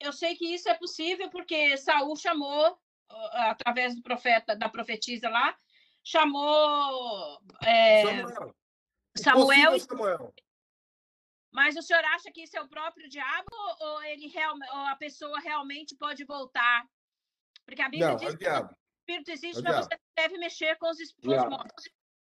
eu 0.00 0.10
sei 0.10 0.34
que 0.36 0.54
isso 0.54 0.70
é 0.70 0.74
possível 0.74 1.28
porque 1.28 1.76
Saul 1.76 2.16
chamou, 2.16 2.78
através 3.32 3.94
do 3.94 4.00
profeta, 4.00 4.56
da 4.56 4.70
profetisa 4.70 5.28
lá, 5.28 5.54
chamou 6.02 7.38
é, 7.62 8.04
Samuel. 8.06 8.54
Samuel, 9.18 9.80
Samuel. 9.80 10.34
Mas 11.52 11.76
o 11.76 11.82
senhor 11.82 12.02
acha 12.06 12.32
que 12.32 12.44
isso 12.44 12.56
é 12.56 12.62
o 12.62 12.68
próprio 12.68 13.06
diabo 13.06 13.54
ou 13.80 14.02
ele 14.04 14.28
real, 14.28 14.54
ou 14.72 14.80
a 14.86 14.96
pessoa 14.96 15.40
realmente 15.40 15.94
pode 15.94 16.24
voltar? 16.24 16.88
Porque 17.66 17.82
a 17.82 17.88
Bíblia 17.88 18.08
não, 18.08 18.16
diz 18.16 18.28
é 18.28 18.32
o 18.32 18.38
diabo. 18.38 18.68
que 18.68 18.74
o 18.74 18.78
espírito 19.00 19.30
existe, 19.32 19.58
é 19.58 19.62
mas 19.62 19.84
você 19.84 19.98
deve 20.16 20.38
mexer 20.38 20.78
com 20.78 20.88
os, 20.88 20.98
com 21.12 21.30
os 21.30 21.48
mortos. 21.50 21.84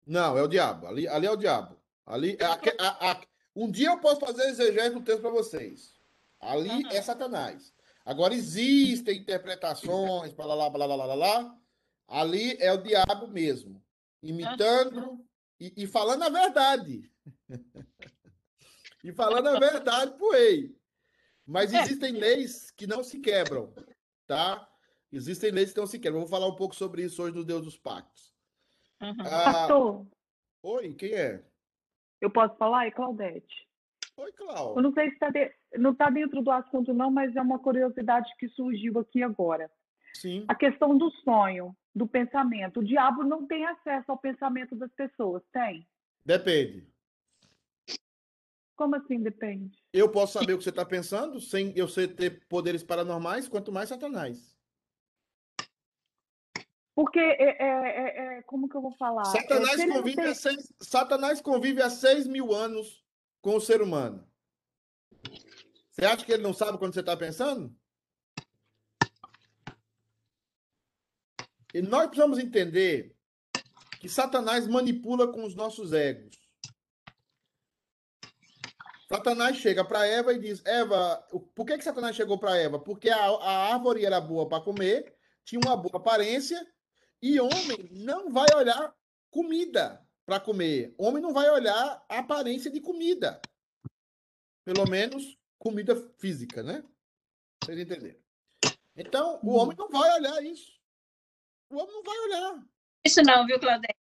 Não, 0.06 0.38
é 0.38 0.44
o 0.44 0.48
diabo. 0.48 0.88
Ali, 0.88 1.08
ali 1.08 1.26
é 1.26 1.32
o 1.32 1.38
diabo. 1.38 1.82
Ali, 2.06 2.38
é 2.40 2.46
a, 2.46 3.12
a, 3.12 3.22
um 3.56 3.72
dia 3.72 3.90
eu 3.90 4.00
posso 4.00 4.20
fazer 4.20 4.44
exegese 4.50 4.94
do 4.94 5.02
texto 5.02 5.22
para 5.22 5.30
vocês. 5.30 5.94
Ali 6.40 6.70
uhum. 6.70 6.92
é 6.92 7.02
Satanás. 7.02 7.74
Agora 8.06 8.34
existem 8.34 9.20
interpretações, 9.20 10.34
blá, 10.34 10.46
blá, 10.46 10.70
blá, 10.70 10.88
blá, 10.88 11.06
blá, 11.06 11.16
blá. 11.16 11.58
Ali 12.08 12.58
é 12.60 12.74
o 12.74 12.82
diabo 12.82 13.28
mesmo, 13.28 13.82
imitando 14.22 15.12
uhum. 15.12 15.26
e, 15.60 15.84
e 15.84 15.88
falando 15.88 16.24
a 16.24 16.30
verdade. 16.30 17.10
e 19.04 19.14
falando 19.14 19.48
a 19.48 19.60
verdade 19.60 20.14
pro 20.18 20.32
rei. 20.32 20.76
Mas 21.46 21.74
é. 21.74 21.82
existem 21.82 22.14
leis 22.14 22.72
que 22.72 22.88
não 22.88 23.04
se 23.04 23.20
quebram, 23.20 23.74
tá? 24.26 24.68
Existem 25.12 25.51
leis 25.51 25.74
que 25.74 25.80
não 25.80 25.88
se 25.88 25.99
quebram. 25.99 26.22
vou 26.22 26.30
falar 26.30 26.47
um 26.47 26.55
pouco 26.55 26.76
sobre 26.76 27.03
isso 27.03 27.22
hoje 27.22 27.36
no 27.36 27.43
Deus 27.43 27.64
dos 27.64 27.78
Pactos. 27.78 28.34
Uhum. 29.01 29.16
Ah, 29.20 29.53
Pastor. 29.53 30.07
Oi, 30.64 30.93
quem 30.93 31.14
é? 31.14 31.43
Eu 32.22 32.30
posso 32.30 32.55
falar? 32.55 32.88
É 32.88 32.91
Claudete. 32.91 33.68
Oi, 34.16 34.32
Cláudia. 34.34 34.80
Eu 34.80 34.84
não 34.84 34.93
sei 34.93 35.09
se 35.09 35.18
tá 35.18 35.30
de... 35.30 35.51
não 35.78 35.91
está 35.91 36.09
dentro 36.09 36.41
do 36.41 36.51
assunto, 36.51 36.93
não, 36.93 37.09
mas 37.09 37.36
é 37.36 37.41
uma 37.41 37.59
curiosidade 37.59 38.32
que 38.38 38.47
surgiu 38.49 38.99
aqui 38.99 39.24
agora. 39.24 39.70
Sim. 40.14 40.45
A 40.47 40.55
questão 40.55 40.97
do 40.97 41.09
sonho, 41.24 41.76
do 41.95 42.07
pensamento. 42.07 42.80
O 42.80 42.84
diabo 42.84 43.24
não 43.24 43.47
tem 43.47 43.66
acesso 43.66 44.12
ao 44.12 44.18
pensamento 44.18 44.76
das 44.76 44.91
pessoas, 44.93 45.41
tem? 45.51 45.88
Depende. 46.26 46.88
Como 48.76 48.95
assim 48.95 49.22
depende? 49.22 49.78
Eu 49.93 50.09
posso 50.09 50.34
saber 50.34 50.53
o 50.53 50.57
que 50.57 50.64
você 50.64 50.70
está 50.70 50.86
pensando 50.86 51.39
sem 51.39 51.72
eu 51.76 51.88
ser, 51.88 52.16
ter 52.16 52.45
poderes 52.47 52.84
paranormais, 52.84 53.47
quanto 53.47 53.72
mais 53.72 53.89
Satanás. 53.89 54.57
Porque 56.94 57.20
é, 57.20 57.44
é, 57.44 57.58
é, 57.62 58.38
é 58.38 58.42
como 58.44 58.68
que 58.68 58.76
eu 58.76 58.82
vou 58.82 58.96
falar? 58.98 59.26
Satanás, 59.26 59.80
é, 59.80 59.88
convive 59.88 60.16
tem... 60.16 60.34
seis, 60.36 60.74
Satanás 60.82 61.42
convive 61.42 61.82
há 61.82 61.89
seis 61.89 62.28
mil 62.28 62.54
anos 62.54 63.04
com 63.42 63.56
o 63.56 63.62
ser 63.62 63.82
humano. 63.82 64.28
Você 65.92 66.06
acha 66.06 66.26
que 66.26 66.32
ele 66.32 66.44
não 66.44 66.54
sabe 66.54 66.78
quando 66.78 66.94
você 66.94 67.00
está 67.00 67.16
pensando? 67.16 67.76
E 71.74 71.82
nós 71.82 72.08
precisamos 72.08 72.38
entender 72.38 73.16
que 74.00 74.10
Satanás 74.10 74.68
manipula 74.68 75.32
com 75.32 75.46
os 75.46 75.56
nossos 75.56 75.94
egos. 75.94 76.42
Satanás 79.08 79.58
chega 79.58 79.84
para 79.84 80.08
Eva 80.08 80.34
e 80.34 80.39
diz: 80.39 80.62
Eva, 80.66 81.18
por 81.54 81.66
que, 81.66 81.78
que 81.78 81.84
Satanás 81.84 82.16
chegou 82.16 82.38
para 82.38 82.58
Eva? 82.58 82.80
Porque 82.80 83.10
a, 83.10 83.26
a 83.26 83.74
árvore 83.74 84.06
era 84.06 84.20
boa 84.20 84.48
para 84.48 84.64
comer, 84.64 85.16
tinha 85.44 85.60
uma 85.64 85.76
boa 85.76 85.98
aparência, 85.98 86.66
e 87.22 87.40
homem 87.40 87.90
não 87.92 88.32
vai 88.32 88.48
olhar 88.56 88.96
comida. 89.30 90.06
para 90.26 90.40
comer. 90.40 90.94
Homem 90.98 91.22
não 91.22 91.34
vai 91.34 91.50
olhar 91.50 92.06
a 92.08 92.20
aparência 92.20 92.72
de 92.72 92.80
comida. 92.80 93.42
Pelo 94.64 94.90
menos 94.90 95.38
comida 95.60 95.96
física, 96.20 96.64
né? 96.64 96.84
Vocês 97.64 97.80
entenderam? 97.80 98.20
Então, 98.96 99.40
o 99.44 99.56
homem 99.56 99.76
não 99.78 99.90
vai 99.90 100.10
olhar 100.20 100.44
isso. 100.44 100.72
O 101.70 101.78
homem 101.78 101.94
não 101.94 102.04
vai 102.04 102.18
olhar. 102.20 102.66
Isso 103.06 103.22
não, 103.24 103.46
viu, 103.46 103.60
Claudete? 103.60 103.98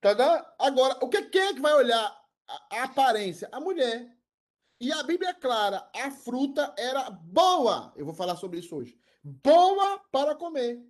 Tá 0.00 0.54
Agora, 0.58 0.98
o 1.02 1.08
que 1.08 1.22
quem 1.22 1.40
é 1.42 1.54
que 1.54 1.60
vai 1.60 1.74
olhar 1.74 2.06
a, 2.46 2.76
a 2.76 2.84
aparência? 2.84 3.48
A 3.52 3.60
mulher. 3.60 4.16
E 4.80 4.92
a 4.92 5.02
Bíblia 5.02 5.30
é 5.30 5.34
clara, 5.34 5.90
a 5.94 6.10
fruta 6.10 6.74
era 6.78 7.10
boa. 7.10 7.92
Eu 7.96 8.04
vou 8.04 8.14
falar 8.14 8.36
sobre 8.36 8.60
isso 8.60 8.76
hoje. 8.76 8.98
Boa 9.24 9.98
para 10.12 10.34
comer. 10.34 10.84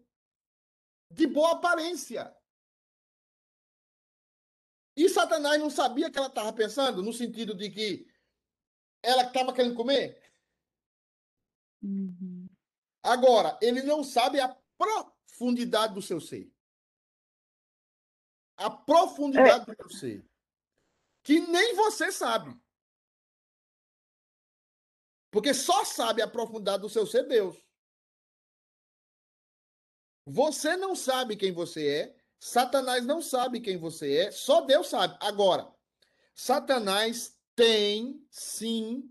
De 1.10 1.26
boa 1.26 1.52
aparência. 1.52 2.34
E 4.96 5.08
Satanás 5.08 5.60
não 5.60 5.68
sabia 5.68 6.10
que 6.10 6.18
ela 6.18 6.28
estava 6.28 6.52
pensando, 6.52 7.02
no 7.02 7.12
sentido 7.12 7.54
de 7.54 7.70
que 7.70 8.10
ela 9.02 9.24
estava 9.24 9.52
querendo 9.52 9.76
comer? 9.76 10.20
Uhum. 11.82 12.48
Agora, 13.02 13.58
ele 13.60 13.82
não 13.82 14.02
sabe 14.02 14.40
a 14.40 14.48
profundidade 14.78 15.94
do 15.94 16.02
seu 16.02 16.20
ser. 16.20 16.50
A 18.56 18.70
profundidade 18.70 19.70
é. 19.70 19.74
do 19.74 19.76
seu 19.76 19.98
ser. 19.98 20.30
Que 21.22 21.40
nem 21.40 21.74
você 21.74 22.10
sabe. 22.10 22.58
Porque 25.30 25.52
só 25.52 25.84
sabe 25.84 26.22
a 26.22 26.28
profundidade 26.28 26.82
do 26.82 26.88
seu 26.88 27.06
ser 27.06 27.24
Deus. 27.24 27.65
Você 30.26 30.76
não 30.76 30.96
sabe 30.96 31.36
quem 31.36 31.52
você 31.52 31.86
é, 31.86 32.16
Satanás 32.38 33.06
não 33.06 33.22
sabe 33.22 33.60
quem 33.60 33.76
você 33.76 34.16
é, 34.16 34.30
só 34.30 34.60
Deus 34.60 34.88
sabe. 34.88 35.16
Agora, 35.20 35.72
Satanás 36.34 37.38
tem, 37.54 38.26
sim, 38.30 39.08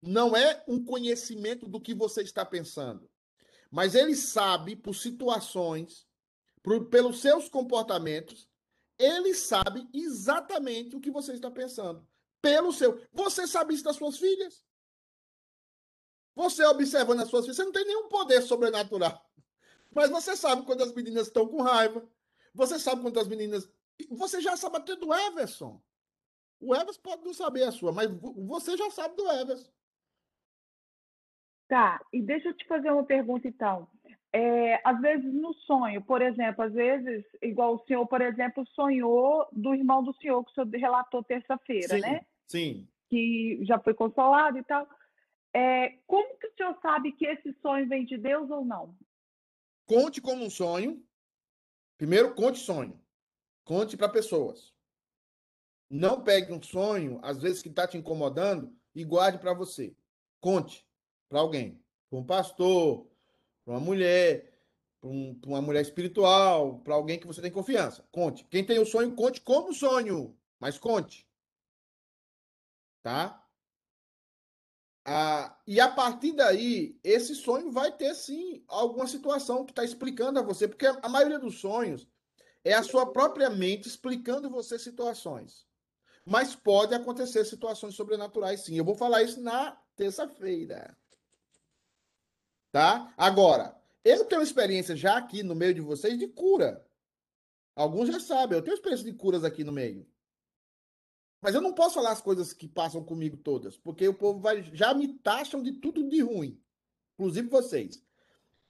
não 0.00 0.36
é 0.36 0.64
um 0.66 0.82
conhecimento 0.84 1.68
do 1.68 1.80
que 1.80 1.92
você 1.92 2.22
está 2.22 2.44
pensando, 2.46 3.10
mas 3.70 3.94
ele 3.94 4.14
sabe, 4.14 4.76
por 4.76 4.94
situações, 4.94 6.06
por, 6.62 6.86
pelos 6.86 7.20
seus 7.20 7.48
comportamentos, 7.48 8.48
ele 8.98 9.34
sabe 9.34 9.88
exatamente 9.92 10.94
o 10.94 11.00
que 11.00 11.10
você 11.10 11.32
está 11.32 11.50
pensando. 11.50 12.06
Pelo 12.42 12.72
seu. 12.72 13.02
Você 13.12 13.46
sabe 13.46 13.74
isso 13.74 13.84
das 13.84 13.96
suas 13.96 14.18
filhas? 14.18 14.62
Você 16.34 16.64
observando 16.64 17.20
as 17.20 17.28
suas 17.28 17.42
filhas, 17.44 17.56
você 17.56 17.64
não 17.64 17.72
tem 17.72 17.84
nenhum 17.84 18.08
poder 18.08 18.42
sobrenatural. 18.42 19.30
Mas 19.94 20.10
você 20.10 20.36
sabe 20.36 20.64
quando 20.64 20.82
as 20.82 20.94
meninas 20.94 21.26
estão 21.26 21.46
com 21.48 21.62
raiva. 21.62 22.08
Você 22.54 22.78
sabe 22.78 23.02
quando 23.02 23.18
as 23.18 23.28
meninas. 23.28 23.70
Você 24.10 24.40
já 24.40 24.56
sabe 24.56 24.76
até 24.76 24.96
do 24.96 25.12
Everson. 25.12 25.80
O 26.60 26.74
Everson 26.74 27.00
pode 27.00 27.24
não 27.24 27.34
saber 27.34 27.64
a 27.64 27.72
sua, 27.72 27.92
mas 27.92 28.08
você 28.10 28.76
já 28.76 28.90
sabe 28.90 29.16
do 29.16 29.28
Everson. 29.30 29.70
Tá, 31.68 32.00
e 32.12 32.20
deixa 32.20 32.48
eu 32.48 32.56
te 32.56 32.66
fazer 32.66 32.90
uma 32.90 33.04
pergunta 33.04 33.46
então. 33.46 33.88
É, 34.32 34.80
às 34.84 35.00
vezes 35.00 35.32
no 35.32 35.54
sonho, 35.54 36.02
por 36.02 36.20
exemplo, 36.20 36.64
às 36.64 36.72
vezes, 36.72 37.24
igual 37.42 37.74
o 37.74 37.84
senhor, 37.84 38.06
por 38.06 38.20
exemplo, 38.20 38.66
sonhou 38.74 39.46
do 39.52 39.74
irmão 39.74 40.02
do 40.02 40.14
senhor 40.14 40.44
que 40.44 40.50
o 40.50 40.54
senhor 40.54 40.68
relatou 40.72 41.22
terça-feira, 41.22 41.98
né? 41.98 42.26
Sim. 42.46 42.88
Que 43.08 43.60
já 43.62 43.78
foi 43.78 43.94
consolado 43.94 44.58
e 44.58 44.64
tal. 44.64 44.88
É, 45.54 45.98
como 46.06 46.38
que 46.38 46.46
o 46.46 46.54
senhor 46.56 46.76
sabe 46.80 47.12
que 47.12 47.26
esse 47.26 47.52
sonho 47.60 47.88
vem 47.88 48.04
de 48.04 48.16
Deus 48.18 48.50
ou 48.50 48.64
não? 48.64 48.94
Conte 49.90 50.20
como 50.20 50.44
um 50.44 50.50
sonho. 50.50 51.04
Primeiro, 51.98 52.32
conte 52.36 52.60
sonho. 52.60 53.02
Conte 53.64 53.96
para 53.96 54.08
pessoas. 54.08 54.72
Não 55.90 56.22
pegue 56.22 56.52
um 56.52 56.62
sonho, 56.62 57.18
às 57.24 57.42
vezes 57.42 57.60
que 57.60 57.68
está 57.68 57.88
te 57.88 57.98
incomodando, 57.98 58.72
e 58.94 59.02
guarde 59.02 59.38
para 59.38 59.52
você. 59.52 59.92
Conte 60.40 60.86
para 61.28 61.40
alguém. 61.40 61.82
Para 62.08 62.20
um 62.20 62.24
pastor, 62.24 63.10
para 63.64 63.74
uma 63.74 63.80
mulher, 63.80 64.56
para 65.00 65.10
um, 65.10 65.36
uma 65.44 65.60
mulher 65.60 65.82
espiritual, 65.82 66.78
para 66.84 66.94
alguém 66.94 67.18
que 67.18 67.26
você 67.26 67.42
tem 67.42 67.50
confiança. 67.50 68.06
Conte. 68.12 68.44
Quem 68.44 68.64
tem 68.64 68.78
o 68.78 68.86
sonho, 68.86 69.12
conte 69.16 69.40
como 69.40 69.74
sonho, 69.74 70.38
mas 70.60 70.78
conte. 70.78 71.28
Tá? 73.02 73.39
Ah, 75.04 75.58
e 75.66 75.80
a 75.80 75.88
partir 75.88 76.32
daí, 76.32 76.98
esse 77.02 77.34
sonho 77.34 77.70
vai 77.70 77.90
ter 77.90 78.14
sim 78.14 78.62
alguma 78.68 79.06
situação 79.06 79.64
que 79.64 79.72
está 79.72 79.84
explicando 79.84 80.38
a 80.38 80.42
você, 80.42 80.68
porque 80.68 80.86
a 80.86 81.08
maioria 81.08 81.38
dos 81.38 81.58
sonhos 81.60 82.06
é 82.62 82.74
a 82.74 82.82
sua 82.82 83.10
própria 83.10 83.48
mente 83.48 83.88
explicando 83.88 84.50
você 84.50 84.78
situações. 84.78 85.66
Mas 86.24 86.54
pode 86.54 86.94
acontecer 86.94 87.44
situações 87.44 87.94
sobrenaturais, 87.94 88.60
sim. 88.60 88.76
Eu 88.76 88.84
vou 88.84 88.94
falar 88.94 89.22
isso 89.22 89.40
na 89.40 89.72
terça-feira. 89.96 90.96
Tá? 92.70 93.12
Agora, 93.16 93.74
eu 94.04 94.24
tenho 94.26 94.42
experiência 94.42 94.94
já 94.94 95.16
aqui 95.16 95.42
no 95.42 95.54
meio 95.54 95.74
de 95.74 95.80
vocês 95.80 96.18
de 96.18 96.28
cura. 96.28 96.86
Alguns 97.74 98.08
já 98.08 98.20
sabem, 98.20 98.58
eu 98.58 98.62
tenho 98.62 98.74
experiência 98.74 99.04
de 99.04 99.14
curas 99.14 99.44
aqui 99.44 99.64
no 99.64 99.72
meio. 99.72 100.06
Mas 101.40 101.54
eu 101.54 101.60
não 101.60 101.72
posso 101.72 101.94
falar 101.94 102.12
as 102.12 102.20
coisas 102.20 102.52
que 102.52 102.68
passam 102.68 103.02
comigo 103.02 103.36
todas, 103.36 103.76
porque 103.76 104.06
o 104.06 104.14
povo 104.14 104.40
vai, 104.40 104.62
já 104.74 104.92
me 104.92 105.08
taxam 105.18 105.62
de 105.62 105.72
tudo 105.72 106.06
de 106.08 106.20
ruim, 106.20 106.62
inclusive 107.14 107.48
vocês. 107.48 108.04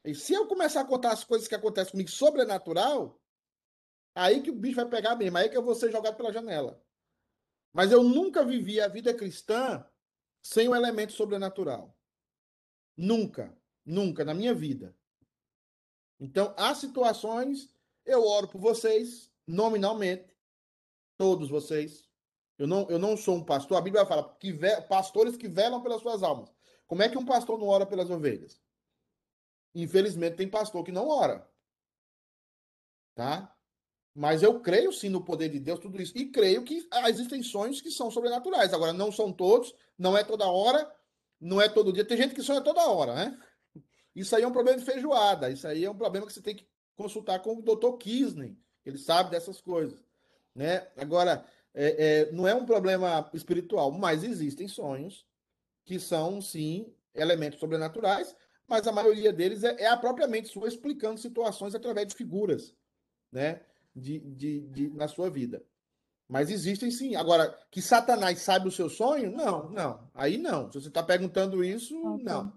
E 0.05 0.14
se 0.14 0.33
eu 0.33 0.47
começar 0.47 0.83
a 0.83 0.87
contar 0.87 1.12
as 1.12 1.25
coisas 1.25 1.49
que 1.49 1.55
acontecem 1.55 1.93
comigo 1.93 2.11
sobrenatural, 2.11 3.21
aí 4.14 4.41
que 4.43 4.51
o 4.51 4.55
bicho 4.55 4.77
vai 4.77 4.89
pegar 4.89 5.16
mesmo, 5.16 5.37
aí 5.37 5.49
que 5.49 5.57
eu 5.57 5.64
vou 5.64 5.75
ser 5.75 5.91
jogado 5.91 6.16
pela 6.16 6.33
janela. 6.33 6.81
Mas 7.73 7.93
eu 7.93 8.03
nunca 8.03 8.45
vivi 8.45 8.81
a 8.81 8.89
vida 8.89 9.12
cristã 9.12 9.85
sem 10.43 10.68
o 10.68 10.73
um 10.73 10.77
elemento 10.77 11.12
sobrenatural. 11.12 11.97
Nunca, 12.97 13.57
nunca 13.85 14.25
na 14.25 14.35
minha 14.35 14.55
vida. 14.55 14.97
Então, 16.18 16.55
há 16.57 16.75
situações, 16.75 17.75
eu 18.05 18.25
oro 18.25 18.49
por 18.49 18.61
vocês, 18.61 19.31
nominalmente, 19.47 20.37
todos 21.16 21.49
vocês, 21.49 22.09
eu 22.61 22.66
não, 22.66 22.86
eu 22.90 22.98
não 22.98 23.16
sou 23.16 23.36
um 23.36 23.42
pastor. 23.42 23.78
A 23.78 23.80
Bíblia 23.80 24.04
fala 24.04 24.36
que 24.38 24.52
ve, 24.52 24.82
pastores 24.82 25.34
que 25.34 25.48
velam 25.48 25.80
pelas 25.80 26.02
suas 26.02 26.22
almas. 26.22 26.52
Como 26.86 27.02
é 27.02 27.08
que 27.08 27.16
um 27.16 27.24
pastor 27.24 27.58
não 27.58 27.66
ora 27.66 27.86
pelas 27.86 28.11
ovelhas? 28.11 28.61
Infelizmente, 29.74 30.36
tem 30.36 30.46
pastor 30.46 30.84
que 30.84 30.92
não 30.92 31.08
ora. 31.08 31.50
Tá? 33.14 33.56
Mas 34.14 34.42
eu 34.42 34.61
creio 34.61 34.92
sim 34.92 35.08
no 35.08 35.24
poder 35.24 35.48
de 35.48 35.58
Deus, 35.58 35.80
tudo 35.80 36.02
isso. 36.02 36.12
E 36.14 36.26
creio 36.26 36.62
que 36.62 36.86
existem 37.08 37.42
sonhos 37.42 37.80
que 37.80 37.90
são 37.90 38.11
sobrenaturais. 38.11 38.74
Agora, 38.74 38.92
não 38.92 39.11
são 39.11 39.32
todos, 39.32 39.74
não 39.96 40.14
é 40.14 40.22
toda 40.22 40.46
hora, 40.46 40.94
não 41.40 41.62
é 41.62 41.66
todo 41.66 41.94
dia. 41.94 42.04
Tem 42.04 42.18
gente 42.18 42.34
que 42.34 42.42
sonha 42.42 42.61
toda 42.61 42.90
hora, 42.90 43.14
né? 43.14 43.40
Isso 44.14 44.36
aí 44.36 44.42
é 44.42 44.46
um 44.46 44.52
problema 44.52 44.78
de 44.78 44.84
feijoada. 44.84 45.48
Isso 45.48 45.66
aí 45.66 45.82
é 45.82 45.90
um 45.90 45.96
problema 45.96 46.26
que 46.26 46.32
você 46.34 46.42
tem 46.42 46.56
que 46.56 46.68
consultar 46.94 47.40
com 47.40 47.56
o 47.56 47.62
Dr. 47.62 47.96
Kisney. 47.96 48.58
Ele 48.84 48.98
sabe 48.98 49.30
dessas 49.30 49.62
coisas. 49.62 50.04
Né? 50.54 50.86
Agora, 50.98 51.42
é, 51.75 52.29
é, 52.29 52.33
não 52.33 52.47
é 52.47 52.55
um 52.55 52.66
problema 52.66 53.29
espiritual, 53.33 53.91
mas 53.93 54.25
existem 54.25 54.66
sonhos 54.68 55.27
que 55.85 55.99
são, 55.99 56.41
sim, 56.41 56.93
elementos 57.14 57.59
sobrenaturais, 57.59 58.35
mas 58.66 58.87
a 58.87 58.93
maioria 58.93 59.33
deles 59.33 59.64
é, 59.64 59.83
é 59.83 59.87
a 59.89 59.97
própria 59.97 60.27
mente 60.27 60.49
sua 60.49 60.68
explicando 60.68 61.18
situações 61.18 61.75
através 61.75 62.09
de 62.09 62.14
figuras, 62.14 62.75
né, 63.33 63.61
de, 63.95 64.21
de, 64.21 64.61
de, 64.68 64.91
na 64.91 65.09
sua 65.09 65.29
vida. 65.29 65.64
Mas 66.29 66.49
existem 66.49 66.93
sim. 66.93 67.16
Agora, 67.16 67.59
que 67.73 67.83
Satanás 67.83 68.39
sabe 68.39 68.68
o 68.68 68.71
seu 68.71 68.89
sonho? 68.89 69.33
Não, 69.33 69.68
não. 69.71 70.09
Aí 70.14 70.39
não. 70.39 70.71
Se 70.71 70.81
você 70.81 70.87
está 70.87 71.03
perguntando 71.03 71.64
isso, 71.64 71.93
não. 72.18 72.55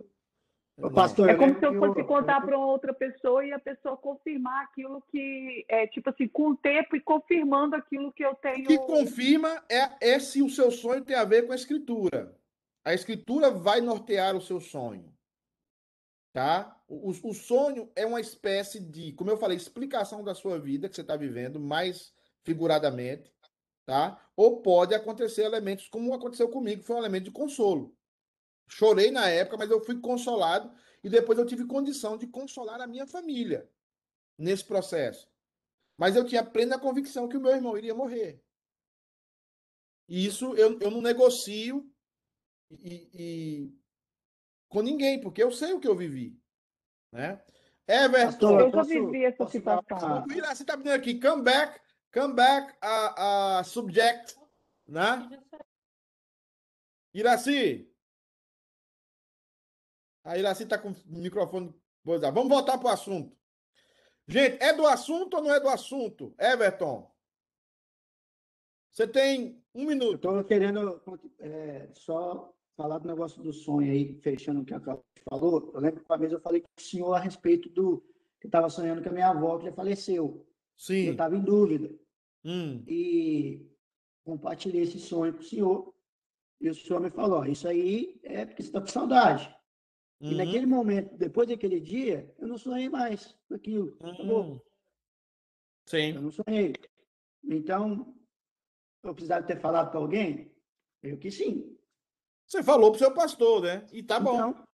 Pastor, 0.94 1.30
é 1.30 1.36
como 1.36 1.58
se 1.58 1.66
eu 1.66 1.78
fosse 1.78 2.00
eu... 2.00 2.06
contar 2.06 2.42
para 2.42 2.58
outra 2.58 2.94
pessoa 2.94 3.46
e 3.46 3.52
a 3.52 3.60
pessoa 3.60 3.96
confirmar 3.96 4.64
aquilo 4.64 5.04
que 5.12 5.66
é 5.70 5.86
tipo 5.86 6.10
assim, 6.10 6.28
com 6.28 6.50
o 6.50 6.58
tempo 6.58 6.96
e 6.96 7.02
confirmando 7.02 7.76
aquilo 7.76 8.12
que 8.12 8.26
eu 8.26 8.34
tenho. 8.36 8.64
O 8.64 8.68
que 8.68 8.78
confirma 8.80 9.64
é, 9.70 10.14
é 10.14 10.20
se 10.20 10.42
o 10.42 10.50
seu 10.50 10.72
sonho 10.72 11.06
tem 11.06 11.16
a 11.16 11.24
ver 11.24 11.46
com 11.46 11.52
a 11.52 11.56
escritura. 11.56 12.36
A 12.84 12.94
escritura 12.94 13.52
vai 13.52 13.82
nortear 13.82 14.36
o 14.36 14.42
seu 14.42 14.60
sonho. 14.60 15.14
Tá? 16.34 16.76
O, 16.88 17.12
o 17.12 17.34
sonho 17.34 17.92
é 17.96 18.04
uma 18.04 18.20
espécie 18.20 18.80
de, 18.80 19.14
como 19.14 19.30
eu 19.30 19.38
falei, 19.38 19.56
explicação 19.56 20.24
da 20.24 20.34
sua 20.34 20.60
vida 20.60 20.90
que 20.90 20.96
você 20.96 21.02
está 21.02 21.16
vivendo, 21.16 21.60
mais 21.60 22.12
figuradamente, 22.44 23.32
tá? 23.86 24.20
Ou 24.36 24.62
pode 24.64 24.96
acontecer 24.96 25.44
elementos 25.44 25.88
como 25.88 26.12
aconteceu 26.14 26.50
comigo, 26.50 26.82
que 26.82 26.88
foi 26.88 26.96
um 26.96 27.00
elemento 27.00 27.26
de 27.26 27.32
consolo. 27.32 27.96
Chorei 28.68 29.12
na 29.12 29.30
época, 29.30 29.58
mas 29.58 29.70
eu 29.70 29.84
fui 29.84 30.00
consolado 30.00 30.74
e 31.04 31.10
depois 31.10 31.38
eu 31.38 31.46
tive 31.46 31.66
condição 31.66 32.18
de 32.18 32.28
consolar 32.28 32.82
a 32.82 32.88
minha 32.88 33.06
família 33.06 33.70
nesse 34.38 34.64
processo. 34.66 35.30
Mas 35.98 36.16
eu 36.16 36.26
tinha 36.26 36.44
plena 36.44 36.80
convicção 36.80 37.28
que 37.28 37.38
o 37.38 37.42
meu 37.42 37.52
irmão 37.52 37.78
iria 37.78 37.94
morrer. 37.94 38.42
E 40.08 40.26
isso 40.26 40.56
eu, 40.56 40.80
eu 40.80 40.92
não 40.92 41.02
negocio 41.02 41.90
e, 42.72 43.10
e, 43.14 43.74
com 44.70 44.82
ninguém, 44.82 45.22
porque 45.22 45.44
eu 45.44 45.52
sei 45.52 45.74
o 45.74 45.80
que 45.80 45.88
eu 45.88 45.96
vivi. 45.96 46.40
Né? 47.12 47.42
Everton. 47.88 48.60
Eu 48.60 48.72
já 48.72 48.84
vivi 48.84 49.26
essa 49.26 49.46
situação. 49.48 50.26
Você 50.26 50.64
está 50.64 50.78
pedindo 50.78 50.94
aqui, 50.94 51.20
come 51.20 51.44
back. 51.44 51.80
Come 52.14 52.36
back 52.36 52.76
a, 52.80 53.60
a 53.60 53.64
subject, 53.64 54.36
né? 54.88 55.28
Iraci. 57.12 57.92
A 60.24 60.38
Iraci 60.38 60.66
tá 60.66 60.78
com 60.78 60.90
o 60.90 60.96
microfone. 61.08 61.74
Vamos 62.04 62.50
voltar 62.50 62.78
para 62.78 62.88
o 62.90 62.94
assunto. 62.94 63.36
Gente, 64.28 64.62
é 64.64 64.74
do 64.74 64.86
assunto 64.88 65.36
ou 65.36 65.44
não 65.44 65.54
é 65.54 65.60
do 65.60 65.68
assunto? 65.68 66.34
Everton. 66.40 67.12
Você 68.92 69.08
tem 69.08 69.62
um 69.74 69.86
minuto. 69.86 70.16
Estou 70.16 70.44
querendo 70.44 71.02
é, 71.40 71.90
só 71.94 72.54
falar 72.76 73.00
do 73.00 73.08
negócio 73.08 73.42
do 73.42 73.52
sonho 73.52 73.92
aí, 73.92 74.16
fechando 74.22 74.62
o 74.62 74.66
que 74.66 74.74
a 74.74 74.80
Carla 74.80 75.04
falou. 75.30 75.72
Eu 75.74 75.80
lembro 75.80 76.00
que 76.00 76.10
uma 76.10 76.18
vez 76.18 76.32
eu 76.32 76.40
falei 76.40 76.62
com 76.62 76.68
o 76.78 76.82
senhor 76.82 77.14
a 77.14 77.20
respeito 77.20 77.70
do 77.70 78.04
que 78.40 78.48
estava 78.48 78.70
sonhando 78.70 79.02
com 79.02 79.10
a 79.10 79.14
minha 79.14 79.30
avó, 79.30 79.58
que 79.58 79.66
já 79.66 79.74
faleceu. 79.74 80.46
Sim. 80.78 81.06
Eu 81.06 81.12
estava 81.14 81.36
em 81.36 81.42
dúvida. 81.42 81.94
Hum. 82.46 82.84
E 82.88 83.68
compartilhei 84.24 84.82
esse 84.82 85.00
sonho 85.00 85.34
com 85.34 85.40
o 85.40 85.44
senhor. 85.44 85.94
E 86.62 86.70
o 86.70 86.76
senhor 86.76 87.02
me 87.02 87.10
falou: 87.10 87.46
Isso 87.46 87.68
aí 87.68 88.20
é 88.24 88.46
porque 88.46 88.62
você 88.62 88.70
está 88.70 88.80
com 88.80 88.88
saudade. 88.88 89.54
Uhum. 90.24 90.32
E 90.32 90.36
naquele 90.36 90.66
momento, 90.66 91.18
depois 91.18 91.50
daquele 91.50 91.82
dia, 91.82 92.34
eu 92.40 92.48
não 92.48 92.58
sonhei 92.58 92.88
mais 92.88 93.38
com 93.50 93.56
aquilo. 93.56 93.98
Uhum. 94.00 94.62
Sim. 95.86 96.14
Eu 96.16 96.22
não 96.22 96.32
sonhei. 96.32 96.74
Então, 97.44 98.16
eu 99.04 99.14
precisava 99.14 99.46
ter 99.46 99.60
falado 99.60 99.92
para 99.92 100.00
alguém? 100.00 100.50
Eu 101.02 101.18
que 101.18 101.30
sim. 101.30 101.78
Você 102.48 102.64
falou 102.64 102.90
para 102.90 102.96
o 102.96 103.00
seu 103.00 103.14
pastor, 103.14 103.64
né? 103.64 103.86
E 103.92 104.02
tá 104.02 104.18
bom. 104.18 104.36
Então, 104.36 104.68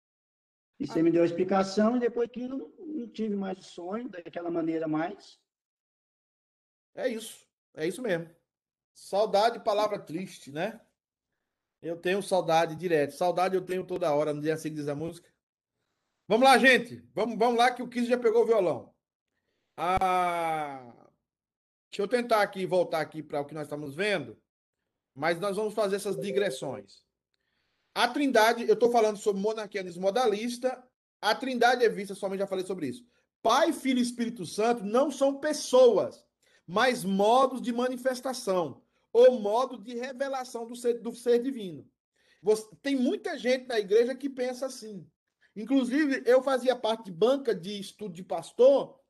e 0.81 0.87
você 0.87 1.01
me 1.01 1.13
deu 1.13 1.23
a 1.23 1.27
explicação, 1.27 1.97
e 1.97 2.01
depois 2.01 2.29
que 2.29 2.49
não, 2.49 2.69
não 2.81 3.09
tive 3.09 3.37
mais 3.37 3.67
sonho 3.67 4.09
daquela 4.09 4.51
maneira 4.51 4.89
mais. 4.89 5.39
É 6.97 7.09
isso. 7.09 7.47
É 7.73 7.87
isso 7.87 8.03
mesmo. 8.03 8.29
Saudade, 8.93 9.63
palavra 9.63 10.01
triste, 10.01 10.51
né? 10.51 10.81
Eu 11.81 11.97
tenho 11.97 12.21
saudade 12.21 12.75
direto. 12.75 13.13
Saudade 13.13 13.55
eu 13.55 13.65
tenho 13.65 13.87
toda 13.87 14.13
hora, 14.13 14.35
no 14.35 14.43
dia 14.43 14.55
assim 14.55 14.75
diz 14.75 14.89
a 14.89 14.95
música. 14.95 15.36
Vamos 16.29 16.45
lá, 16.45 16.59
gente. 16.59 17.03
Vamos, 17.15 17.39
vamos 17.39 17.57
lá 17.57 17.71
que 17.71 17.83
o 17.83 17.89
Kiss 17.89 18.07
já 18.07 18.19
pegou 18.19 18.43
o 18.43 18.47
violão. 18.47 18.93
Ah, 19.77 20.93
deixa 21.91 22.03
eu 22.03 22.09
tentar 22.09 22.43
aqui 22.43 22.67
voltar 22.67 23.01
aqui 23.01 23.23
para 23.23 23.41
o 23.41 23.45
que 23.45 23.55
nós 23.55 23.65
estamos 23.65 23.95
vendo, 23.95 24.37
mas 25.15 25.39
nós 25.39 25.57
vamos 25.57 25.75
fazer 25.75 25.97
essas 25.97 26.17
digressões. 26.17 27.05
A 27.95 28.09
Trindade, 28.09 28.67
eu 28.67 28.75
estou 28.75 28.91
falando 28.91 29.17
sobre 29.17 29.41
monarquianismo 29.41 30.03
modalista. 30.03 30.83
A 31.21 31.35
Trindade 31.35 31.85
é 31.85 31.89
vista, 31.89 32.15
somente 32.15 32.41
já 32.41 32.47
falei 32.47 32.67
sobre 32.67 32.89
isso. 32.89 33.07
Pai, 33.41 33.73
Filho 33.73 34.01
e 34.01 34.03
Espírito 34.03 34.45
Santo 34.45 34.85
não 34.85 35.11
são 35.11 35.39
pessoas, 35.39 36.25
mas 36.67 37.05
modos 37.05 37.63
de 37.63 37.73
manifestação 37.73 38.83
ou 39.13 39.39
modo 39.39 39.79
de 39.79 39.95
revelação 39.95 40.67
do 40.67 40.75
ser, 40.75 41.01
do 41.01 41.15
ser 41.15 41.43
divino. 41.43 41.89
Você, 42.43 42.69
tem 42.83 42.97
muita 42.97 43.39
gente 43.39 43.67
na 43.67 43.79
igreja 43.79 44.15
que 44.15 44.29
pensa 44.29 44.67
assim. 44.67 45.09
Inclusive, 45.57 46.23
eu 46.27 46.43
fazia 46.43 46.77
parte 46.77 47.07
de 47.07 47.13
banca 47.13 47.55
de 47.55 47.81
estudo 47.81 48.13
de 48.13 48.23
pastor 48.23 49.01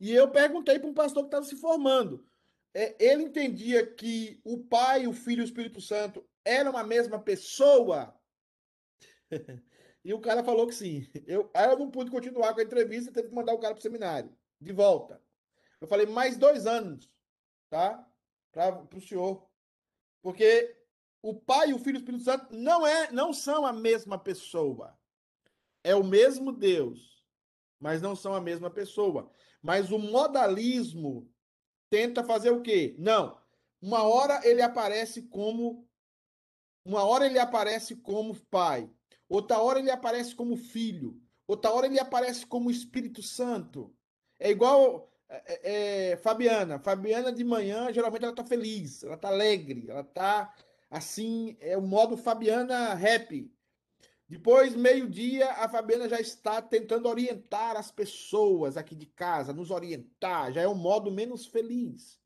e 0.00 0.10
eu 0.10 0.30
perguntei 0.30 0.78
para 0.78 0.88
um 0.88 0.94
pastor 0.94 1.24
que 1.24 1.28
estava 1.28 1.44
se 1.44 1.56
formando. 1.56 2.26
É, 2.72 2.96
ele 2.98 3.24
entendia 3.24 3.86
que 3.86 4.40
o 4.42 4.58
Pai, 4.64 5.06
o 5.06 5.12
Filho 5.12 5.40
e 5.40 5.42
o 5.42 5.44
Espírito 5.44 5.82
Santo 5.82 6.26
eram 6.42 6.76
a 6.76 6.82
mesma 6.82 7.20
pessoa? 7.20 8.18
e 10.02 10.14
o 10.14 10.20
cara 10.20 10.42
falou 10.42 10.66
que 10.66 10.74
sim. 10.74 11.06
Eu, 11.26 11.50
aí 11.54 11.70
eu 11.70 11.78
não 11.78 11.90
pude 11.90 12.10
continuar 12.10 12.54
com 12.54 12.60
a 12.60 12.64
entrevista, 12.64 13.12
teve 13.12 13.28
que 13.28 13.34
mandar 13.34 13.52
o 13.52 13.58
cara 13.58 13.74
para 13.74 13.80
o 13.80 13.82
seminário, 13.82 14.34
de 14.58 14.72
volta. 14.72 15.22
Eu 15.80 15.86
falei, 15.86 16.06
mais 16.06 16.38
dois 16.38 16.66
anos, 16.66 17.10
tá? 17.68 18.08
Para 18.50 18.82
o 18.96 19.00
senhor. 19.02 19.46
Porque 20.22 20.74
o 21.20 21.34
Pai, 21.34 21.74
o 21.74 21.78
Filho 21.78 21.96
e 21.96 21.98
o 21.98 22.00
Espírito 22.00 22.24
Santo 22.24 22.56
não, 22.56 22.86
é, 22.86 23.12
não 23.12 23.34
são 23.34 23.66
a 23.66 23.72
mesma 23.72 24.18
pessoa 24.18 24.98
é 25.84 25.94
o 25.94 26.02
mesmo 26.02 26.50
Deus, 26.50 27.22
mas 27.78 28.02
não 28.02 28.16
são 28.16 28.34
a 28.34 28.40
mesma 28.40 28.70
pessoa. 28.70 29.30
Mas 29.62 29.92
o 29.92 29.98
modalismo 29.98 31.30
tenta 31.88 32.24
fazer 32.24 32.50
o 32.50 32.62
quê? 32.62 32.96
Não. 32.98 33.38
Uma 33.80 34.02
hora 34.02 34.40
ele 34.42 34.62
aparece 34.62 35.22
como 35.22 35.86
uma 36.84 37.02
hora 37.04 37.26
ele 37.26 37.38
aparece 37.38 37.96
como 37.96 38.34
pai, 38.50 38.90
outra 39.26 39.58
hora 39.58 39.78
ele 39.78 39.90
aparece 39.90 40.34
como 40.34 40.54
filho, 40.54 41.18
outra 41.46 41.70
hora 41.70 41.86
ele 41.86 41.98
aparece 41.98 42.44
como 42.46 42.70
Espírito 42.70 43.22
Santo. 43.22 43.94
É 44.38 44.50
igual 44.50 45.10
é, 45.28 46.12
é, 46.12 46.16
Fabiana. 46.18 46.78
Fabiana 46.78 47.32
de 47.32 47.42
manhã, 47.42 47.92
geralmente 47.92 48.24
ela 48.24 48.34
tá 48.34 48.44
feliz, 48.44 49.02
ela 49.02 49.16
tá 49.16 49.28
alegre, 49.28 49.86
ela 49.88 50.04
tá 50.04 50.54
assim, 50.90 51.56
é 51.60 51.76
o 51.76 51.82
modo 51.82 52.16
Fabiana 52.16 52.92
happy. 52.92 53.50
Depois, 54.34 54.74
meio-dia, 54.74 55.48
a 55.52 55.68
Fabiana 55.68 56.08
já 56.08 56.20
está 56.20 56.60
tentando 56.60 57.08
orientar 57.08 57.76
as 57.76 57.92
pessoas 57.92 58.76
aqui 58.76 58.92
de 58.92 59.06
casa, 59.06 59.52
nos 59.52 59.70
orientar, 59.70 60.52
já 60.52 60.60
é 60.60 60.66
um 60.66 60.74
modo 60.74 61.08
menos 61.08 61.46
feliz. 61.46 62.18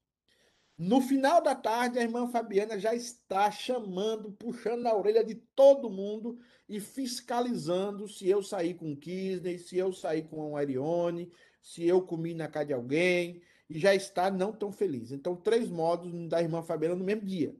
No 0.79 1.03
final 1.03 1.43
da 1.43 1.55
tarde, 1.55 1.99
a 1.99 2.03
irmã 2.03 2.27
Fabiana 2.27 2.79
já 2.79 2.95
está 2.95 3.51
chamando, 3.51 4.33
puxando 4.33 4.87
a 4.87 4.97
orelha 4.97 5.23
de 5.23 5.35
todo 5.35 5.91
mundo 5.91 6.39
e 6.67 6.81
fiscalizando 6.81 8.09
se 8.09 8.27
eu 8.27 8.43
saí 8.43 8.73
com 8.73 8.93
o 8.93 8.97
Kisney, 8.97 9.59
se 9.59 9.77
eu 9.77 9.93
saí 9.93 10.23
com 10.23 10.57
a 10.57 10.61
Arione, 10.61 11.31
se 11.61 11.87
eu 11.87 12.01
comi 12.01 12.33
na 12.33 12.49
casa 12.49 12.69
de 12.69 12.73
alguém, 12.73 13.43
e 13.69 13.79
já 13.79 13.95
está 13.95 14.31
não 14.31 14.51
tão 14.51 14.73
feliz. 14.73 15.13
Então, 15.13 15.37
três 15.37 15.69
modos 15.69 16.11
da 16.27 16.41
irmã 16.41 16.63
Fabiana 16.63 16.97
no 16.97 17.05
mesmo 17.05 17.27
dia. 17.27 17.55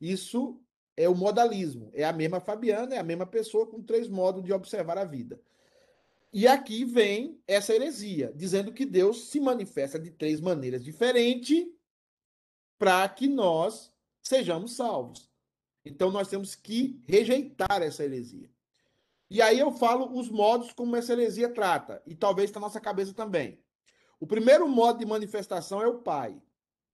Isso 0.00 0.60
é 1.00 1.08
o 1.08 1.14
modalismo. 1.14 1.90
É 1.94 2.04
a 2.04 2.12
mesma 2.12 2.40
Fabiana, 2.40 2.94
é 2.94 2.98
a 2.98 3.02
mesma 3.02 3.24
pessoa 3.24 3.66
com 3.66 3.82
três 3.82 4.06
modos 4.06 4.44
de 4.44 4.52
observar 4.52 4.98
a 4.98 5.04
vida. 5.04 5.40
E 6.30 6.46
aqui 6.46 6.84
vem 6.84 7.40
essa 7.48 7.74
heresia, 7.74 8.32
dizendo 8.36 8.70
que 8.70 8.84
Deus 8.84 9.28
se 9.28 9.40
manifesta 9.40 9.98
de 9.98 10.10
três 10.10 10.40
maneiras 10.40 10.84
diferentes 10.84 11.66
para 12.78 13.08
que 13.08 13.26
nós 13.26 13.90
sejamos 14.22 14.76
salvos. 14.76 15.30
Então 15.84 16.10
nós 16.10 16.28
temos 16.28 16.54
que 16.54 17.02
rejeitar 17.08 17.82
essa 17.82 18.04
heresia. 18.04 18.50
E 19.30 19.40
aí 19.40 19.58
eu 19.58 19.72
falo 19.72 20.18
os 20.18 20.28
modos 20.28 20.72
como 20.72 20.96
essa 20.96 21.12
heresia 21.12 21.48
trata, 21.48 22.02
e 22.06 22.14
talvez 22.14 22.52
na 22.52 22.60
nossa 22.60 22.80
cabeça 22.80 23.14
também. 23.14 23.58
O 24.18 24.26
primeiro 24.26 24.68
modo 24.68 24.98
de 24.98 25.06
manifestação 25.06 25.80
é 25.80 25.86
o 25.86 26.00
Pai, 26.00 26.40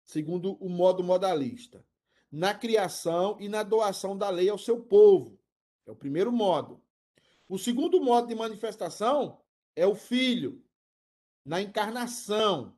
segundo 0.04 0.52
o 0.60 0.68
modo 0.68 1.02
modalista 1.02 1.84
na 2.30 2.54
criação 2.54 3.36
e 3.40 3.48
na 3.48 3.62
doação 3.62 4.16
da 4.16 4.28
lei 4.30 4.48
ao 4.48 4.58
seu 4.58 4.80
povo. 4.80 5.38
É 5.86 5.90
o 5.90 5.96
primeiro 5.96 6.32
modo. 6.32 6.82
O 7.48 7.58
segundo 7.58 8.00
modo 8.00 8.26
de 8.26 8.34
manifestação 8.34 9.40
é 9.74 9.86
o 9.86 9.94
Filho, 9.94 10.62
na 11.44 11.60
encarnação. 11.60 12.76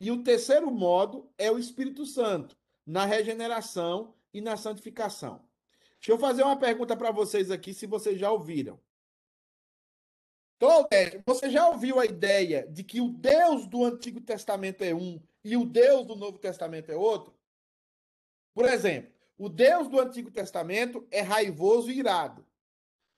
E 0.00 0.10
o 0.10 0.22
terceiro 0.22 0.70
modo 0.70 1.30
é 1.36 1.50
o 1.50 1.58
Espírito 1.58 2.06
Santo, 2.06 2.56
na 2.86 3.04
regeneração 3.04 4.14
e 4.32 4.40
na 4.40 4.56
santificação. 4.56 5.44
Deixa 6.00 6.12
eu 6.12 6.18
fazer 6.18 6.42
uma 6.42 6.58
pergunta 6.58 6.96
para 6.96 7.10
vocês 7.10 7.50
aqui, 7.50 7.74
se 7.74 7.86
vocês 7.86 8.18
já 8.18 8.32
ouviram. 8.32 8.80
Você 11.26 11.50
já 11.50 11.68
ouviu 11.68 11.98
a 11.98 12.04
ideia 12.04 12.66
de 12.66 12.84
que 12.84 13.00
o 13.00 13.08
Deus 13.08 13.66
do 13.66 13.84
Antigo 13.84 14.20
Testamento 14.20 14.82
é 14.82 14.94
um 14.94 15.20
e 15.42 15.56
o 15.56 15.64
Deus 15.64 16.06
do 16.06 16.14
Novo 16.16 16.38
Testamento 16.38 16.90
é 16.90 16.96
outro? 16.96 17.34
Por 18.54 18.64
exemplo, 18.64 19.12
o 19.38 19.48
Deus 19.48 19.88
do 19.88 20.00
Antigo 20.00 20.30
Testamento 20.30 21.06
é 21.10 21.20
raivoso 21.20 21.90
e 21.90 21.98
irado. 21.98 22.46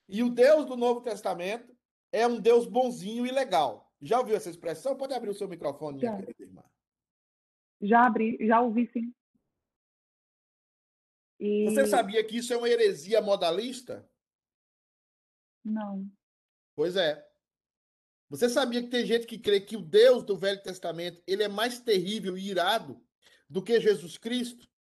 E 0.08 0.22
o 0.22 0.30
Deus 0.30 0.66
do 0.66 0.76
Novo 0.76 1.00
Testamento 1.00 1.76
é 2.12 2.26
um 2.26 2.38
Deus 2.38 2.66
bonzinho 2.66 3.26
e 3.26 3.30
legal. 3.30 3.92
Já 4.00 4.18
ouviu 4.18 4.36
essa 4.36 4.50
expressão? 4.50 4.96
Pode 4.96 5.14
abrir 5.14 5.30
o 5.30 5.34
seu 5.34 5.48
microfone, 5.48 5.98
minha 5.98 6.10
já. 6.10 6.18
querida 6.18 6.42
irmã. 6.42 6.64
Já 7.80 8.06
abri, 8.06 8.38
já 8.40 8.60
ouvi 8.60 8.90
sim. 8.92 9.12
E... 11.40 11.64
Você 11.64 11.86
sabia 11.86 12.22
que 12.22 12.36
isso 12.36 12.52
é 12.52 12.56
uma 12.56 12.68
heresia 12.68 13.20
modalista? 13.20 14.08
Não. 15.64 16.08
Pois 16.76 16.96
é. 16.96 17.28
Você 18.28 18.48
sabia 18.48 18.82
que 18.82 18.88
tem 18.88 19.04
gente 19.04 19.26
que 19.26 19.38
crê 19.38 19.60
que 19.60 19.76
o 19.76 19.82
Deus 19.82 20.22
do 20.22 20.36
Velho 20.36 20.62
Testamento 20.62 21.22
ele 21.26 21.42
é 21.42 21.48
mais 21.48 21.80
terrível 21.80 22.38
e 22.38 22.48
irado 22.48 23.04
do 23.48 23.62
que 23.62 23.80
Jesus 23.80 24.16
Cristo? 24.16 24.71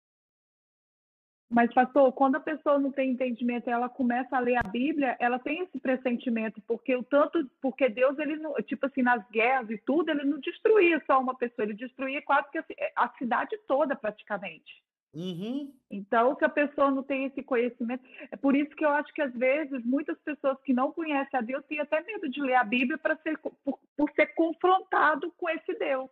Mas, 1.52 1.74
pastor, 1.74 2.14
quando 2.14 2.38
a 2.38 2.40
pessoa 2.40 2.80
não 2.80 2.94
tem 2.94 3.12
entendimento, 3.12 3.70
ela 3.70 3.90
começa 3.90 4.38
a 4.38 4.40
ler 4.40 4.56
a 4.56 4.64
Bíblia, 4.64 5.18
ela 5.20 5.38
tem 5.38 5.60
esse 5.60 5.78
pressentimento, 5.80 6.62
porque 6.66 6.96
o 6.96 7.04
tanto, 7.04 7.46
porque 7.62 7.90
Deus, 7.90 8.18
ele 8.20 8.38
não, 8.38 8.54
tipo 8.64 8.86
assim, 8.86 9.02
nas 9.02 9.22
guerras 9.30 9.70
e 9.70 9.78
tudo, 9.80 10.10
ele 10.10 10.24
não 10.24 10.40
destruía 10.40 11.04
só 11.06 11.20
uma 11.20 11.36
pessoa, 11.36 11.66
ele 11.66 11.74
destruía 11.74 12.22
quase 12.22 12.50
que 12.52 12.58
a, 12.58 12.66
a 12.96 13.10
cidade 13.18 13.58
toda, 13.68 13.98
praticamente. 13.98 14.82
Uhum. 15.14 15.74
Então, 15.90 16.38
se 16.38 16.46
a 16.46 16.50
pessoa 16.50 16.90
não 16.90 17.04
tem 17.04 17.26
esse 17.26 17.44
conhecimento, 17.44 18.02
é 18.32 18.38
por 18.38 18.56
isso 18.56 18.74
que 18.74 18.86
eu 18.86 18.90
acho 18.90 19.14
que 19.14 19.22
às 19.22 19.34
vezes 19.34 19.84
muitas 19.84 20.18
pessoas 20.20 20.58
que 20.62 20.72
não 20.74 20.94
conhecem 20.94 21.38
a 21.38 21.44
Deus 21.44 21.66
têm 21.66 21.82
até 21.82 22.02
medo 22.02 22.30
de 22.30 22.42
ler 22.42 22.56
a 22.56 22.64
Bíblia 22.64 22.98
para 22.98 23.18
ser 23.18 23.38
por, 23.40 23.78
por 23.98 24.10
ser 24.12 24.28
confrontado 24.28 25.30
com 25.36 25.50
esse 25.50 25.74
Deus. 25.74 26.10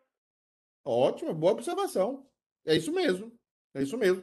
Ótimo, 0.84 1.34
boa 1.34 1.54
observação. 1.54 2.28
É 2.66 2.76
isso 2.76 2.92
mesmo. 2.92 3.32
É 3.74 3.82
isso 3.82 3.98
mesmo. 3.98 4.22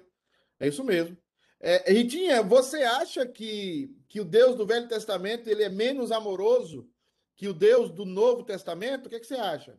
É 0.60 0.68
isso 0.68 0.84
mesmo. 0.84 1.16
É, 1.60 1.90
Ritinha, 1.90 2.42
você 2.42 2.82
acha 2.82 3.26
que, 3.26 3.90
que 4.08 4.20
o 4.20 4.24
Deus 4.24 4.56
do 4.56 4.66
Velho 4.66 4.88
Testamento 4.88 5.48
ele 5.48 5.62
é 5.62 5.68
menos 5.68 6.12
amoroso 6.12 6.88
que 7.36 7.48
o 7.48 7.54
Deus 7.54 7.90
do 7.90 8.04
Novo 8.04 8.44
Testamento? 8.44 9.06
O 9.06 9.08
que, 9.10 9.16
é 9.16 9.20
que 9.20 9.26
você 9.26 9.36
acha? 9.36 9.78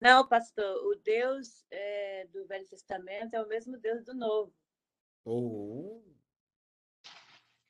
Não, 0.00 0.26
pastor, 0.26 0.84
o 0.86 0.96
Deus 0.96 1.64
é, 1.70 2.26
do 2.32 2.44
Velho 2.46 2.66
Testamento 2.66 3.34
é 3.34 3.42
o 3.42 3.46
mesmo 3.48 3.78
Deus 3.78 4.04
do 4.04 4.12
Novo. 4.14 4.52
Oh. 5.24 6.02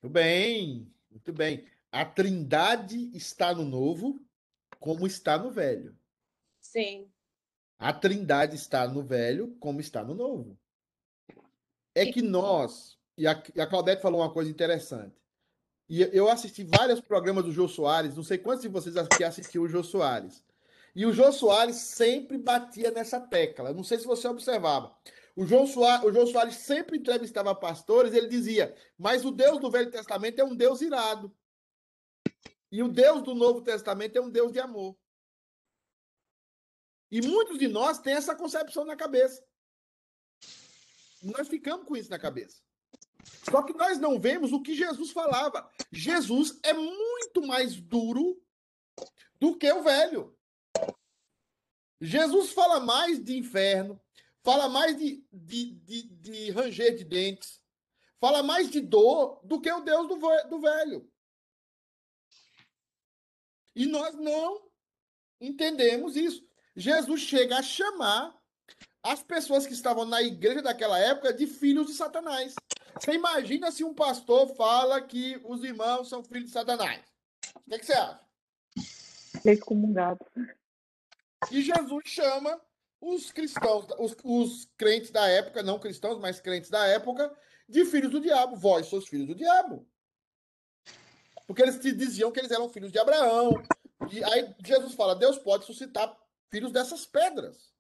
Muito 0.03 0.13
bem, 0.13 0.93
muito 1.11 1.33
bem. 1.33 1.67
A 1.91 2.05
Trindade 2.05 3.11
está 3.17 3.55
no 3.55 3.65
Novo, 3.65 4.21
como 4.81 5.07
está 5.07 5.39
no 5.39 5.51
Velho. 5.51 5.97
Sim. 6.61 7.11
A 7.79 7.93
Trindade 7.93 8.57
está 8.57 8.89
no 8.89 9.03
Velho, 9.03 9.55
como 9.61 9.81
está 9.81 10.03
no 10.03 10.15
Novo. 10.15 10.59
É 11.95 12.11
que 12.11 12.23
nós, 12.23 12.99
e 13.17 13.27
a, 13.27 13.43
e 13.55 13.61
a 13.61 13.67
Claudete 13.67 14.01
falou 14.01 14.21
uma 14.21 14.33
coisa 14.33 14.51
interessante. 14.51 15.21
E 15.89 16.01
eu 16.01 16.29
assisti 16.29 16.65
vários 16.65 17.01
programas 17.01 17.45
do 17.45 17.53
Jô 17.53 17.69
Soares, 17.69 18.17
não 18.17 18.25
sei 18.25 18.39
quantos 18.39 18.63
de 18.63 18.69
vocês 18.69 18.97
aqui 18.97 19.23
assistiu 19.23 19.63
o 19.63 19.69
Jô 19.69 19.85
Soares. 19.85 20.43
E 20.95 21.07
o 21.07 21.13
João 21.13 21.33
Soares 21.33 21.77
sempre 21.77 22.37
batia 22.37 22.91
nessa 22.91 23.21
tecla. 23.21 23.73
Não 23.73 23.83
sei 23.83 23.99
se 23.99 24.07
você 24.07 24.29
observava. 24.29 24.95
O 25.35 25.47
João, 25.47 25.67
Soares, 25.67 26.05
o 26.05 26.13
João 26.13 26.27
Soares 26.27 26.57
sempre 26.57 26.99
entrevistava 26.99 27.55
pastores, 27.55 28.13
ele 28.13 28.29
dizia: 28.29 28.75
Mas 28.99 29.25
o 29.25 29.31
Deus 29.31 29.59
do 29.59 29.71
Velho 29.71 29.91
Testamento 29.91 30.39
é 30.39 30.45
um 30.45 30.55
Deus 30.55 30.83
irado. 30.83 31.35
E 32.71 32.83
o 32.83 32.89
Deus 32.89 33.23
do 33.23 33.35
Novo 33.35 33.63
Testamento 33.63 34.17
é 34.17 34.21
um 34.21 34.31
Deus 34.31 34.53
de 34.53 34.61
amor. 34.61 34.97
E 37.11 37.21
muitos 37.21 37.59
de 37.59 37.69
nós 37.69 37.99
têm 37.99 38.15
essa 38.15 38.35
concepção 38.35 38.85
na 38.85 38.97
cabeça. 38.97 39.43
Nós 41.23 41.49
ficamos 41.49 41.87
com 41.87 41.97
isso 41.97 42.11
na 42.11 42.19
cabeça. 42.19 42.63
Só 43.51 43.63
que 43.63 43.75
nós 43.75 43.99
não 43.99 44.19
vemos 44.19 44.53
o 44.53 44.63
que 44.63 44.75
Jesus 44.75 45.11
falava. 45.11 45.71
Jesus 45.91 46.59
é 46.63 46.73
muito 46.73 47.47
mais 47.47 47.77
duro 47.77 48.43
do 49.39 49.57
que 49.57 49.71
o 49.71 49.83
velho. 49.83 50.37
Jesus 52.05 52.51
fala 52.51 52.81
mais 52.81 53.23
de 53.23 53.39
inferno, 53.39 54.01
fala 54.43 54.69
mais 54.69 54.99
de, 54.99 55.25
de, 55.33 55.71
de, 55.71 56.03
de 56.03 56.51
ranger 56.51 56.97
de 56.97 57.05
dentes, 57.05 57.63
fala 58.21 58.43
mais 58.43 58.69
de 58.69 58.81
dor 58.81 59.41
do 59.45 59.61
que 59.61 59.71
o 59.71 59.83
Deus 59.83 60.09
do, 60.09 60.17
do 60.49 60.61
velho. 60.61 61.09
E 63.77 63.87
nós 63.87 64.17
não 64.17 64.69
entendemos 65.41 66.17
isso. 66.17 66.45
Jesus 66.75 67.21
chega 67.21 67.59
a 67.59 67.63
chamar 67.63 68.37
as 69.01 69.23
pessoas 69.23 69.65
que 69.65 69.73
estavam 69.73 70.05
na 70.05 70.21
igreja 70.21 70.61
daquela 70.61 70.99
época 70.99 71.33
de 71.33 71.47
filhos 71.47 71.87
de 71.87 71.95
Satanás. 71.95 72.57
Você 73.01 73.13
imagina 73.13 73.71
se 73.71 73.85
um 73.85 73.95
pastor 73.95 74.49
fala 74.57 75.01
que 75.01 75.41
os 75.45 75.63
irmãos 75.63 76.09
são 76.09 76.25
filhos 76.25 76.47
de 76.47 76.53
Satanás? 76.53 77.01
O 77.65 77.71
que, 77.71 77.75
é 77.77 77.79
que 77.79 77.87
você 77.87 77.93
acha? 77.93 78.21
Excomungado. 79.45 80.27
E 81.51 81.63
Jesus 81.63 82.03
chama 82.07 82.61
os 83.01 83.33
cristãos, 83.33 83.87
os, 83.99 84.17
os, 84.23 84.69
crentes 84.77 85.11
da 85.11 85.27
época, 85.29 85.63
não 85.63 85.79
cristãos, 85.79 86.19
mas 86.19 86.41
crentes 86.41 86.71
da 86.71 86.87
época, 86.87 87.35
de 87.69 87.85
filhos 87.85 88.11
do 88.11 88.21
diabo. 88.21 88.57
Vós 88.57 88.87
sois 88.87 89.09
filhos 89.09 89.27
do 89.27 89.35
diabo. 89.35 89.89
Porque 91.47 91.63
eles 91.63 91.81
diziam 91.81 92.31
que 92.31 92.39
eles 92.39 92.53
eram 92.53 92.69
filhos 92.69 92.93
de 92.93 92.99
Abraão. 92.99 93.63
E 94.11 94.23
aí 94.25 94.55
Jesus 94.65 94.95
fala: 94.95 95.17
Deus 95.17 95.39
pode 95.39 95.65
suscitar 95.65 96.17
filhos 96.49 96.73
dessas 96.73 97.05
pedras. 97.05 97.73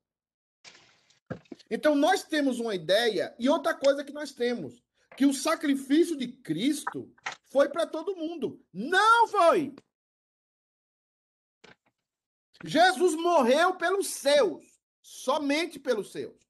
Então 1.70 1.94
nós 1.94 2.24
temos 2.24 2.58
uma 2.58 2.74
ideia, 2.74 3.34
e 3.38 3.48
outra 3.48 3.72
coisa 3.74 4.04
que 4.04 4.12
nós 4.12 4.32
temos, 4.32 4.82
que 5.16 5.24
o 5.24 5.32
sacrifício 5.32 6.16
de 6.16 6.28
Cristo 6.28 7.10
foi 7.46 7.68
para 7.68 7.86
todo 7.86 8.16
mundo. 8.16 8.62
Não 8.72 9.28
foi! 9.28 9.74
Jesus 12.64 13.14
morreu 13.14 13.76
pelos 13.76 14.06
seus, 14.08 14.80
somente 15.00 15.78
pelos 15.78 16.12
seus. 16.12 16.40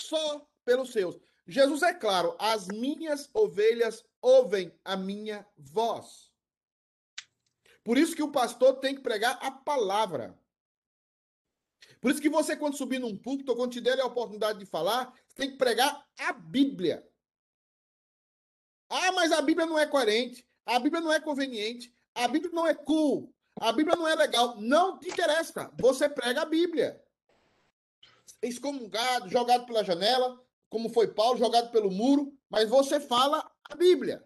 Só 0.00 0.46
pelos 0.64 0.92
seus. 0.92 1.18
Jesus 1.46 1.82
é 1.82 1.94
claro, 1.94 2.36
as 2.38 2.66
minhas 2.66 3.30
ovelhas 3.32 4.04
ouvem 4.20 4.76
a 4.84 4.96
minha 4.96 5.46
voz. 5.56 6.32
Por 7.84 7.96
isso 7.96 8.16
que 8.16 8.22
o 8.22 8.32
pastor 8.32 8.80
tem 8.80 8.96
que 8.96 9.00
pregar 9.00 9.38
a 9.40 9.50
palavra. 9.50 10.36
Por 12.00 12.10
isso 12.10 12.20
que 12.20 12.28
você, 12.28 12.56
quando 12.56 12.76
subir 12.76 12.98
num 12.98 13.16
púlpito, 13.16 13.52
ou 13.52 13.56
quando 13.56 13.72
te 13.72 13.80
der 13.80 14.00
a 14.00 14.06
oportunidade 14.06 14.58
de 14.58 14.66
falar, 14.66 15.12
tem 15.34 15.52
que 15.52 15.56
pregar 15.56 16.04
a 16.18 16.32
Bíblia. 16.32 17.08
Ah, 18.88 19.12
mas 19.12 19.30
a 19.32 19.40
Bíblia 19.40 19.66
não 19.66 19.78
é 19.78 19.86
coerente, 19.86 20.46
a 20.64 20.78
Bíblia 20.78 21.00
não 21.00 21.12
é 21.12 21.20
conveniente, 21.20 21.95
a 22.24 22.28
Bíblia 22.28 22.52
não 22.52 22.66
é 22.66 22.74
cool. 22.74 23.32
A 23.60 23.72
Bíblia 23.72 23.96
não 23.96 24.08
é 24.08 24.14
legal. 24.14 24.60
Não 24.60 24.98
te 24.98 25.08
interessa. 25.08 25.70
Você 25.78 26.08
prega 26.08 26.42
a 26.42 26.46
Bíblia. 26.46 27.02
Excomungado, 28.42 29.28
jogado 29.28 29.66
pela 29.66 29.84
janela, 29.84 30.40
como 30.68 30.88
foi 30.88 31.08
Paulo, 31.08 31.38
jogado 31.38 31.70
pelo 31.70 31.90
muro, 31.90 32.36
mas 32.50 32.68
você 32.68 33.00
fala 33.00 33.50
a 33.64 33.74
Bíblia. 33.74 34.24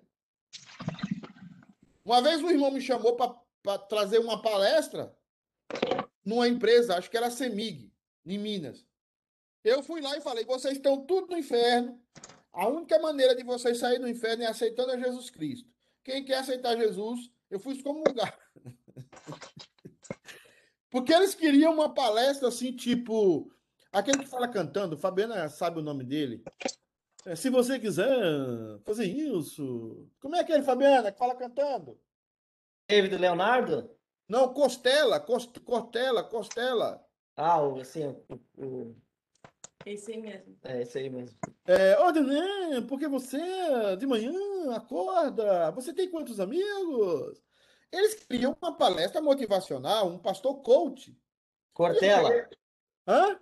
Uma 2.05 2.21
vez 2.21 2.43
um 2.43 2.51
irmão 2.51 2.71
me 2.71 2.81
chamou 2.81 3.17
para 3.63 3.79
trazer 3.79 4.19
uma 4.19 4.43
palestra 4.43 5.17
numa 6.25 6.49
empresa, 6.49 6.97
acho 6.97 7.11
que 7.11 7.17
era 7.17 7.27
a 7.27 7.31
Semig, 7.31 7.93
em 8.27 8.39
Minas. 8.39 8.85
Eu 9.63 9.83
fui 9.83 10.01
lá 10.01 10.17
e 10.17 10.21
falei: 10.21 10.45
vocês 10.45 10.77
estão 10.77 11.05
tudo 11.05 11.29
no 11.29 11.39
inferno. 11.39 12.01
A 12.53 12.67
única 12.67 12.99
maneira 12.99 13.37
de 13.37 13.45
vocês 13.45 13.79
saírem 13.79 14.01
do 14.01 14.09
inferno 14.09 14.43
é 14.43 14.47
aceitando 14.47 14.93
a 14.93 14.99
Jesus 14.99 15.31
Cristo. 15.31 15.69
Quem 16.03 16.25
quer 16.25 16.39
aceitar 16.39 16.77
Jesus 16.77 17.31
eu 17.51 17.59
fui 17.59 17.75
excomungar. 17.75 18.39
Porque 20.91 21.13
eles 21.13 21.35
queriam 21.35 21.75
uma 21.75 21.93
palestra 21.93 22.49
assim, 22.49 22.75
tipo. 22.75 23.51
Aquele 23.93 24.19
que 24.19 24.27
fala 24.27 24.47
cantando, 24.47 24.97
Fabiana 24.97 25.49
sabe 25.49 25.81
o 25.81 25.83
nome 25.83 26.05
dele. 26.05 26.45
É, 27.27 27.35
se 27.35 27.51
você 27.51 27.79
quiser 27.79 28.09
fazer 28.85 29.05
isso. 29.05 30.09
Como 30.21 30.37
é 30.37 30.41
aquele, 30.41 30.63
Fabiana, 30.63 31.11
que 31.11 31.19
fala 31.19 31.35
cantando? 31.35 31.99
David 32.89 33.17
Leonardo? 33.17 33.91
Não, 34.29 34.53
Costela, 34.55 35.19
Cost, 35.19 35.59
Costela, 35.61 36.23
Costela. 36.23 37.05
Ah, 37.37 37.59
assim, 37.81 38.07
o, 38.07 38.41
o... 38.57 38.97
Esse 39.87 40.13
aí 40.13 40.21
mesmo. 40.21 40.59
É, 40.63 40.83
esse 40.83 40.99
aí 40.99 41.09
mesmo. 41.09 41.37
É, 41.67 41.99
Odinê, 42.01 42.83
porque 42.89 43.09
você 43.09 43.39
de 43.99 44.07
manhã 44.07 44.33
acorda, 44.75 45.71
você 45.71 45.93
tem 45.93 46.11
quantos 46.11 46.39
amigos? 46.39 47.43
Eles 47.91 48.15
criam 48.25 48.57
uma 48.61 48.77
palestra 48.77 49.21
motivacional, 49.21 50.09
um 50.09 50.19
pastor 50.19 50.63
coach. 50.63 51.17
Cortella. 51.73 52.49
Hã? 53.07 53.41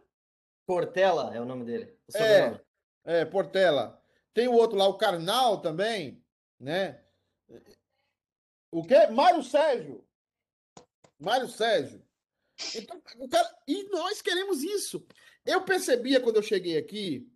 Cortella 0.66 1.34
é 1.34 1.40
o 1.40 1.44
nome 1.44 1.64
dele. 1.64 1.98
O 2.14 2.16
é, 2.16 2.60
é, 3.04 3.24
Portela. 3.24 4.02
Tem 4.32 4.46
o 4.48 4.54
outro 4.54 4.78
lá, 4.78 4.86
o 4.86 4.96
Carnal 4.96 5.60
também, 5.60 6.24
né? 6.58 7.02
O 8.70 8.84
quê? 8.84 9.06
Mário 9.08 9.42
Sérgio. 9.42 10.06
Mário 11.18 11.48
Sérgio. 11.48 12.02
Então, 12.74 13.00
cara... 13.30 13.58
E 13.66 13.84
nós 13.84 14.20
queremos 14.20 14.62
isso. 14.62 15.06
Eu 15.44 15.62
percebia 15.64 16.20
quando 16.20 16.36
eu 16.36 16.42
cheguei 16.42 16.76
aqui, 16.76 17.30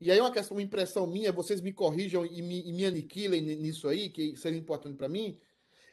e 0.00 0.10
aí 0.10 0.18
é 0.18 0.22
uma 0.22 0.32
questão, 0.32 0.56
uma 0.56 0.62
impressão 0.62 1.06
minha, 1.06 1.32
vocês 1.32 1.60
me 1.60 1.72
corrijam 1.72 2.24
e 2.24 2.40
me, 2.40 2.62
e 2.66 2.72
me 2.72 2.86
aniquilem 2.86 3.42
nisso 3.42 3.86
aí, 3.86 4.08
que 4.08 4.36
seria 4.36 4.58
importante 4.58 4.96
para 4.96 5.08
mim. 5.08 5.38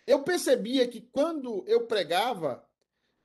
Eu 0.06 0.24
percebia 0.24 0.88
que 0.88 1.02
quando 1.02 1.66
eu 1.68 1.86
pregava, 1.88 2.66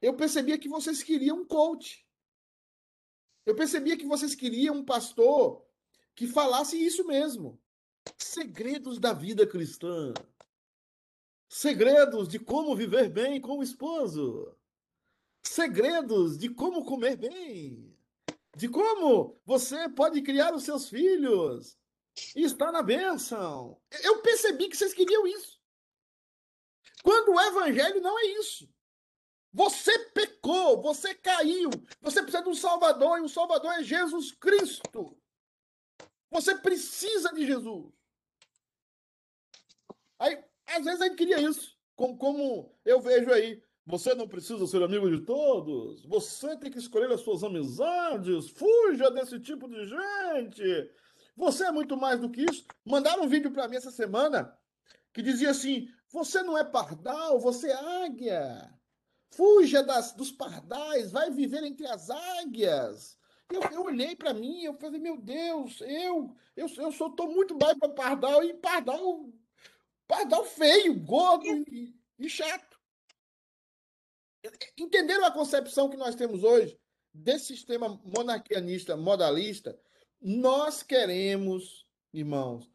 eu 0.01 0.15
percebia 0.15 0.59
que 0.59 0.69
vocês 0.69 1.03
queriam 1.03 1.39
um 1.39 1.47
coach. 1.47 2.05
Eu 3.47 3.55
percebia 3.55 3.97
que 3.97 4.07
vocês 4.07 4.35
queriam 4.35 4.77
um 4.77 4.85
pastor 4.85 5.65
que 6.15 6.27
falasse 6.27 6.77
isso 6.77 7.07
mesmo. 7.07 7.61
Segredos 8.19 8.99
da 8.99 9.13
vida 9.13 9.47
cristã. 9.47 10.13
Segredos 11.49 12.27
de 12.27 12.41
como 12.41 12.75
viver 12.75 13.09
bem 13.09 13.41
com 13.41 13.59
o 13.59 13.63
esposo. 13.63 14.53
Segredos 15.43 16.39
de 16.39 16.49
como 16.49 16.85
comer 16.85 17.17
bem 17.17 17.93
de 18.57 18.69
como 18.69 19.41
você 19.45 19.89
pode 19.89 20.21
criar 20.23 20.55
os 20.55 20.65
seus 20.65 20.89
filhos 20.89 21.77
e 22.37 22.43
estar 22.43 22.71
na 22.71 22.83
bênção. 22.83 23.81
Eu 24.03 24.21
percebi 24.21 24.69
que 24.69 24.77
vocês 24.77 24.93
queriam 24.93 25.27
isso. 25.27 25.61
Quando 27.03 27.33
o 27.33 27.41
evangelho 27.41 28.01
não 28.01 28.19
é 28.19 28.27
isso. 28.39 28.69
Você 29.55 29.99
pecou, 30.11 30.81
você 30.81 31.15
caiu, 31.15 31.71
você 32.01 32.23
precisa 32.23 32.43
de 32.43 32.49
um 32.49 32.55
Salvador 32.55 33.19
e 33.19 33.23
o 33.23 33.29
Salvador 33.29 33.73
é 33.73 33.83
Jesus 33.83 34.33
Cristo. 34.33 35.19
Você 36.31 36.55
precisa 36.55 37.33
de 37.33 37.47
Jesus. 37.47 37.93
Aí, 40.19 40.43
às 40.67 40.85
vezes 40.85 41.01
a 41.01 41.05
gente 41.05 41.17
queria 41.17 41.41
isso, 41.41 41.77
como, 41.95 42.17
como 42.17 42.75
eu 42.85 43.01
vejo 43.01 43.31
aí. 43.31 43.63
Você 43.85 44.15
não 44.15 44.29
precisa 44.29 44.67
ser 44.67 44.83
amigo 44.83 45.11
de 45.11 45.25
todos. 45.25 46.05
Você 46.07 46.57
tem 46.57 46.71
que 46.71 46.79
escolher 46.79 47.11
as 47.13 47.21
suas 47.21 47.43
amizades. 47.43 48.51
Fuja 48.51 49.11
desse 49.11 49.41
tipo 49.41 49.69
de 49.69 49.87
gente. 49.87 50.91
Você 51.37 51.65
é 51.65 51.73
muito 51.73 51.97
mais 51.97 52.21
do 52.21 52.31
que 52.31 52.43
isso. 52.43 52.65
Mandaram 52.85 53.25
um 53.25 53.29
vídeo 53.29 53.51
para 53.51 53.67
mim 53.67 53.77
essa 53.77 53.91
semana 53.91 54.57
que 55.13 55.23
dizia 55.23 55.51
assim: 55.51 55.89
Você 56.11 56.43
não 56.43 56.57
é 56.57 56.65
pardal, 56.65 57.41
você 57.41 57.69
é 57.69 58.05
águia. 58.05 58.73
Fuja 59.31 59.83
das, 59.83 60.13
dos 60.13 60.31
pardais, 60.31 61.11
vai 61.11 61.31
viver 61.31 61.65
entre 61.65 61.87
as 61.87 62.11
águias. 62.11 63.19
Eu, 63.51 63.63
eu 63.73 63.83
olhei 63.85 64.15
para 64.15 64.33
mim, 64.33 64.63
eu 64.63 64.75
falei: 64.75 65.01
Meu 65.01 65.17
Deus, 65.17 65.81
eu 65.81 66.37
eu, 66.57 66.67
eu 66.77 66.93
sou 66.93 67.11
tô 67.11 67.27
muito 67.29 67.57
mais 67.59 67.79
para 67.79 67.89
pardal 67.89 68.45
e 68.45 68.55
pardal 68.55 69.31
pardal 70.07 70.45
feio, 70.45 70.95
gordo 71.01 71.47
e, 71.47 71.95
e 72.19 72.29
chato. 72.29 72.72
Entenderam 74.77 75.25
a 75.25 75.31
concepção 75.31 75.89
que 75.89 75.97
nós 75.97 76.15
temos 76.15 76.43
hoje 76.43 76.79
desse 77.15 77.47
sistema 77.47 78.01
monarquianista, 78.05 78.97
modalista? 78.97 79.79
Nós 80.21 80.83
queremos, 80.83 81.87
irmãos, 82.13 82.71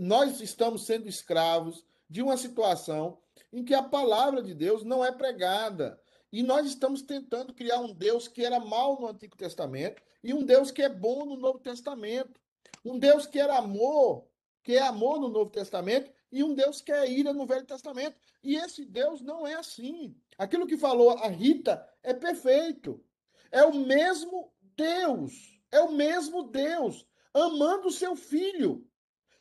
nós 0.00 0.40
estamos 0.40 0.86
sendo 0.86 1.08
escravos 1.08 1.84
de 2.08 2.22
uma 2.22 2.36
situação 2.36 3.18
em 3.52 3.64
que 3.64 3.74
a 3.74 3.82
palavra 3.82 4.42
de 4.42 4.54
Deus 4.54 4.82
não 4.82 5.04
é 5.04 5.12
pregada. 5.12 6.00
E 6.32 6.42
nós 6.42 6.66
estamos 6.66 7.02
tentando 7.02 7.54
criar 7.54 7.78
um 7.78 7.94
Deus 7.94 8.26
que 8.26 8.44
era 8.44 8.58
mal 8.58 9.00
no 9.00 9.06
Antigo 9.06 9.36
Testamento 9.36 10.02
e 10.22 10.34
um 10.34 10.44
Deus 10.44 10.70
que 10.72 10.82
é 10.82 10.88
bom 10.88 11.24
no 11.24 11.36
Novo 11.36 11.60
Testamento. 11.60 12.40
Um 12.84 12.98
Deus 12.98 13.24
que 13.26 13.38
era 13.38 13.58
amor, 13.58 14.26
que 14.62 14.72
é 14.72 14.82
amor 14.82 15.20
no 15.20 15.28
Novo 15.28 15.50
Testamento 15.50 16.10
e 16.32 16.42
um 16.42 16.52
Deus 16.52 16.80
que 16.80 16.90
é 16.90 17.08
ira 17.08 17.32
no 17.32 17.46
Velho 17.46 17.64
Testamento. 17.64 18.16
E 18.42 18.56
esse 18.56 18.84
Deus 18.84 19.20
não 19.20 19.46
é 19.46 19.54
assim. 19.54 20.16
Aquilo 20.38 20.66
que 20.66 20.76
falou 20.76 21.10
a 21.10 21.28
Rita 21.28 21.86
é 22.02 22.12
perfeito. 22.12 23.04
É 23.50 23.64
o 23.64 23.74
mesmo 23.74 24.52
Deus. 24.76 25.32
É 25.70 25.80
o 25.80 25.92
mesmo 25.92 26.44
Deus 26.44 27.06
amando 27.34 27.88
o 27.88 27.92
seu 27.92 28.14
filho. 28.14 28.88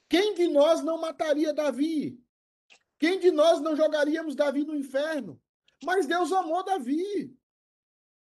Quem 0.10 0.34
de 0.34 0.48
nós 0.48 0.84
não 0.84 0.98
mataria 1.00 1.54
Davi? 1.54 2.20
Quem 2.98 3.20
de 3.20 3.32
nós 3.32 3.60
não 3.60 3.76
jogaríamos 3.76 4.36
Davi 4.36 4.64
no 4.64 4.76
inferno? 4.76 5.42
Mas 5.84 6.08
Deus 6.08 6.32
amou 6.32 6.64
Davi. 6.64 7.38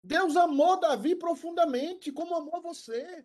Deus 0.02 0.36
amou 0.36 0.78
Davi 0.78 1.16
profundamente, 1.16 2.12
como 2.12 2.34
amou 2.34 2.60
você. 2.60 3.24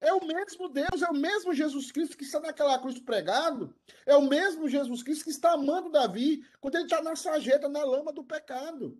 É 0.00 0.12
o 0.14 0.24
mesmo 0.24 0.68
Deus, 0.68 1.02
é 1.02 1.10
o 1.10 1.14
mesmo 1.14 1.52
Jesus 1.52 1.92
Cristo 1.92 2.16
que 2.16 2.24
está 2.24 2.40
naquela 2.40 2.78
cruz 2.78 2.98
pregado, 2.98 3.74
é 4.06 4.16
o 4.16 4.22
mesmo 4.22 4.68
Jesus 4.68 5.02
Cristo 5.02 5.24
que 5.24 5.30
está 5.30 5.52
amando 5.52 5.90
Davi 5.90 6.42
quando 6.58 6.76
ele 6.76 6.84
está 6.84 7.02
na 7.02 7.14
sarjeta, 7.14 7.68
na 7.68 7.84
lama 7.84 8.12
do 8.12 8.24
pecado. 8.24 8.98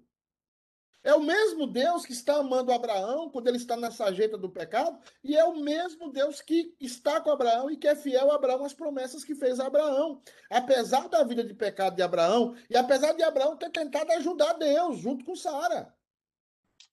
É 1.03 1.15
o 1.15 1.23
mesmo 1.23 1.67
Deus 1.67 2.05
que 2.05 2.13
está 2.13 2.37
amando 2.37 2.71
Abraão 2.71 3.31
quando 3.31 3.49
ele 3.49 3.57
está 3.57 3.75
na 3.75 3.91
sarjeta 3.91 4.37
do 4.37 4.51
pecado, 4.51 5.01
e 5.25 5.35
é 5.35 5.43
o 5.45 5.57
mesmo 5.57 6.13
Deus 6.13 6.43
que 6.43 6.77
está 6.79 7.19
com 7.23 7.31
Abraão 7.31 7.71
e 7.71 7.77
que 7.79 7.89
é 7.89 7.97
fiel 7.97 8.31
a 8.31 8.35
Abraão 8.35 8.63
às 8.67 8.75
promessas 8.75 9.25
que 9.25 9.35
fez 9.35 9.59
a 9.59 9.67
Abraão. 9.67 10.21
Apesar 10.51 11.09
da 11.09 11.25
vida 11.25 11.43
de 11.43 11.55
pecado 11.55 11.97
de 11.97 12.03
Abraão, 12.03 12.55
e 12.69 12.77
apesar 12.77 13.15
de 13.15 13.23
Abraão 13.23 13.57
ter 13.57 13.71
tentado 13.71 14.13
ajudar 14.13 14.53
Deus 14.55 14.99
junto 14.99 15.25
com 15.25 15.35
Sara. 15.35 15.95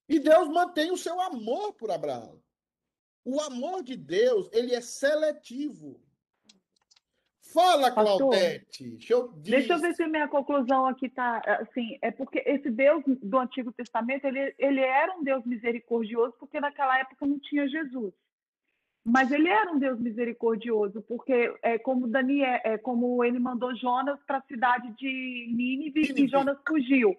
E 0.08 0.18
Deus 0.18 0.48
mantém 0.48 0.90
o 0.90 0.96
seu 0.96 1.20
amor 1.20 1.74
por 1.74 1.90
Abraão. 1.90 2.42
O 3.28 3.42
amor 3.42 3.82
de 3.82 3.94
Deus, 3.94 4.48
ele 4.54 4.74
é 4.74 4.80
seletivo. 4.80 6.00
Fala, 7.52 7.90
Claudete. 7.90 8.88
Deixa 8.92 9.12
eu, 9.12 9.28
deixa 9.36 9.74
eu 9.74 9.78
ver 9.78 9.94
se 9.94 10.06
minha 10.06 10.28
conclusão 10.28 10.86
aqui 10.86 11.10
tá 11.10 11.42
assim, 11.60 11.98
é 12.00 12.10
porque 12.10 12.42
esse 12.46 12.70
Deus 12.70 13.04
do 13.06 13.38
Antigo 13.38 13.70
Testamento, 13.70 14.26
ele, 14.26 14.54
ele 14.58 14.80
era 14.80 15.14
um 15.14 15.22
Deus 15.22 15.44
misericordioso 15.44 16.36
porque 16.40 16.58
naquela 16.58 16.98
época 16.98 17.26
não 17.26 17.38
tinha 17.38 17.68
Jesus. 17.68 18.14
Mas 19.04 19.30
ele 19.30 19.50
era 19.50 19.72
um 19.72 19.78
Deus 19.78 20.00
misericordioso, 20.00 21.02
porque 21.02 21.54
é 21.62 21.78
como 21.78 22.08
Daniel, 22.08 22.60
é 22.64 22.78
como 22.78 23.22
ele 23.22 23.38
mandou 23.38 23.76
Jonas 23.76 24.18
para 24.26 24.38
a 24.38 24.42
cidade 24.42 24.90
de 24.96 25.52
Nínive, 25.54 26.00
Nínive 26.00 26.24
e 26.24 26.28
Jonas 26.28 26.56
fugiu. 26.66 27.14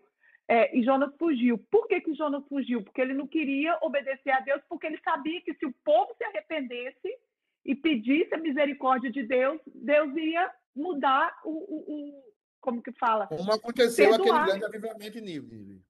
É, 0.51 0.75
e 0.75 0.83
Jonas 0.83 1.15
fugiu. 1.19 1.59
Por 1.69 1.87
que, 1.87 2.01
que 2.01 2.15
Jonas 2.15 2.43
fugiu? 2.49 2.83
Porque 2.83 2.99
ele 2.99 3.13
não 3.13 3.27
queria 3.27 3.77
obedecer 3.83 4.31
a 4.31 4.39
Deus, 4.39 4.59
porque 4.67 4.87
ele 4.87 4.99
sabia 5.03 5.39
que 5.41 5.53
se 5.53 5.63
o 5.63 5.71
povo 5.85 6.11
se 6.17 6.23
arrependesse 6.23 7.15
e 7.63 7.75
pedisse 7.75 8.33
a 8.33 8.39
misericórdia 8.39 9.11
de 9.11 9.21
Deus, 9.21 9.61
Deus 9.67 10.15
ia 10.17 10.51
mudar 10.75 11.39
o. 11.45 11.51
o, 11.51 11.85
o 11.87 12.29
como 12.59 12.81
que 12.81 12.91
fala? 12.93 13.27
Como 13.27 13.53
aconteceu 13.53 14.09
perdoar. 14.09 14.41
aquele 14.41 14.59
grande 14.59 14.65
avivamento 14.65 15.17
em 15.19 15.21
Nínive. 15.21 15.81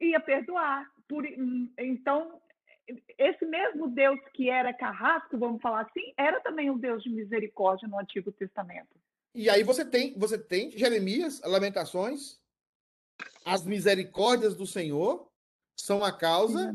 Ia 0.00 0.18
perdoar. 0.18 0.90
Por, 1.08 1.24
então, 1.78 2.40
esse 3.16 3.46
mesmo 3.46 3.88
Deus 3.88 4.18
que 4.34 4.50
era 4.50 4.74
carrasco, 4.74 5.38
vamos 5.38 5.62
falar 5.62 5.82
assim, 5.82 6.12
era 6.16 6.40
também 6.40 6.70
um 6.70 6.76
Deus 6.76 7.04
de 7.04 7.08
misericórdia 7.08 7.88
no 7.88 8.00
Antigo 8.00 8.32
Testamento. 8.32 8.98
E 9.32 9.48
aí 9.48 9.62
você 9.62 9.84
tem, 9.84 10.12
você 10.18 10.36
tem 10.36 10.72
Jeremias, 10.72 11.40
Lamentações, 11.44 12.40
as 13.44 13.64
misericórdias 13.64 14.54
do 14.54 14.66
Senhor 14.66 15.28
são 15.76 16.04
a 16.04 16.12
causa 16.12 16.72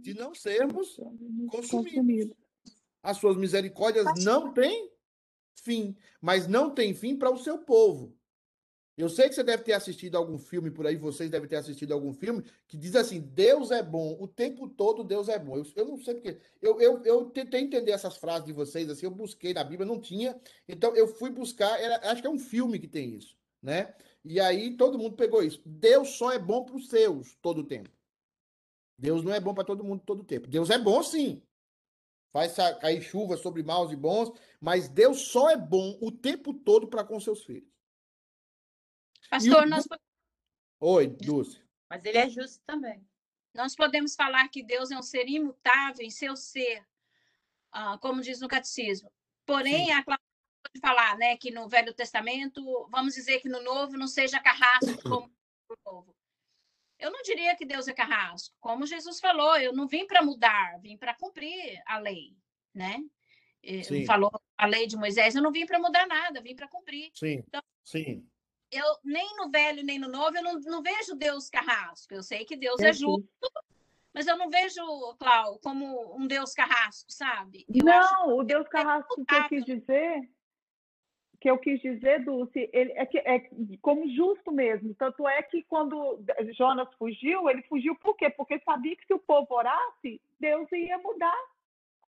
de 0.00 0.14
não 0.14 0.34
sermos 0.34 1.00
consumidos. 1.48 2.36
As 3.02 3.18
suas 3.18 3.36
misericórdias 3.36 4.06
não 4.24 4.52
têm 4.52 4.90
fim, 5.62 5.96
mas 6.20 6.46
não 6.46 6.70
tem 6.70 6.94
fim 6.94 7.16
para 7.16 7.30
o 7.30 7.38
seu 7.38 7.58
povo. 7.58 8.16
Eu 8.96 9.08
sei 9.08 9.28
que 9.28 9.34
você 9.34 9.42
deve 9.42 9.64
ter 9.64 9.72
assistido 9.72 10.16
algum 10.16 10.38
filme 10.38 10.70
por 10.70 10.86
aí, 10.86 10.96
vocês 10.96 11.28
devem 11.28 11.48
ter 11.48 11.56
assistido 11.56 11.92
algum 11.92 12.12
filme 12.12 12.44
que 12.68 12.76
diz 12.76 12.94
assim: 12.94 13.20
Deus 13.20 13.72
é 13.72 13.82
bom, 13.82 14.16
o 14.20 14.28
tempo 14.28 14.68
todo 14.68 15.02
Deus 15.02 15.28
é 15.28 15.36
bom. 15.36 15.56
Eu, 15.56 15.66
eu 15.74 15.84
não 15.84 15.98
sei 15.98 16.14
porque. 16.14 16.38
Eu, 16.62 16.80
eu, 16.80 17.02
eu 17.04 17.24
tentei 17.26 17.60
entender 17.60 17.90
essas 17.90 18.16
frases 18.16 18.46
de 18.46 18.52
vocês, 18.52 18.88
assim, 18.88 19.06
eu 19.06 19.10
busquei 19.10 19.52
na 19.52 19.64
Bíblia, 19.64 19.86
não 19.86 20.00
tinha. 20.00 20.38
Então 20.68 20.94
eu 20.94 21.08
fui 21.08 21.30
buscar, 21.30 21.76
era, 21.80 22.08
acho 22.10 22.20
que 22.22 22.28
é 22.28 22.30
um 22.30 22.38
filme 22.38 22.78
que 22.78 22.86
tem 22.86 23.16
isso, 23.16 23.36
né? 23.60 23.94
E 24.24 24.40
aí 24.40 24.76
todo 24.76 24.98
mundo 24.98 25.16
pegou 25.16 25.42
isso. 25.42 25.60
Deus 25.66 26.10
só 26.10 26.32
é 26.32 26.38
bom 26.38 26.64
para 26.64 26.76
os 26.76 26.88
seus 26.88 27.34
todo 27.36 27.58
o 27.58 27.66
tempo. 27.66 27.90
Deus 28.98 29.22
não 29.22 29.34
é 29.34 29.40
bom 29.40 29.52
para 29.52 29.64
todo 29.64 29.84
mundo 29.84 30.02
todo 30.04 30.20
o 30.20 30.24
tempo. 30.24 30.46
Deus 30.46 30.70
é 30.70 30.78
bom 30.78 31.02
sim. 31.02 31.42
Faz 32.32 32.56
cair 32.80 33.02
chuva 33.02 33.36
sobre 33.36 33.62
maus 33.62 33.92
e 33.92 33.96
bons, 33.96 34.32
mas 34.60 34.88
Deus 34.88 35.20
só 35.20 35.50
é 35.50 35.56
bom 35.56 35.98
o 36.00 36.10
tempo 36.10 36.52
todo 36.54 36.88
para 36.88 37.04
com 37.04 37.20
seus 37.20 37.44
filhos. 37.44 37.68
Pastor, 39.30 39.64
o... 39.64 39.68
nós 39.68 39.86
Oi, 40.80 41.06
Dulce. 41.06 41.62
Mas 41.88 42.04
ele 42.04 42.18
é 42.18 42.28
justo 42.28 42.60
também. 42.66 43.06
Nós 43.54 43.76
podemos 43.76 44.16
falar 44.16 44.48
que 44.48 44.62
Deus 44.62 44.90
é 44.90 44.98
um 44.98 45.02
ser 45.02 45.28
imutável 45.28 46.04
em 46.04 46.10
seu 46.10 46.36
ser, 46.36 46.84
ah, 47.70 47.96
como 47.98 48.20
diz 48.20 48.40
no 48.40 48.48
catecismo. 48.48 49.12
Porém, 49.46 49.86
Sim. 49.86 49.92
a 49.92 50.02
de 50.74 50.80
falar, 50.80 51.16
né, 51.16 51.36
que 51.36 51.50
no 51.50 51.68
Velho 51.68 51.94
Testamento, 51.94 52.88
vamos 52.90 53.14
dizer 53.14 53.40
que 53.40 53.48
no 53.48 53.62
Novo 53.62 53.96
não 53.96 54.08
seja 54.08 54.40
carrasco 54.40 55.00
como 55.08 55.30
no 55.70 55.76
Novo. 55.86 56.14
Eu 56.98 57.10
não 57.10 57.22
diria 57.22 57.54
que 57.54 57.64
Deus 57.64 57.86
é 57.86 57.92
carrasco, 57.92 58.54
como 58.60 58.86
Jesus 58.86 59.20
falou, 59.20 59.56
eu 59.56 59.72
não 59.72 59.86
vim 59.86 60.06
para 60.06 60.22
mudar, 60.22 60.80
vim 60.80 60.96
para 60.96 61.14
cumprir 61.14 61.80
a 61.86 61.98
lei, 61.98 62.36
né? 62.72 63.02
Sim. 63.82 64.04
Falou 64.04 64.30
a 64.58 64.66
lei 64.66 64.86
de 64.86 64.96
Moisés, 64.96 65.34
eu 65.34 65.42
não 65.42 65.52
vim 65.52 65.64
para 65.64 65.78
mudar 65.78 66.06
nada, 66.06 66.40
vim 66.40 66.54
para 66.54 66.68
cumprir. 66.68 67.10
Sim. 67.14 67.42
Então, 67.46 67.62
Sim. 67.82 68.26
Eu 68.70 68.84
nem 69.04 69.36
no 69.36 69.50
velho 69.50 69.84
nem 69.84 69.98
no 69.98 70.08
novo 70.08 70.36
eu 70.36 70.42
não, 70.42 70.58
não 70.60 70.82
vejo 70.82 71.14
Deus 71.14 71.48
carrasco. 71.48 72.12
Eu 72.12 72.22
sei 72.22 72.44
que 72.44 72.56
Deus 72.56 72.80
é, 72.80 72.88
é 72.88 72.92
justo, 72.92 73.28
mas 74.12 74.26
eu 74.26 74.36
não 74.36 74.50
vejo, 74.50 74.82
Cláudio, 75.18 75.60
como 75.60 76.16
um 76.16 76.26
Deus 76.26 76.52
carrasco, 76.52 77.10
sabe? 77.10 77.64
Eu 77.68 77.84
não, 77.84 78.36
o 78.36 78.42
Deus 78.42 78.66
carrasco 78.68 79.24
que 79.24 79.34
eu 79.34 79.48
quis 79.48 79.64
dizer 79.64 80.28
que 81.44 81.50
eu 81.50 81.58
quis 81.58 81.78
dizer, 81.82 82.24
Dulce, 82.24 82.70
ele, 82.72 82.92
é, 82.92 83.04
que, 83.04 83.18
é 83.18 83.38
como 83.82 84.08
justo 84.16 84.50
mesmo. 84.50 84.94
Tanto 84.94 85.28
é 85.28 85.42
que 85.42 85.62
quando 85.64 86.18
Jonas 86.56 86.88
fugiu, 86.98 87.50
ele 87.50 87.60
fugiu 87.64 87.94
por 87.96 88.16
quê? 88.16 88.30
Porque 88.30 88.58
sabia 88.60 88.96
que 88.96 89.04
se 89.04 89.12
o 89.12 89.18
povo 89.18 89.48
orasse, 89.50 90.22
Deus 90.40 90.66
ia 90.72 90.96
mudar 90.96 91.36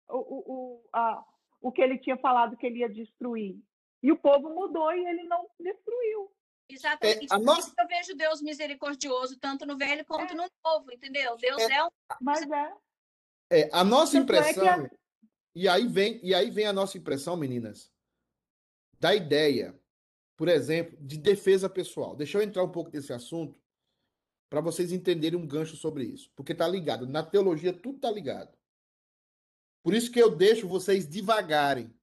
o, 0.08 0.18
o, 0.18 0.84
a, 0.92 1.24
o 1.60 1.70
que 1.70 1.80
ele 1.80 1.96
tinha 1.98 2.16
falado 2.16 2.56
que 2.56 2.66
ele 2.66 2.80
ia 2.80 2.88
destruir. 2.88 3.56
E 4.02 4.10
o 4.10 4.16
povo 4.16 4.50
mudou 4.50 4.92
e 4.92 5.06
ele 5.06 5.22
não 5.22 5.46
destruiu. 5.60 6.32
Exatamente. 6.68 7.32
É, 7.32 7.38
nossa... 7.38 7.72
Eu 7.78 7.86
vejo 7.86 8.16
Deus 8.16 8.42
misericordioso, 8.42 9.38
tanto 9.38 9.64
no 9.64 9.78
velho 9.78 10.04
quanto 10.06 10.32
é. 10.32 10.34
no 10.34 10.44
novo, 10.64 10.92
entendeu? 10.92 11.36
Deus 11.36 11.62
é, 11.62 11.74
é 11.74 11.84
um. 11.84 11.88
Mas 12.20 12.50
é. 12.50 12.72
É, 13.48 13.70
a 13.72 13.84
nossa 13.84 14.18
é 14.18 14.20
impressão. 14.22 14.66
A... 14.66 14.90
E, 15.54 15.68
aí 15.68 15.86
vem, 15.86 16.18
e 16.20 16.34
aí 16.34 16.50
vem 16.50 16.66
a 16.66 16.72
nossa 16.72 16.98
impressão, 16.98 17.36
meninas 17.36 17.92
da 19.00 19.14
ideia, 19.14 19.74
por 20.36 20.48
exemplo, 20.48 20.96
de 21.00 21.16
defesa 21.16 21.68
pessoal. 21.68 22.14
Deixa 22.14 22.38
eu 22.38 22.42
entrar 22.42 22.62
um 22.62 22.70
pouco 22.70 22.90
nesse 22.92 23.12
assunto, 23.12 23.58
para 24.48 24.60
vocês 24.60 24.92
entenderem 24.92 25.38
um 25.38 25.46
gancho 25.46 25.76
sobre 25.76 26.04
isso, 26.04 26.30
porque 26.34 26.54
tá 26.54 26.68
ligado. 26.68 27.06
Na 27.06 27.22
teologia 27.22 27.72
tudo 27.72 27.98
tá 27.98 28.10
ligado. 28.10 28.56
Por 29.82 29.94
isso 29.94 30.10
que 30.10 30.20
eu 30.20 30.34
deixo 30.34 30.68
vocês 30.68 31.06
devagarem. 31.06 31.94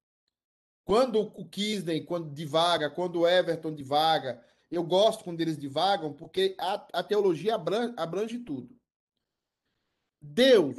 Quando 0.83 1.19
o 1.19 1.47
Kisney, 1.47 2.05
quando 2.05 2.33
divaga, 2.33 2.89
quando 2.89 3.19
o 3.19 3.27
Everton 3.27 3.75
divaga, 3.75 4.43
eu 4.71 4.83
gosto 4.83 5.23
quando 5.23 5.41
eles 5.41 5.57
divagam, 5.57 6.13
porque 6.13 6.55
a, 6.57 6.73
a 6.99 7.03
teologia 7.03 7.55
abrange, 7.55 7.93
abrange 7.97 8.39
tudo. 8.39 8.75
Deus, 10.21 10.77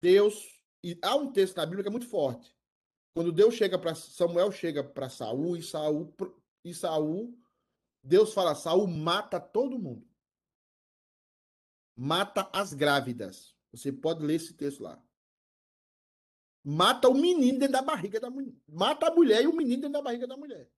Deus, 0.00 0.62
e 0.84 0.98
há 1.02 1.16
um 1.16 1.32
texto 1.32 1.56
na 1.56 1.64
Bíblia 1.64 1.82
que 1.82 1.88
é 1.88 1.90
muito 1.90 2.08
forte. 2.08 2.54
Quando 3.12 3.32
Deus 3.32 3.54
chega 3.54 3.78
para 3.78 3.94
Samuel 3.94 4.52
chega 4.52 4.84
para 4.84 5.08
Saul 5.08 5.56
e 5.56 5.62
Saul 5.62 6.14
e 6.64 6.74
Saul, 6.74 7.36
Deus 8.02 8.32
fala: 8.32 8.54
Saul 8.54 8.86
mata 8.86 9.40
todo 9.40 9.78
mundo. 9.78 10.08
Mata 11.96 12.48
as 12.52 12.72
grávidas. 12.72 13.54
Você 13.72 13.92
pode 13.92 14.24
ler 14.24 14.36
esse 14.36 14.54
texto 14.54 14.82
lá. 14.82 15.02
Mata 16.62 17.08
o 17.08 17.14
menino 17.14 17.58
dentro 17.58 17.72
da 17.72 17.82
barriga 17.82 18.20
da 18.20 18.30
mulher. 18.30 18.54
Mata 18.68 19.08
a 19.08 19.14
mulher 19.14 19.42
e 19.42 19.46
o 19.46 19.56
menino 19.56 19.82
dentro 19.82 19.92
da 19.92 20.02
barriga 20.02 20.26
da 20.26 20.36
mulher. 20.36 20.70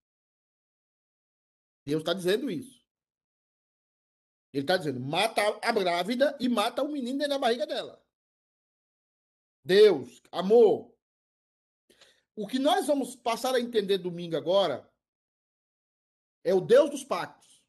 Deus 1.84 2.00
está 2.00 2.14
dizendo 2.14 2.50
isso. 2.50 2.82
Ele 4.52 4.62
está 4.62 4.76
dizendo: 4.76 5.00
mata 5.00 5.42
a 5.62 5.72
grávida 5.72 6.36
e 6.40 6.48
mata 6.48 6.82
o 6.82 6.88
menino 6.90 7.18
dentro 7.18 7.30
da 7.30 7.38
barriga 7.38 7.66
dela. 7.66 8.02
Deus, 9.64 10.22
amor. 10.30 10.91
O 12.34 12.46
que 12.46 12.58
nós 12.58 12.86
vamos 12.86 13.14
passar 13.14 13.54
a 13.54 13.60
entender 13.60 13.98
domingo 13.98 14.36
agora 14.36 14.90
é 16.42 16.54
o 16.54 16.60
Deus 16.60 16.90
dos 16.90 17.04
pactos. 17.04 17.62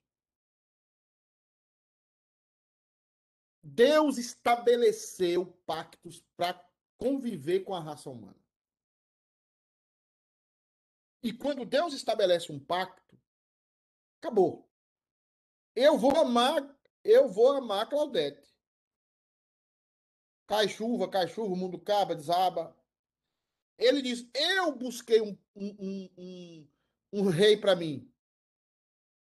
Deus 3.61 4.17
estabeleceu 4.17 5.45
pactos 5.65 6.21
para 6.35 6.53
conviver 6.97 7.61
com 7.61 7.73
a 7.73 7.79
raça 7.79 8.09
humana. 8.09 8.41
E 11.21 11.31
quando 11.31 11.65
Deus 11.65 11.93
estabelece 11.93 12.51
um 12.51 12.59
pacto, 12.59 13.17
acabou. 14.19 14.69
Eu 15.75 15.97
vou 15.97 16.15
amar, 16.17 16.77
eu 17.03 17.29
vou 17.29 17.53
amar 17.53 17.89
Claudete. 17.89 18.53
Cai 20.45 20.67
chuva, 20.67 21.09
cai 21.09 21.27
chuva, 21.27 21.53
o 21.53 21.57
mundo 21.57 21.77
acaba, 21.77 22.15
desaba. 22.15 22.75
Ele 23.77 24.01
diz: 24.01 24.27
Eu 24.33 24.75
busquei 24.75 25.21
um, 25.21 25.37
um, 25.55 26.09
um, 26.17 26.67
um 27.13 27.29
rei 27.29 27.57
para 27.57 27.75
mim, 27.75 28.11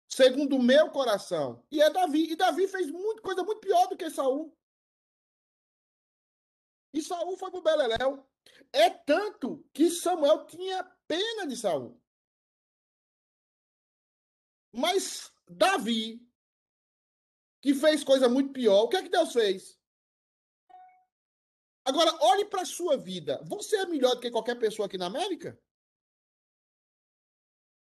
segundo 0.08 0.56
o 0.56 0.62
meu 0.62 0.90
coração. 0.90 1.64
E 1.70 1.80
é 1.80 1.90
Davi. 1.90 2.32
E 2.32 2.36
Davi 2.36 2.66
fez 2.68 2.90
muito, 2.90 3.22
coisa 3.22 3.42
muito 3.42 3.60
pior 3.60 3.86
do 3.88 3.96
que 3.96 4.10
Saul. 4.10 4.56
E 6.92 7.00
Saul 7.00 7.36
foi 7.36 7.50
pro 7.50 7.62
Beleléu. 7.62 8.26
É 8.72 8.90
tanto 8.90 9.64
que 9.72 9.90
Samuel 9.90 10.46
tinha 10.46 10.84
pena 11.06 11.46
de 11.46 11.56
Saul. 11.56 12.00
Mas 14.72 15.32
Davi, 15.48 16.26
que 17.60 17.74
fez 17.74 18.02
coisa 18.02 18.28
muito 18.28 18.52
pior, 18.52 18.84
o 18.84 18.88
que 18.88 18.96
é 18.96 19.02
que 19.02 19.08
Deus 19.08 19.32
fez? 19.32 19.78
Agora, 21.84 22.16
olhe 22.20 22.44
para 22.44 22.62
a 22.62 22.66
sua 22.66 22.96
vida. 22.96 23.42
Você 23.44 23.76
é 23.76 23.86
melhor 23.86 24.14
do 24.14 24.20
que 24.20 24.30
qualquer 24.30 24.58
pessoa 24.58 24.86
aqui 24.86 24.96
na 24.96 25.06
América? 25.06 25.58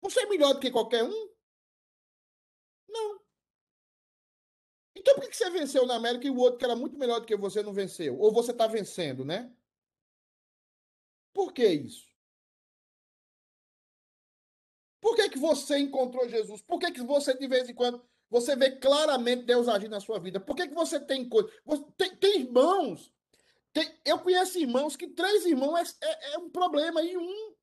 Você 0.01 0.21
é 0.21 0.25
melhor 0.25 0.53
do 0.53 0.59
que 0.59 0.71
qualquer 0.71 1.03
um? 1.03 1.33
Não. 2.89 3.19
Então 4.95 5.15
por 5.15 5.29
que 5.29 5.35
você 5.35 5.49
venceu 5.49 5.85
na 5.85 5.95
América 5.95 6.27
e 6.27 6.31
o 6.31 6.37
outro 6.37 6.59
que 6.59 6.65
era 6.65 6.75
muito 6.75 6.97
melhor 6.97 7.19
do 7.19 7.25
que 7.25 7.35
você 7.35 7.61
não 7.61 7.73
venceu? 7.73 8.19
Ou 8.19 8.31
você 8.33 8.51
está 8.51 8.67
vencendo, 8.67 9.23
né? 9.23 9.53
Por 11.33 11.53
que 11.53 11.65
isso? 11.67 12.11
Por 14.99 15.15
que, 15.15 15.29
que 15.29 15.39
você 15.39 15.77
encontrou 15.79 16.27
Jesus? 16.29 16.61
Por 16.61 16.79
que, 16.79 16.91
que 16.91 17.01
você, 17.01 17.33
de 17.37 17.47
vez 17.47 17.69
em 17.69 17.73
quando, 17.73 18.03
você 18.29 18.55
vê 18.55 18.71
claramente 18.71 19.43
Deus 19.43 19.67
agir 19.67 19.89
na 19.89 19.99
sua 19.99 20.19
vida? 20.19 20.39
Por 20.39 20.55
que, 20.55 20.67
que 20.67 20.73
você 20.73 20.99
tem 20.99 21.27
coisa? 21.27 21.51
Tem, 21.97 22.15
tem 22.15 22.41
irmãos 22.41 23.13
tem, 23.73 23.99
eu 24.05 24.19
conheço 24.19 24.59
irmãos 24.59 24.95
que 24.95 25.07
três 25.07 25.45
irmãos 25.45 25.97
é, 25.99 26.07
é, 26.07 26.33
é, 26.35 26.37
um 26.37 26.49
problema 26.49 27.01
e 27.01 27.17
um 27.17 27.55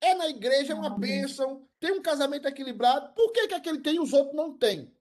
é 0.00 0.14
na 0.14 0.28
igreja, 0.28 0.72
é 0.72 0.76
uma 0.76 0.90
bênção, 0.90 1.66
tem 1.78 1.92
um 1.92 2.02
casamento 2.02 2.46
equilibrado. 2.46 3.14
Por 3.14 3.32
que, 3.32 3.48
que 3.48 3.54
aquele 3.54 3.80
tem 3.80 3.94
e 3.94 4.00
os 4.00 4.12
outros 4.12 4.34
não 4.34 4.58
têm? 4.58 4.92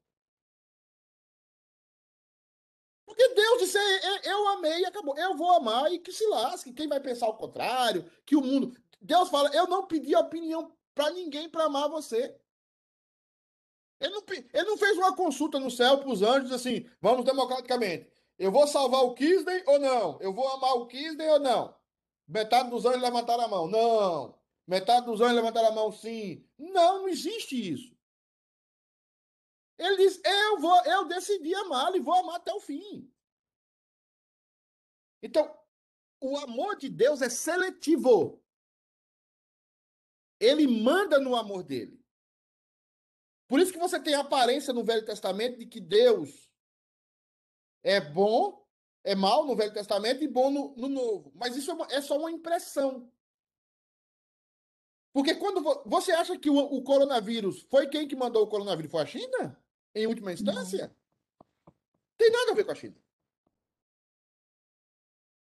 Porque 3.04 3.30
Deus 3.30 3.60
disse: 3.62 3.78
Eu 4.24 4.47
amei 4.49 4.82
e 4.82 4.86
acabou. 4.86 5.18
Eu 5.18 5.36
vou 5.36 5.51
amar 5.51 5.91
e 5.91 5.99
que 5.99 6.12
se 6.12 6.26
lasque. 6.28 6.74
Quem 6.74 6.88
vai 6.88 6.99
pensar 6.99 7.28
o 7.28 7.36
contrário? 7.36 8.10
Que 8.26 8.36
o 8.36 8.41
mundo. 8.41 8.76
Deus 9.01 9.30
fala: 9.30 9.54
Eu 9.56 9.68
não 9.68 9.86
pedi 9.88 10.16
opinião 10.16 10.72
para 10.95 11.10
ninguém 11.12 11.49
para 11.49 11.66
amar 11.66 11.89
você. 11.89 12.36
Ele 13.99 14.14
não, 14.14 14.24
ele 14.28 14.70
não 14.70 14.78
fez 14.78 14.97
uma 14.97 15.16
consulta 15.16 15.60
no 15.60 15.72
céu 15.72 15.97
para 15.97 16.10
os 16.10 16.22
anjos 16.22 16.51
assim: 16.51 16.89
Vamos 17.01 17.26
democraticamente. 17.26 18.12
Eu 18.38 18.52
vou 18.52 18.68
salvar 18.68 19.04
o 19.04 19.14
Kisney 19.14 19.64
ou 19.68 19.80
não? 19.80 20.22
Eu 20.22 20.34
vou 20.34 20.48
amar 20.50 20.76
o 20.76 20.88
Kisney 20.88 21.28
ou 21.30 21.40
não? 21.40 21.76
Metade 22.28 22.70
dos 22.70 22.86
anjos 22.86 23.02
levantaram 23.02 23.44
a 23.44 23.48
mão. 23.48 23.68
Não. 23.68 24.40
Metade 24.66 25.06
dos 25.06 25.22
anjos 25.22 25.36
levantaram 25.36 25.70
a 25.70 25.72
mão, 25.72 25.92
sim. 25.92 26.48
Não, 26.58 27.02
não 27.02 27.08
existe 27.08 27.56
isso. 27.74 27.96
Ele 29.78 29.98
diz: 29.98 30.22
Eu 30.24 30.60
vou, 30.60 30.84
eu 30.86 31.06
decidi 31.06 31.54
amá-lo 31.56 31.96
e 31.96 32.00
vou 32.00 32.14
amar 32.14 32.38
até 32.38 32.54
o 32.54 32.60
fim. 32.60 33.12
Então, 35.22 35.58
o 36.20 36.38
amor 36.38 36.78
de 36.78 36.90
Deus 36.90 37.22
é 37.22 37.30
seletivo. 37.30 38.42
Ele 40.40 40.68
manda 40.68 41.20
no 41.20 41.36
amor 41.36 41.64
dele. 41.64 42.04
Por 43.48 43.60
isso 43.60 43.72
que 43.72 43.80
você 43.80 44.00
tem 44.00 44.16
a 44.16 44.22
aparência 44.22 44.74
no 44.74 44.84
Velho 44.84 45.06
Testamento 45.06 45.58
de 45.58 45.66
que 45.66 45.80
Deus 45.80 46.43
é 47.84 48.00
bom, 48.00 48.66
é 49.04 49.14
mal 49.14 49.46
no 49.46 49.56
Velho 49.56 49.74
Testamento 49.74 50.24
e 50.24 50.28
bom 50.28 50.50
no, 50.50 50.76
no 50.76 50.88
Novo. 50.88 51.32
Mas 51.36 51.56
isso 51.56 51.72
é, 51.72 51.96
é, 51.96 52.02
só 52.02 52.18
uma 52.18 52.32
impressão. 52.32 53.12
Porque 55.12 55.36
quando 55.36 55.62
você 55.86 56.12
acha 56.12 56.40
que 56.40 56.50
o, 56.50 56.58
o, 56.58 56.82
coronavírus 56.82 57.62
foi 57.70 57.88
quem 57.88 58.08
que 58.08 58.16
mandou 58.16 58.44
o 58.44 58.48
coronavírus? 58.48 58.92
Foi 58.92 59.04
a 59.04 59.06
China? 59.06 59.62
Em 59.94 60.08
última 60.08 60.34
instância? 60.34 60.88
Não. 60.88 61.74
Tem 62.18 62.32
nada 62.32 62.52
a 62.52 62.56
ver 62.56 62.64
com 62.64 62.72
a 62.72 62.76
China. 62.76 62.96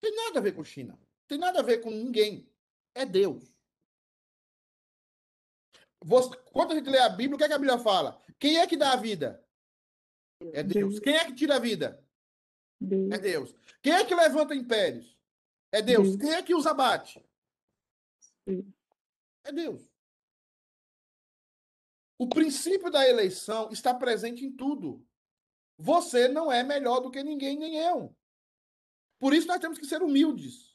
Tem 0.01 0.15
nada 0.15 0.39
a 0.39 0.43
ver 0.43 0.53
com 0.53 0.61
a 0.61 0.65
China. 0.65 0.99
Tem 1.27 1.39
nada 1.39 1.61
a 1.61 1.63
ver 1.63 1.79
com 1.79 1.91
ninguém. 1.91 2.51
É 2.95 3.07
Deus. 3.07 3.57
Você, 6.05 6.37
quando 6.53 6.73
a 6.73 6.75
gente 6.75 6.91
lê 6.91 6.99
a 6.99 7.09
Bíblia, 7.09 7.35
o 7.35 7.39
que, 7.39 7.45
é 7.45 7.49
que 7.49 7.55
a 7.55 7.59
Bíblia 7.59 7.79
fala? 7.79 8.21
Quem 8.39 8.59
é 8.59 8.67
que 8.67 8.77
dá 8.77 8.93
a 8.93 8.97
vida? 8.97 9.43
É 10.53 10.63
Deus. 10.63 11.01
Quem 11.01 11.17
é 11.17 11.25
que 11.25 11.35
tira 11.35 11.57
a 11.57 11.59
vida? 11.59 12.06
Deus. 12.81 13.13
É 13.13 13.19
Deus. 13.19 13.55
Quem 13.83 13.93
é 13.93 14.05
que 14.05 14.15
levanta 14.15 14.55
impérios? 14.55 15.17
É 15.73 15.83
Deus. 15.83 16.09
Deus. 16.09 16.21
Quem 16.21 16.33
é 16.33 16.43
que 16.43 16.55
os 16.55 16.67
abate? 16.67 17.25
É 19.45 19.53
Deus. 19.53 19.91
O 22.19 22.29
princípio 22.29 22.91
da 22.91 23.07
eleição 23.07 23.71
está 23.71 23.93
presente 23.93 24.45
em 24.45 24.51
tudo. 24.51 25.07
Você 25.79 26.29
não 26.29 26.51
é 26.51 26.63
melhor 26.63 27.01
do 27.01 27.11
que 27.11 27.23
ninguém, 27.23 27.59
nem 27.59 27.77
eu. 27.77 28.17
Por 29.19 29.35
isso 29.35 29.47
nós 29.47 29.61
temos 29.61 29.79
que 29.79 29.87
ser 29.87 30.03
humildes. 30.03 30.75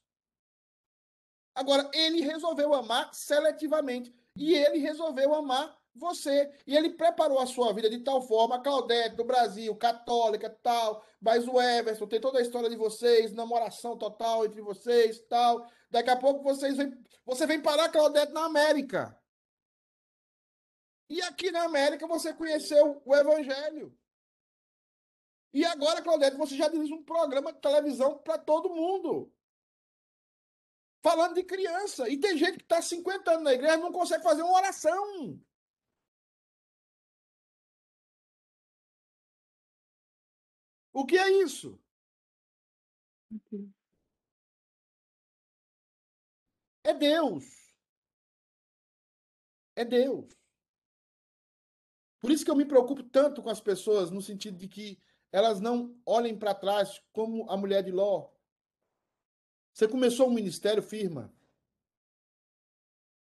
Agora, 1.56 1.90
ele 1.94 2.22
resolveu 2.22 2.74
amar 2.74 3.14
seletivamente. 3.14 4.14
E 4.38 4.54
ele 4.54 4.78
resolveu 4.78 5.34
amar 5.34 5.81
você. 5.96 6.52
E 6.66 6.76
ele 6.76 6.92
preparou 6.92 7.40
a 7.40 7.46
sua 7.46 7.74
vida 7.74 7.90
de 7.90 8.00
tal 8.00 8.22
forma, 8.22 8.62
Claudete, 8.62 9.16
do 9.16 9.24
Brasil, 9.24 9.76
católica, 9.76 10.50
tal, 10.50 11.06
mas 11.20 11.48
o 11.48 11.60
Everson, 11.62 12.08
tem 12.08 12.22
toda 12.22 12.40
a 12.40 12.42
história 12.42 12.70
de 12.70 12.76
vocês, 12.76 13.34
namoração 13.34 13.98
total 13.98 14.46
entre 14.46 14.62
vocês, 14.62 15.20
tal. 15.28 15.68
Daqui 15.90 16.10
a 16.10 16.18
pouco 16.18 16.44
vocês 16.44 16.78
vêm, 16.78 16.98
você 17.26 17.46
vem 17.46 17.62
parar, 17.62 17.90
Claudete, 17.90 18.32
na 18.32 18.46
América. 18.46 19.18
E 21.10 21.22
aqui 21.24 21.52
na 21.52 21.64
América 21.64 22.08
você 22.08 22.34
conheceu 22.34 23.02
o 23.06 23.16
Evangelho. 23.16 23.96
E 25.54 25.66
agora, 25.66 26.02
Claudete, 26.02 26.38
você 26.38 26.56
já 26.56 26.70
dirige 26.70 26.94
um 26.94 27.04
programa 27.04 27.52
de 27.52 27.60
televisão 27.60 28.18
para 28.20 28.38
todo 28.38 28.74
mundo. 28.74 29.30
Falando 31.04 31.36
de 31.36 31.44
criança. 31.44 32.08
E 32.08 32.18
tem 32.18 32.38
gente 32.38 32.60
que 32.60 32.64
está 32.64 32.82
50 32.82 33.32
anos 33.32 33.44
na 33.44 33.54
igreja 33.54 33.76
e 33.76 33.82
não 33.82 33.92
consegue 33.92 34.24
fazer 34.24 34.44
uma 34.44 34.56
oração. 34.56 35.38
O 40.94 41.06
que 41.06 41.18
é 41.18 41.30
isso? 41.44 41.80
É 46.84 46.94
Deus. 46.94 47.46
É 49.76 49.86
Deus. 49.86 50.30
Por 52.20 52.30
isso 52.30 52.46
que 52.46 52.52
eu 52.52 52.56
me 52.56 52.66
preocupo 52.66 53.04
tanto 53.04 53.42
com 53.42 53.50
as 53.50 53.60
pessoas, 53.60 54.12
no 54.12 54.22
sentido 54.22 54.58
de 54.58 54.68
que 54.68 55.02
elas 55.32 55.60
não 55.60 56.00
olhem 56.06 56.38
para 56.38 56.54
trás 56.54 57.02
como 57.12 57.50
a 57.50 57.58
mulher 57.58 57.84
de 57.84 57.92
Ló. 57.92 58.30
Você 59.74 59.88
começou 59.88 60.28
um 60.28 60.34
ministério, 60.34 60.84
firma. 60.84 61.34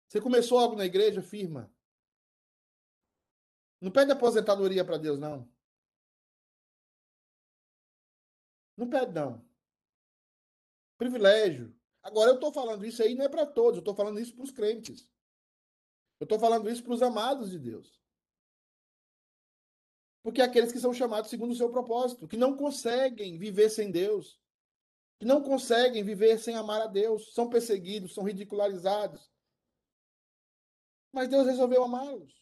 Você 0.06 0.20
começou 0.20 0.58
algo 0.58 0.76
na 0.76 0.86
igreja, 0.86 1.20
firma. 1.20 1.70
Não 3.80 3.90
pede 3.90 4.10
aposentadoria 4.10 4.84
para 4.84 4.96
Deus, 4.96 5.18
não. 5.18 5.46
Não 8.78 8.88
pede, 8.88 9.12
não. 9.12 9.44
Privilégio. 10.96 11.76
Agora, 12.00 12.30
eu 12.30 12.36
estou 12.36 12.52
falando 12.52 12.86
isso 12.86 13.02
aí 13.02 13.16
não 13.16 13.24
é 13.24 13.28
para 13.28 13.44
todos, 13.44 13.78
eu 13.78 13.80
estou 13.80 13.94
falando 13.94 14.20
isso 14.20 14.34
para 14.34 14.44
os 14.44 14.52
crentes. 14.52 15.10
Eu 16.20 16.24
estou 16.24 16.38
falando 16.38 16.70
isso 16.70 16.84
para 16.84 16.94
os 16.94 17.02
amados 17.02 17.50
de 17.50 17.58
Deus. 17.58 18.00
Porque 20.22 20.40
é 20.40 20.44
aqueles 20.44 20.70
que 20.70 20.78
são 20.78 20.94
chamados 20.94 21.28
segundo 21.28 21.50
o 21.50 21.56
seu 21.56 21.70
propósito, 21.70 22.28
que 22.28 22.36
não 22.36 22.56
conseguem 22.56 23.36
viver 23.36 23.68
sem 23.68 23.90
Deus, 23.90 24.40
que 25.18 25.26
não 25.26 25.42
conseguem 25.42 26.04
viver 26.04 26.38
sem 26.38 26.54
amar 26.54 26.80
a 26.80 26.86
Deus, 26.86 27.34
são 27.34 27.48
perseguidos, 27.48 28.14
são 28.14 28.22
ridicularizados. 28.22 29.28
Mas 31.12 31.28
Deus 31.28 31.46
resolveu 31.46 31.82
amá-los. 31.82 32.40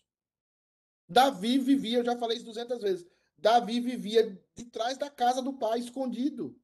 Davi 1.08 1.58
vivia, 1.58 1.98
eu 1.98 2.04
já 2.04 2.16
falei 2.18 2.36
isso 2.36 2.46
200 2.46 2.80
vezes, 2.80 3.06
Davi 3.38 3.80
vivia 3.80 4.38
de 4.54 4.64
trás 4.64 4.96
da 4.96 5.10
casa 5.10 5.42
do 5.42 5.52
pai, 5.52 5.78
escondido. 5.78 6.58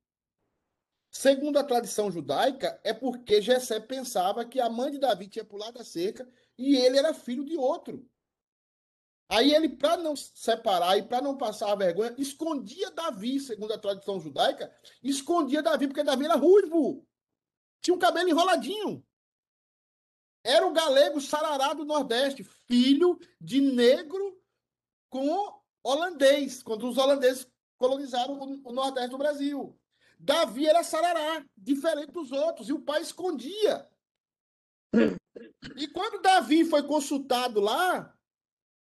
Segundo 1.10 1.58
a 1.58 1.64
tradição 1.64 2.10
judaica, 2.10 2.80
é 2.82 2.94
porque 2.94 3.42
Jessé 3.42 3.78
pensava 3.78 4.46
que 4.46 4.58
a 4.58 4.70
mãe 4.70 4.90
de 4.90 4.98
Davi 4.98 5.28
tinha 5.28 5.44
pulado 5.44 5.78
a 5.78 5.84
cerca 5.84 6.26
e 6.56 6.74
ele 6.76 6.98
era 6.98 7.12
filho 7.12 7.44
de 7.44 7.56
outro. 7.56 8.08
Aí 9.28 9.54
ele, 9.54 9.68
para 9.68 9.96
não 9.96 10.14
separar 10.16 10.98
e 10.98 11.02
para 11.02 11.22
não 11.22 11.36
passar 11.36 11.72
a 11.72 11.74
vergonha, 11.74 12.14
escondia 12.18 12.90
Davi, 12.90 13.40
segundo 13.40 13.72
a 13.72 13.78
tradição 13.78 14.20
judaica, 14.20 14.74
escondia 15.02 15.62
Davi, 15.62 15.86
porque 15.86 16.02
Davi 16.02 16.24
era 16.24 16.36
ruivo. 16.36 17.06
Tinha 17.80 17.94
um 17.94 17.98
cabelo 17.98 18.28
enroladinho. 18.28 19.04
Era 20.44 20.66
o 20.66 20.72
galego 20.72 21.20
sarará 21.20 21.72
do 21.72 21.84
Nordeste, 21.84 22.42
filho 22.44 23.18
de 23.40 23.60
negro 23.60 24.38
com 25.08 25.61
holandês, 25.82 26.62
quando 26.62 26.88
os 26.88 26.98
holandeses 26.98 27.46
colonizaram 27.78 28.34
o, 28.34 28.68
o 28.68 28.72
Nordeste 28.72 29.10
do 29.10 29.18
Brasil. 29.18 29.78
Davi 30.18 30.68
era 30.68 30.84
sarará, 30.84 31.44
diferente 31.56 32.12
dos 32.12 32.30
outros, 32.30 32.68
e 32.68 32.72
o 32.72 32.80
pai 32.80 33.02
escondia. 33.02 33.88
E 35.76 35.88
quando 35.88 36.22
Davi 36.22 36.64
foi 36.64 36.82
consultado 36.86 37.60
lá, 37.60 38.16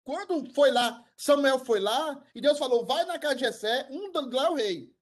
quando 0.05 0.53
foi 0.53 0.70
lá, 0.70 1.05
Samuel 1.16 1.59
foi 1.59 1.80
lá, 1.80 2.24
e 2.34 2.41
Deus 2.41 2.59
falou: 2.59 2.87
vai 2.87 3.05
na 3.07 3.18
casa 3.18 3.34
de 3.34 3.41
Jessé, 3.41 3.89
um 3.91 4.12
lá 4.30 4.51
o 4.51 4.55
rei. 4.55 4.95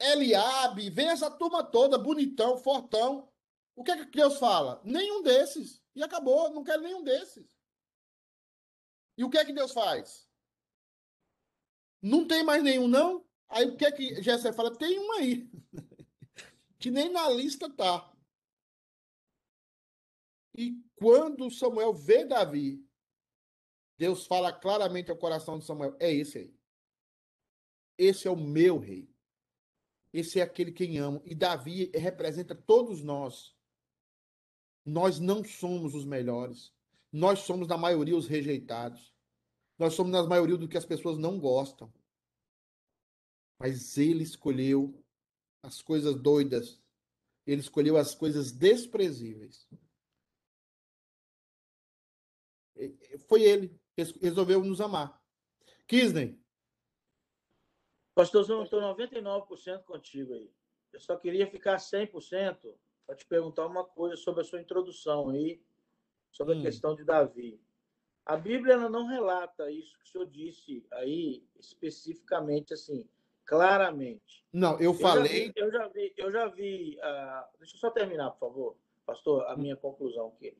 Eliabe, 0.00 0.90
vem 0.90 1.08
essa 1.08 1.30
turma 1.30 1.62
toda, 1.62 1.98
bonitão, 1.98 2.56
fortão. 2.56 3.30
O 3.76 3.84
que 3.84 3.90
é 3.92 4.04
que 4.04 4.10
Deus 4.10 4.38
fala? 4.38 4.80
Nenhum 4.82 5.22
desses. 5.22 5.82
E 5.94 6.02
acabou, 6.02 6.50
não 6.50 6.64
quero 6.64 6.82
nenhum 6.82 7.04
desses. 7.04 7.46
E 9.16 9.24
o 9.24 9.30
que 9.30 9.38
é 9.38 9.44
que 9.44 9.52
Deus 9.52 9.72
faz? 9.72 10.26
Não 12.02 12.26
tem 12.26 12.42
mais 12.42 12.62
nenhum, 12.62 12.88
não? 12.88 13.24
Aí 13.48 13.66
o 13.66 13.76
que 13.76 13.84
é 13.84 13.92
que 13.92 14.22
Jessé 14.22 14.52
fala? 14.52 14.76
Tem 14.76 14.98
um 14.98 15.12
aí. 15.12 15.50
que 16.78 16.90
nem 16.90 17.10
na 17.10 17.28
lista 17.28 17.68
tá. 17.68 18.10
E 20.56 20.82
quando 20.96 21.50
Samuel 21.50 21.92
vê 21.94 22.24
Davi 22.24 22.84
Deus 24.00 24.26
fala 24.26 24.50
claramente 24.50 25.10
ao 25.10 25.16
coração 25.18 25.58
de 25.58 25.66
Samuel: 25.66 25.94
é 26.00 26.10
esse 26.10 26.38
aí. 26.38 26.54
Esse 27.98 28.26
é 28.26 28.30
o 28.30 28.36
meu 28.36 28.78
rei. 28.78 29.14
Esse 30.10 30.40
é 30.40 30.42
aquele 30.42 30.72
quem 30.72 30.96
amo. 30.96 31.20
E 31.26 31.34
Davi 31.34 31.90
representa 31.94 32.54
todos 32.54 33.02
nós. 33.02 33.54
Nós 34.86 35.20
não 35.20 35.44
somos 35.44 35.94
os 35.94 36.06
melhores. 36.06 36.72
Nós 37.12 37.40
somos, 37.40 37.68
na 37.68 37.76
maioria, 37.76 38.16
os 38.16 38.26
rejeitados. 38.26 39.14
Nós 39.80 39.94
somos, 39.94 40.12
na 40.12 40.22
maioria, 40.22 40.58
do 40.58 40.68
que 40.68 40.76
as 40.76 40.84
pessoas 40.84 41.16
não 41.16 41.40
gostam. 41.40 41.90
Mas 43.58 43.96
ele 43.96 44.22
escolheu 44.22 45.02
as 45.62 45.80
coisas 45.80 46.14
doidas. 46.14 46.78
Ele 47.46 47.62
escolheu 47.62 47.96
as 47.96 48.14
coisas 48.14 48.52
desprezíveis. 48.52 49.66
Foi 53.26 53.42
ele 53.42 53.74
resolveu 54.20 54.62
nos 54.62 54.82
amar. 54.82 55.18
Kisney. 55.86 56.38
Pastorzão, 58.14 58.58
eu 58.58 58.64
estou 58.64 58.82
99% 58.82 59.84
contigo 59.84 60.34
aí. 60.34 60.52
Eu 60.92 61.00
só 61.00 61.16
queria 61.16 61.50
ficar 61.50 61.78
100% 61.78 62.74
para 63.06 63.16
te 63.16 63.24
perguntar 63.24 63.66
uma 63.66 63.84
coisa 63.84 64.16
sobre 64.18 64.42
a 64.42 64.44
sua 64.44 64.60
introdução 64.60 65.30
aí, 65.30 65.62
sobre 66.30 66.54
hum. 66.54 66.60
a 66.60 66.62
questão 66.64 66.94
de 66.94 67.02
Davi. 67.02 67.58
A 68.30 68.36
Bíblia 68.36 68.74
ela 68.74 68.88
não 68.88 69.08
relata 69.08 69.68
isso 69.72 69.98
que 69.98 70.04
o 70.04 70.06
senhor 70.06 70.26
disse 70.26 70.86
aí 70.92 71.44
especificamente, 71.58 72.72
assim, 72.72 73.04
claramente. 73.44 74.46
Não, 74.52 74.78
eu 74.78 74.94
falei. 74.94 75.52
Eu 75.56 75.72
já 75.72 75.88
vi, 75.88 76.14
eu 76.16 76.30
já 76.30 76.46
vi. 76.46 76.94
Eu 76.96 76.96
já 76.96 76.96
vi 76.96 76.98
uh... 76.98 77.58
deixa 77.58 77.74
eu 77.74 77.80
só 77.80 77.90
terminar, 77.90 78.30
por 78.30 78.38
favor, 78.38 78.76
pastor, 79.04 79.42
a 79.46 79.54
hum. 79.54 79.58
minha 79.58 79.76
conclusão 79.76 80.28
aqui, 80.28 80.56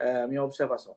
é, 0.00 0.22
a 0.22 0.26
minha 0.26 0.42
observação. 0.42 0.96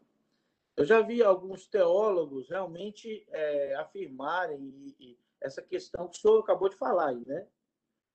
Eu 0.75 0.83
já 0.83 0.99
vi 0.99 1.21
alguns 1.21 1.67
teólogos 1.67 2.49
realmente 2.49 3.23
é, 3.29 3.75
afirmarem 3.75 4.59
e, 4.59 4.95
e 4.99 5.19
essa 5.39 5.61
questão 5.61 6.07
que 6.07 6.17
o 6.17 6.19
senhor 6.19 6.39
acabou 6.39 6.69
de 6.69 6.75
falar 6.75 7.09
aí, 7.09 7.23
né? 7.27 7.47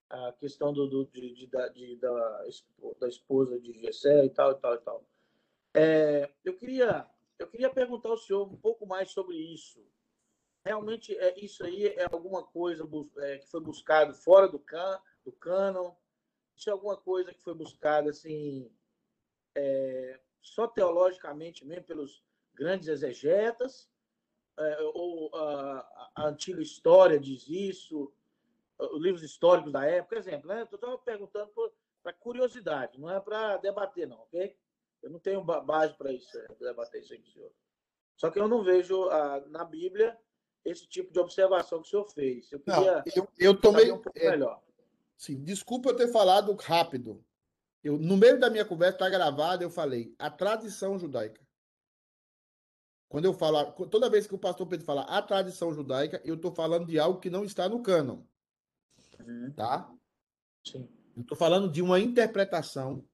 A 0.08 0.32
questão 0.32 0.72
do, 0.72 0.88
do 0.88 1.06
de, 1.06 1.32
de, 1.32 1.46
de, 1.46 1.96
da, 1.96 2.44
da 2.98 3.08
esposa 3.08 3.56
de 3.60 3.72
Gessé 3.80 4.24
e 4.24 4.30
tal, 4.30 4.50
e 4.50 4.56
tal, 4.56 4.74
e 4.74 4.78
tal. 4.78 5.04
É, 5.74 6.28
eu, 6.44 6.56
queria, 6.56 7.06
eu 7.40 7.48
queria 7.48 7.70
perguntar 7.70 8.10
ao 8.10 8.18
senhor 8.18 8.46
um 8.46 8.56
pouco 8.56 8.86
mais 8.86 9.10
sobre 9.10 9.34
isso. 9.36 9.82
Realmente, 10.62 11.16
é, 11.16 11.42
isso 11.42 11.64
aí 11.64 11.86
é 11.86 12.04
alguma 12.04 12.44
coisa 12.44 12.86
é, 13.18 13.38
que 13.38 13.46
foi 13.46 13.60
buscado 13.60 14.14
fora 14.14 14.46
do, 14.46 14.58
can, 14.58 15.00
do 15.24 15.32
canon? 15.32 15.94
Isso 16.54 16.68
é 16.68 16.72
alguma 16.72 16.98
coisa 16.98 17.32
que 17.32 17.42
foi 17.42 17.54
buscada, 17.54 18.10
assim, 18.10 18.70
é, 19.54 20.20
só 20.42 20.68
teologicamente 20.68 21.64
mesmo, 21.64 21.84
pelos 21.84 22.22
grandes 22.52 22.88
exegetas, 22.88 23.88
é, 24.58 24.78
ou 24.92 25.34
a, 25.34 26.10
a, 26.16 26.28
antiga 26.28 26.60
história 26.60 27.18
diz 27.18 27.48
isso, 27.48 28.12
os 28.78 29.00
livros 29.00 29.22
históricos 29.22 29.72
da 29.72 29.86
época, 29.86 30.18
exemplo, 30.18 30.48
né? 30.48 30.68
Estava 30.70 30.98
perguntando 30.98 31.50
para 32.02 32.12
curiosidade, 32.12 33.00
não 33.00 33.10
é 33.10 33.18
para 33.18 33.56
debater, 33.56 34.06
não, 34.06 34.20
ok? 34.20 34.54
Eu 35.02 35.10
não 35.10 35.18
tenho 35.18 35.42
base 35.42 35.94
para 35.96 36.12
isso, 36.12 36.36
é, 36.38 36.46
debater 36.58 37.02
isso 37.02 37.14
o 37.14 37.32
senhor. 37.32 37.52
Só 38.16 38.30
que 38.30 38.38
eu 38.38 38.46
não 38.46 38.62
vejo 38.62 39.08
a, 39.08 39.40
na 39.48 39.64
Bíblia 39.64 40.16
esse 40.64 40.86
tipo 40.86 41.12
de 41.12 41.18
observação 41.18 41.80
que 41.80 41.88
o 41.88 41.90
senhor 41.90 42.08
fez. 42.10 42.52
Eu 42.52 42.60
queria 42.60 42.96
não, 42.96 43.04
eu, 43.16 43.28
eu 43.38 43.60
tomei 43.60 43.90
um 43.90 43.98
pouco 43.98 44.18
é, 44.18 44.30
melhor. 44.30 44.62
Sim, 45.16 45.42
desculpa 45.42 45.90
eu 45.90 45.96
ter 45.96 46.08
falado 46.08 46.54
rápido. 46.54 47.24
Eu, 47.82 47.98
no 47.98 48.16
meio 48.16 48.38
da 48.38 48.50
minha 48.50 48.64
conversa, 48.64 48.96
está 48.96 49.08
gravado, 49.08 49.62
eu 49.62 49.70
falei 49.70 50.14
a 50.18 50.30
tradição 50.30 50.98
judaica. 50.98 51.40
Quando 53.08 53.24
eu 53.24 53.32
falo, 53.32 53.72
toda 53.88 54.10
vez 54.10 54.26
que 54.26 54.34
o 54.34 54.38
pastor 54.38 54.66
Pedro 54.66 54.86
fala 54.86 55.02
a 55.02 55.20
tradição 55.20 55.72
judaica, 55.72 56.20
eu 56.24 56.36
estou 56.36 56.54
falando 56.54 56.86
de 56.86 56.98
algo 56.98 57.18
que 57.18 57.30
não 57.30 57.42
está 57.42 57.68
no 57.68 57.82
cânon. 57.82 58.22
Uhum. 59.18 59.52
Tá? 59.56 59.90
Sim. 60.64 60.88
Eu 61.16 61.22
estou 61.22 61.36
falando 61.36 61.70
de 61.70 61.82
uma 61.82 61.98
interpretação 61.98 63.04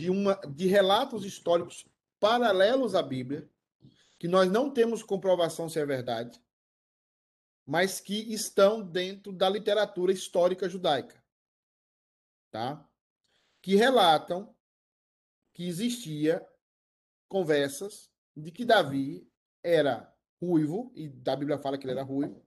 de, 0.00 0.08
uma, 0.08 0.34
de 0.48 0.66
relatos 0.66 1.26
históricos 1.26 1.86
paralelos 2.18 2.94
à 2.94 3.02
Bíblia, 3.02 3.46
que 4.18 4.26
nós 4.26 4.50
não 4.50 4.70
temos 4.70 5.02
comprovação 5.02 5.68
se 5.68 5.78
é 5.78 5.84
verdade, 5.84 6.40
mas 7.66 8.00
que 8.00 8.32
estão 8.32 8.80
dentro 8.82 9.30
da 9.30 9.46
literatura 9.48 10.10
histórica 10.10 10.70
judaica. 10.70 11.22
Tá? 12.50 12.88
Que 13.60 13.76
relatam 13.76 14.54
que 15.52 15.68
existia 15.68 16.46
conversas 17.28 18.10
de 18.34 18.50
que 18.50 18.64
Davi 18.64 19.30
era 19.62 20.10
ruivo, 20.40 20.90
e 20.94 21.10
da 21.10 21.36
Bíblia 21.36 21.58
fala 21.58 21.76
que 21.76 21.84
ele 21.84 21.92
era 21.92 22.02
ruivo, 22.02 22.42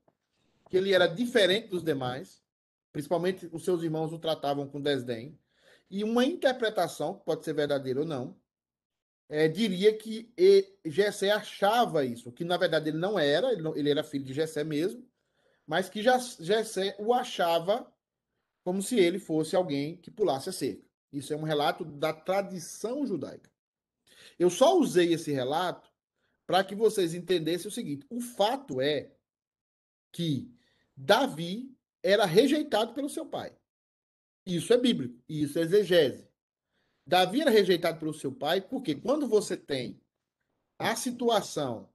que 0.72 0.76
ele 0.76 0.92
era 0.92 1.06
diferente 1.06 1.68
dos 1.68 1.84
demais, 1.84 2.44
principalmente 2.92 3.48
os 3.52 3.64
seus 3.64 3.84
irmãos 3.84 4.12
o 4.12 4.18
tratavam 4.18 4.68
com 4.68 4.82
desdém, 4.82 5.38
e 5.94 6.04
uma 6.04 6.26
interpretação, 6.26 7.14
pode 7.14 7.46
ser 7.46 7.54
verdadeira 7.54 8.00
ou 8.00 8.06
não, 8.06 8.36
é, 9.30 9.48
diria 9.48 9.96
que 9.96 10.34
Jessé 10.84 11.30
achava 11.30 12.04
isso, 12.04 12.32
que 12.32 12.44
na 12.44 12.58
verdade 12.58 12.90
ele 12.90 12.98
não 12.98 13.20
era, 13.20 13.52
ele, 13.52 13.62
não, 13.62 13.76
ele 13.76 13.92
era 13.92 14.04
filho 14.04 14.26
de 14.26 14.34
Jessé 14.34 14.64
mesmo, 14.64 15.08
mas 15.68 15.90
que 15.90 16.02
Jessé 16.02 16.96
o 16.98 17.14
achava 17.14 17.88
como 18.64 18.82
se 18.82 18.98
ele 19.00 19.20
fosse 19.20 19.56
alguém 19.56 19.96
que 19.96 20.10
pulasse 20.10 20.50
a 20.50 20.52
cerca. 20.52 20.84
Isso 21.12 21.32
é 21.32 21.38
um 21.38 21.44
relato 21.44 21.86
da 21.86 22.12
tradição 22.12 23.06
judaica. 23.06 23.52
Eu 24.40 24.50
só 24.50 24.76
usei 24.76 25.14
esse 25.14 25.32
relato 25.32 25.92
para 26.48 26.64
que 26.64 26.74
vocês 26.74 27.14
entendessem 27.14 27.68
o 27.68 27.72
seguinte: 27.72 28.04
o 28.10 28.20
fato 28.20 28.82
é 28.82 29.12
que 30.12 30.52
Davi 30.98 31.72
era 32.02 32.26
rejeitado 32.26 32.96
pelo 32.96 33.10
seu 33.10 33.28
pai. 33.28 33.56
Isso 34.46 34.74
é 34.74 34.78
bíblico, 34.78 35.22
isso 35.28 35.58
é 35.58 35.62
exegese. 35.62 36.28
Davi 37.06 37.42
era 37.42 37.52
rejeitado 37.52 38.00
pelo 38.00 38.14
seu 38.14 38.32
pai, 38.32 38.62
porque 38.62 38.96
quando 38.96 39.28
você 39.28 39.58
tem 39.58 40.00
a 40.78 40.96
situação 40.96 41.90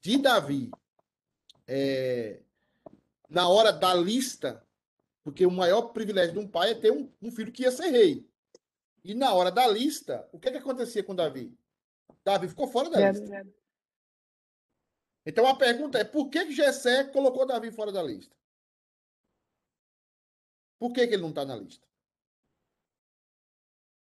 de 0.00 0.18
Davi 0.18 0.70
é, 1.66 2.40
na 3.28 3.48
hora 3.48 3.72
da 3.72 3.94
lista, 3.94 4.64
porque 5.24 5.44
o 5.44 5.50
maior 5.50 5.92
privilégio 5.92 6.34
de 6.34 6.38
um 6.38 6.48
pai 6.48 6.70
é 6.70 6.74
ter 6.74 6.92
um, 6.92 7.10
um 7.20 7.30
filho 7.30 7.52
que 7.52 7.62
ia 7.62 7.72
ser 7.72 7.88
rei. 7.88 8.28
E 9.04 9.14
na 9.14 9.32
hora 9.32 9.50
da 9.50 9.66
lista, 9.66 10.28
o 10.32 10.38
que, 10.38 10.50
que 10.50 10.58
acontecia 10.58 11.02
com 11.02 11.14
Davi? 11.14 11.56
Davi 12.24 12.48
ficou 12.48 12.68
fora 12.68 12.90
da 12.90 13.10
lista. 13.10 13.46
Então 15.24 15.46
a 15.46 15.56
pergunta 15.56 15.98
é: 15.98 16.04
por 16.04 16.28
que, 16.28 16.46
que 16.46 16.52
Jessé 16.52 17.04
colocou 17.04 17.46
Davi 17.46 17.70
fora 17.70 17.92
da 17.92 18.02
lista? 18.02 18.34
Por 20.78 20.92
que, 20.92 21.06
que 21.06 21.14
ele 21.14 21.22
não 21.22 21.30
está 21.30 21.44
na 21.44 21.56
lista? 21.56 21.86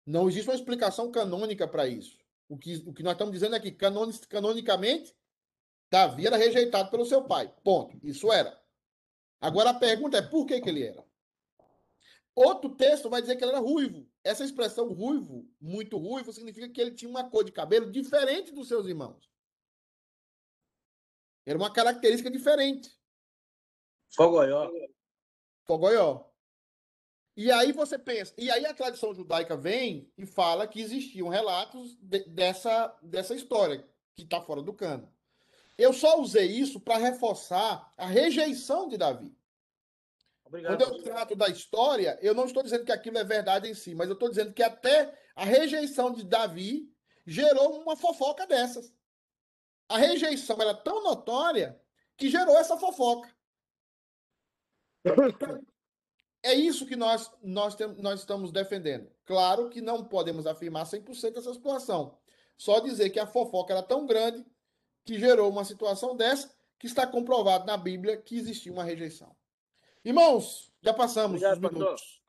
Não 0.07 0.29
existe 0.29 0.49
uma 0.49 0.57
explicação 0.57 1.11
canônica 1.11 1.67
para 1.67 1.87
isso. 1.87 2.19
O 2.49 2.59
que, 2.59 2.77
o 2.87 2.93
que 2.93 3.03
nós 3.03 3.13
estamos 3.13 3.33
dizendo 3.33 3.57
é 3.57 3.61
que, 3.61 3.73
canonicamente, 3.73 5.15
Davi 5.91 6.27
era 6.27 6.37
rejeitado 6.37 6.91
pelo 6.91 7.05
seu 7.05 7.25
pai. 7.25 7.55
Ponto. 7.63 7.99
Isso 8.03 8.33
era. 8.33 8.61
Agora 9.41 9.71
a 9.71 9.75
pergunta 9.75 10.19
é 10.19 10.23
por 10.23 10.47
que, 10.47 10.61
que 10.61 10.69
ele 10.69 10.85
era? 10.85 11.05
Outro 12.35 12.75
texto 12.75 13.11
vai 13.11 13.21
dizer 13.21 13.37
que 13.37 13.45
ele 13.45 13.53
era 13.53 13.61
ruivo. 13.61 14.09
Essa 14.25 14.45
expressão 14.45 14.93
ruivo, 14.93 15.47
muito 15.61 15.99
ruivo, 15.99 16.33
significa 16.33 16.69
que 16.69 16.81
ele 16.81 16.95
tinha 16.95 17.11
uma 17.11 17.29
cor 17.29 17.45
de 17.45 17.53
cabelo 17.53 17.91
diferente 17.91 18.53
dos 18.53 18.69
seus 18.69 18.87
irmãos. 18.87 19.31
Era 21.45 21.59
uma 21.59 21.73
característica 21.73 22.31
diferente. 22.31 22.97
Fogoió. 24.15 24.71
Fogoió. 25.67 26.32
E 27.37 27.51
aí 27.51 27.73
você 27.73 27.99
pensa, 27.99 28.35
e 28.37 28.51
aí 28.51 28.67
a 28.67 28.75
tradição 28.75 29.15
judaica 29.15 29.57
vem 29.57 30.11
e 30.19 30.27
fala 30.27 30.67
que 30.67 30.81
existiam 30.81 31.29
relatos 31.29 31.97
de, 31.97 32.25
dessa, 32.25 32.95
dessa 33.03 33.35
história, 33.35 33.89
que 34.15 34.23
está 34.23 34.41
fora 34.43 34.61
do 34.61 34.75
cano. 34.75 35.11
Eu 35.79 35.95
só 35.95 36.21
usei 36.21 36.47
isso 36.47 36.79
para 36.79 36.99
reforçar 36.99 37.91
a 37.97 38.07
rejeição 38.07 38.87
de 38.87 38.99
Davi. 38.99 39.35
Obrigado. 40.45 40.77
Quando 40.77 40.97
eu 40.99 41.03
trato 41.03 41.35
da 41.35 41.49
história, 41.49 42.19
eu 42.21 42.35
não 42.35 42.45
estou 42.45 42.63
dizendo 42.63 42.85
que 42.85 42.93
aquilo 42.93 43.17
é 43.17 43.25
verdade 43.25 43.67
em 43.67 43.75
si, 43.75 43.95
mas 43.95 44.09
eu 44.09 44.15
estou 44.15 44.29
dizendo 44.29 44.53
que 44.53 44.63
até 44.63 45.19
a 45.35 45.45
rejeição 45.45 46.13
de 46.13 46.25
Davi 46.25 46.95
gerou 47.27 47.81
uma 47.81 47.97
fofoca 47.97 48.47
dessas. 48.47 48.93
A 49.89 49.97
rejeição 49.97 50.61
era 50.61 50.75
tão 50.75 51.03
notória 51.03 51.81
que 52.19 52.29
gerou 52.29 52.59
essa 52.59 52.77
fofoca. 52.77 53.35
É 56.43 56.53
isso 56.55 56.87
que 56.87 56.97
nós, 56.97 57.31
nós, 57.43 57.75
temos, 57.75 57.99
nós 57.99 58.21
estamos 58.21 58.51
defendendo. 58.51 59.09
Claro 59.25 59.71
que 59.71 59.81
não 59.81 60.05
podemos 60.05 60.47
afirmar 60.47 60.85
100% 60.85 61.37
essa 61.37 61.55
situação. 61.55 62.19
Só 62.59 62.81
dizer 62.81 63.11
que 63.11 63.21
a 63.21 63.27
fofoca 63.27 63.73
era 63.73 63.83
tão 63.83 64.07
grande 64.07 64.45
que 65.05 65.19
gerou 65.19 65.51
uma 65.51 65.65
situação 65.65 66.17
dessa, 66.17 66.53
que 66.79 66.87
está 66.87 67.07
comprovado 67.07 67.65
na 67.65 67.77
Bíblia 67.77 68.17
que 68.17 68.37
existia 68.37 68.73
uma 68.73 68.83
rejeição. 68.83 69.35
Irmãos, 70.05 70.73
já 70.83 70.93
passamos 70.93 71.43
Obrigado, 71.43 71.53
os 71.55 71.59
minutos. 71.59 72.03
Pastor. 72.03 72.23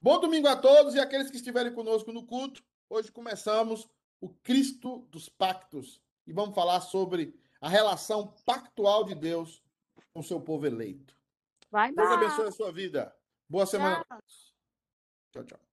Bom 0.00 0.20
domingo 0.20 0.48
a 0.48 0.56
todos 0.56 0.94
e 0.94 1.00
aqueles 1.00 1.30
que 1.30 1.36
estiverem 1.36 1.72
conosco 1.74 2.10
no 2.12 2.24
culto. 2.24 2.64
Hoje 2.88 3.12
começamos 3.12 3.86
o 4.20 4.30
Cristo 4.30 5.06
dos 5.10 5.28
Pactos 5.28 6.00
e 6.26 6.32
vamos 6.32 6.54
falar 6.54 6.80
sobre 6.80 7.38
a 7.60 7.68
relação 7.68 8.34
pactual 8.46 9.04
de 9.04 9.14
Deus 9.14 9.62
com 10.14 10.20
o 10.20 10.24
seu 10.24 10.40
povo 10.40 10.66
eleito. 10.66 11.14
Vai, 11.70 11.92
Deus 11.92 12.08
abençoe 12.08 12.48
a 12.48 12.52
sua 12.52 12.72
vida. 12.72 13.14
Boa 13.50 13.66
semana. 13.66 14.06
Tchau, 15.32 15.44
tchau. 15.44 15.69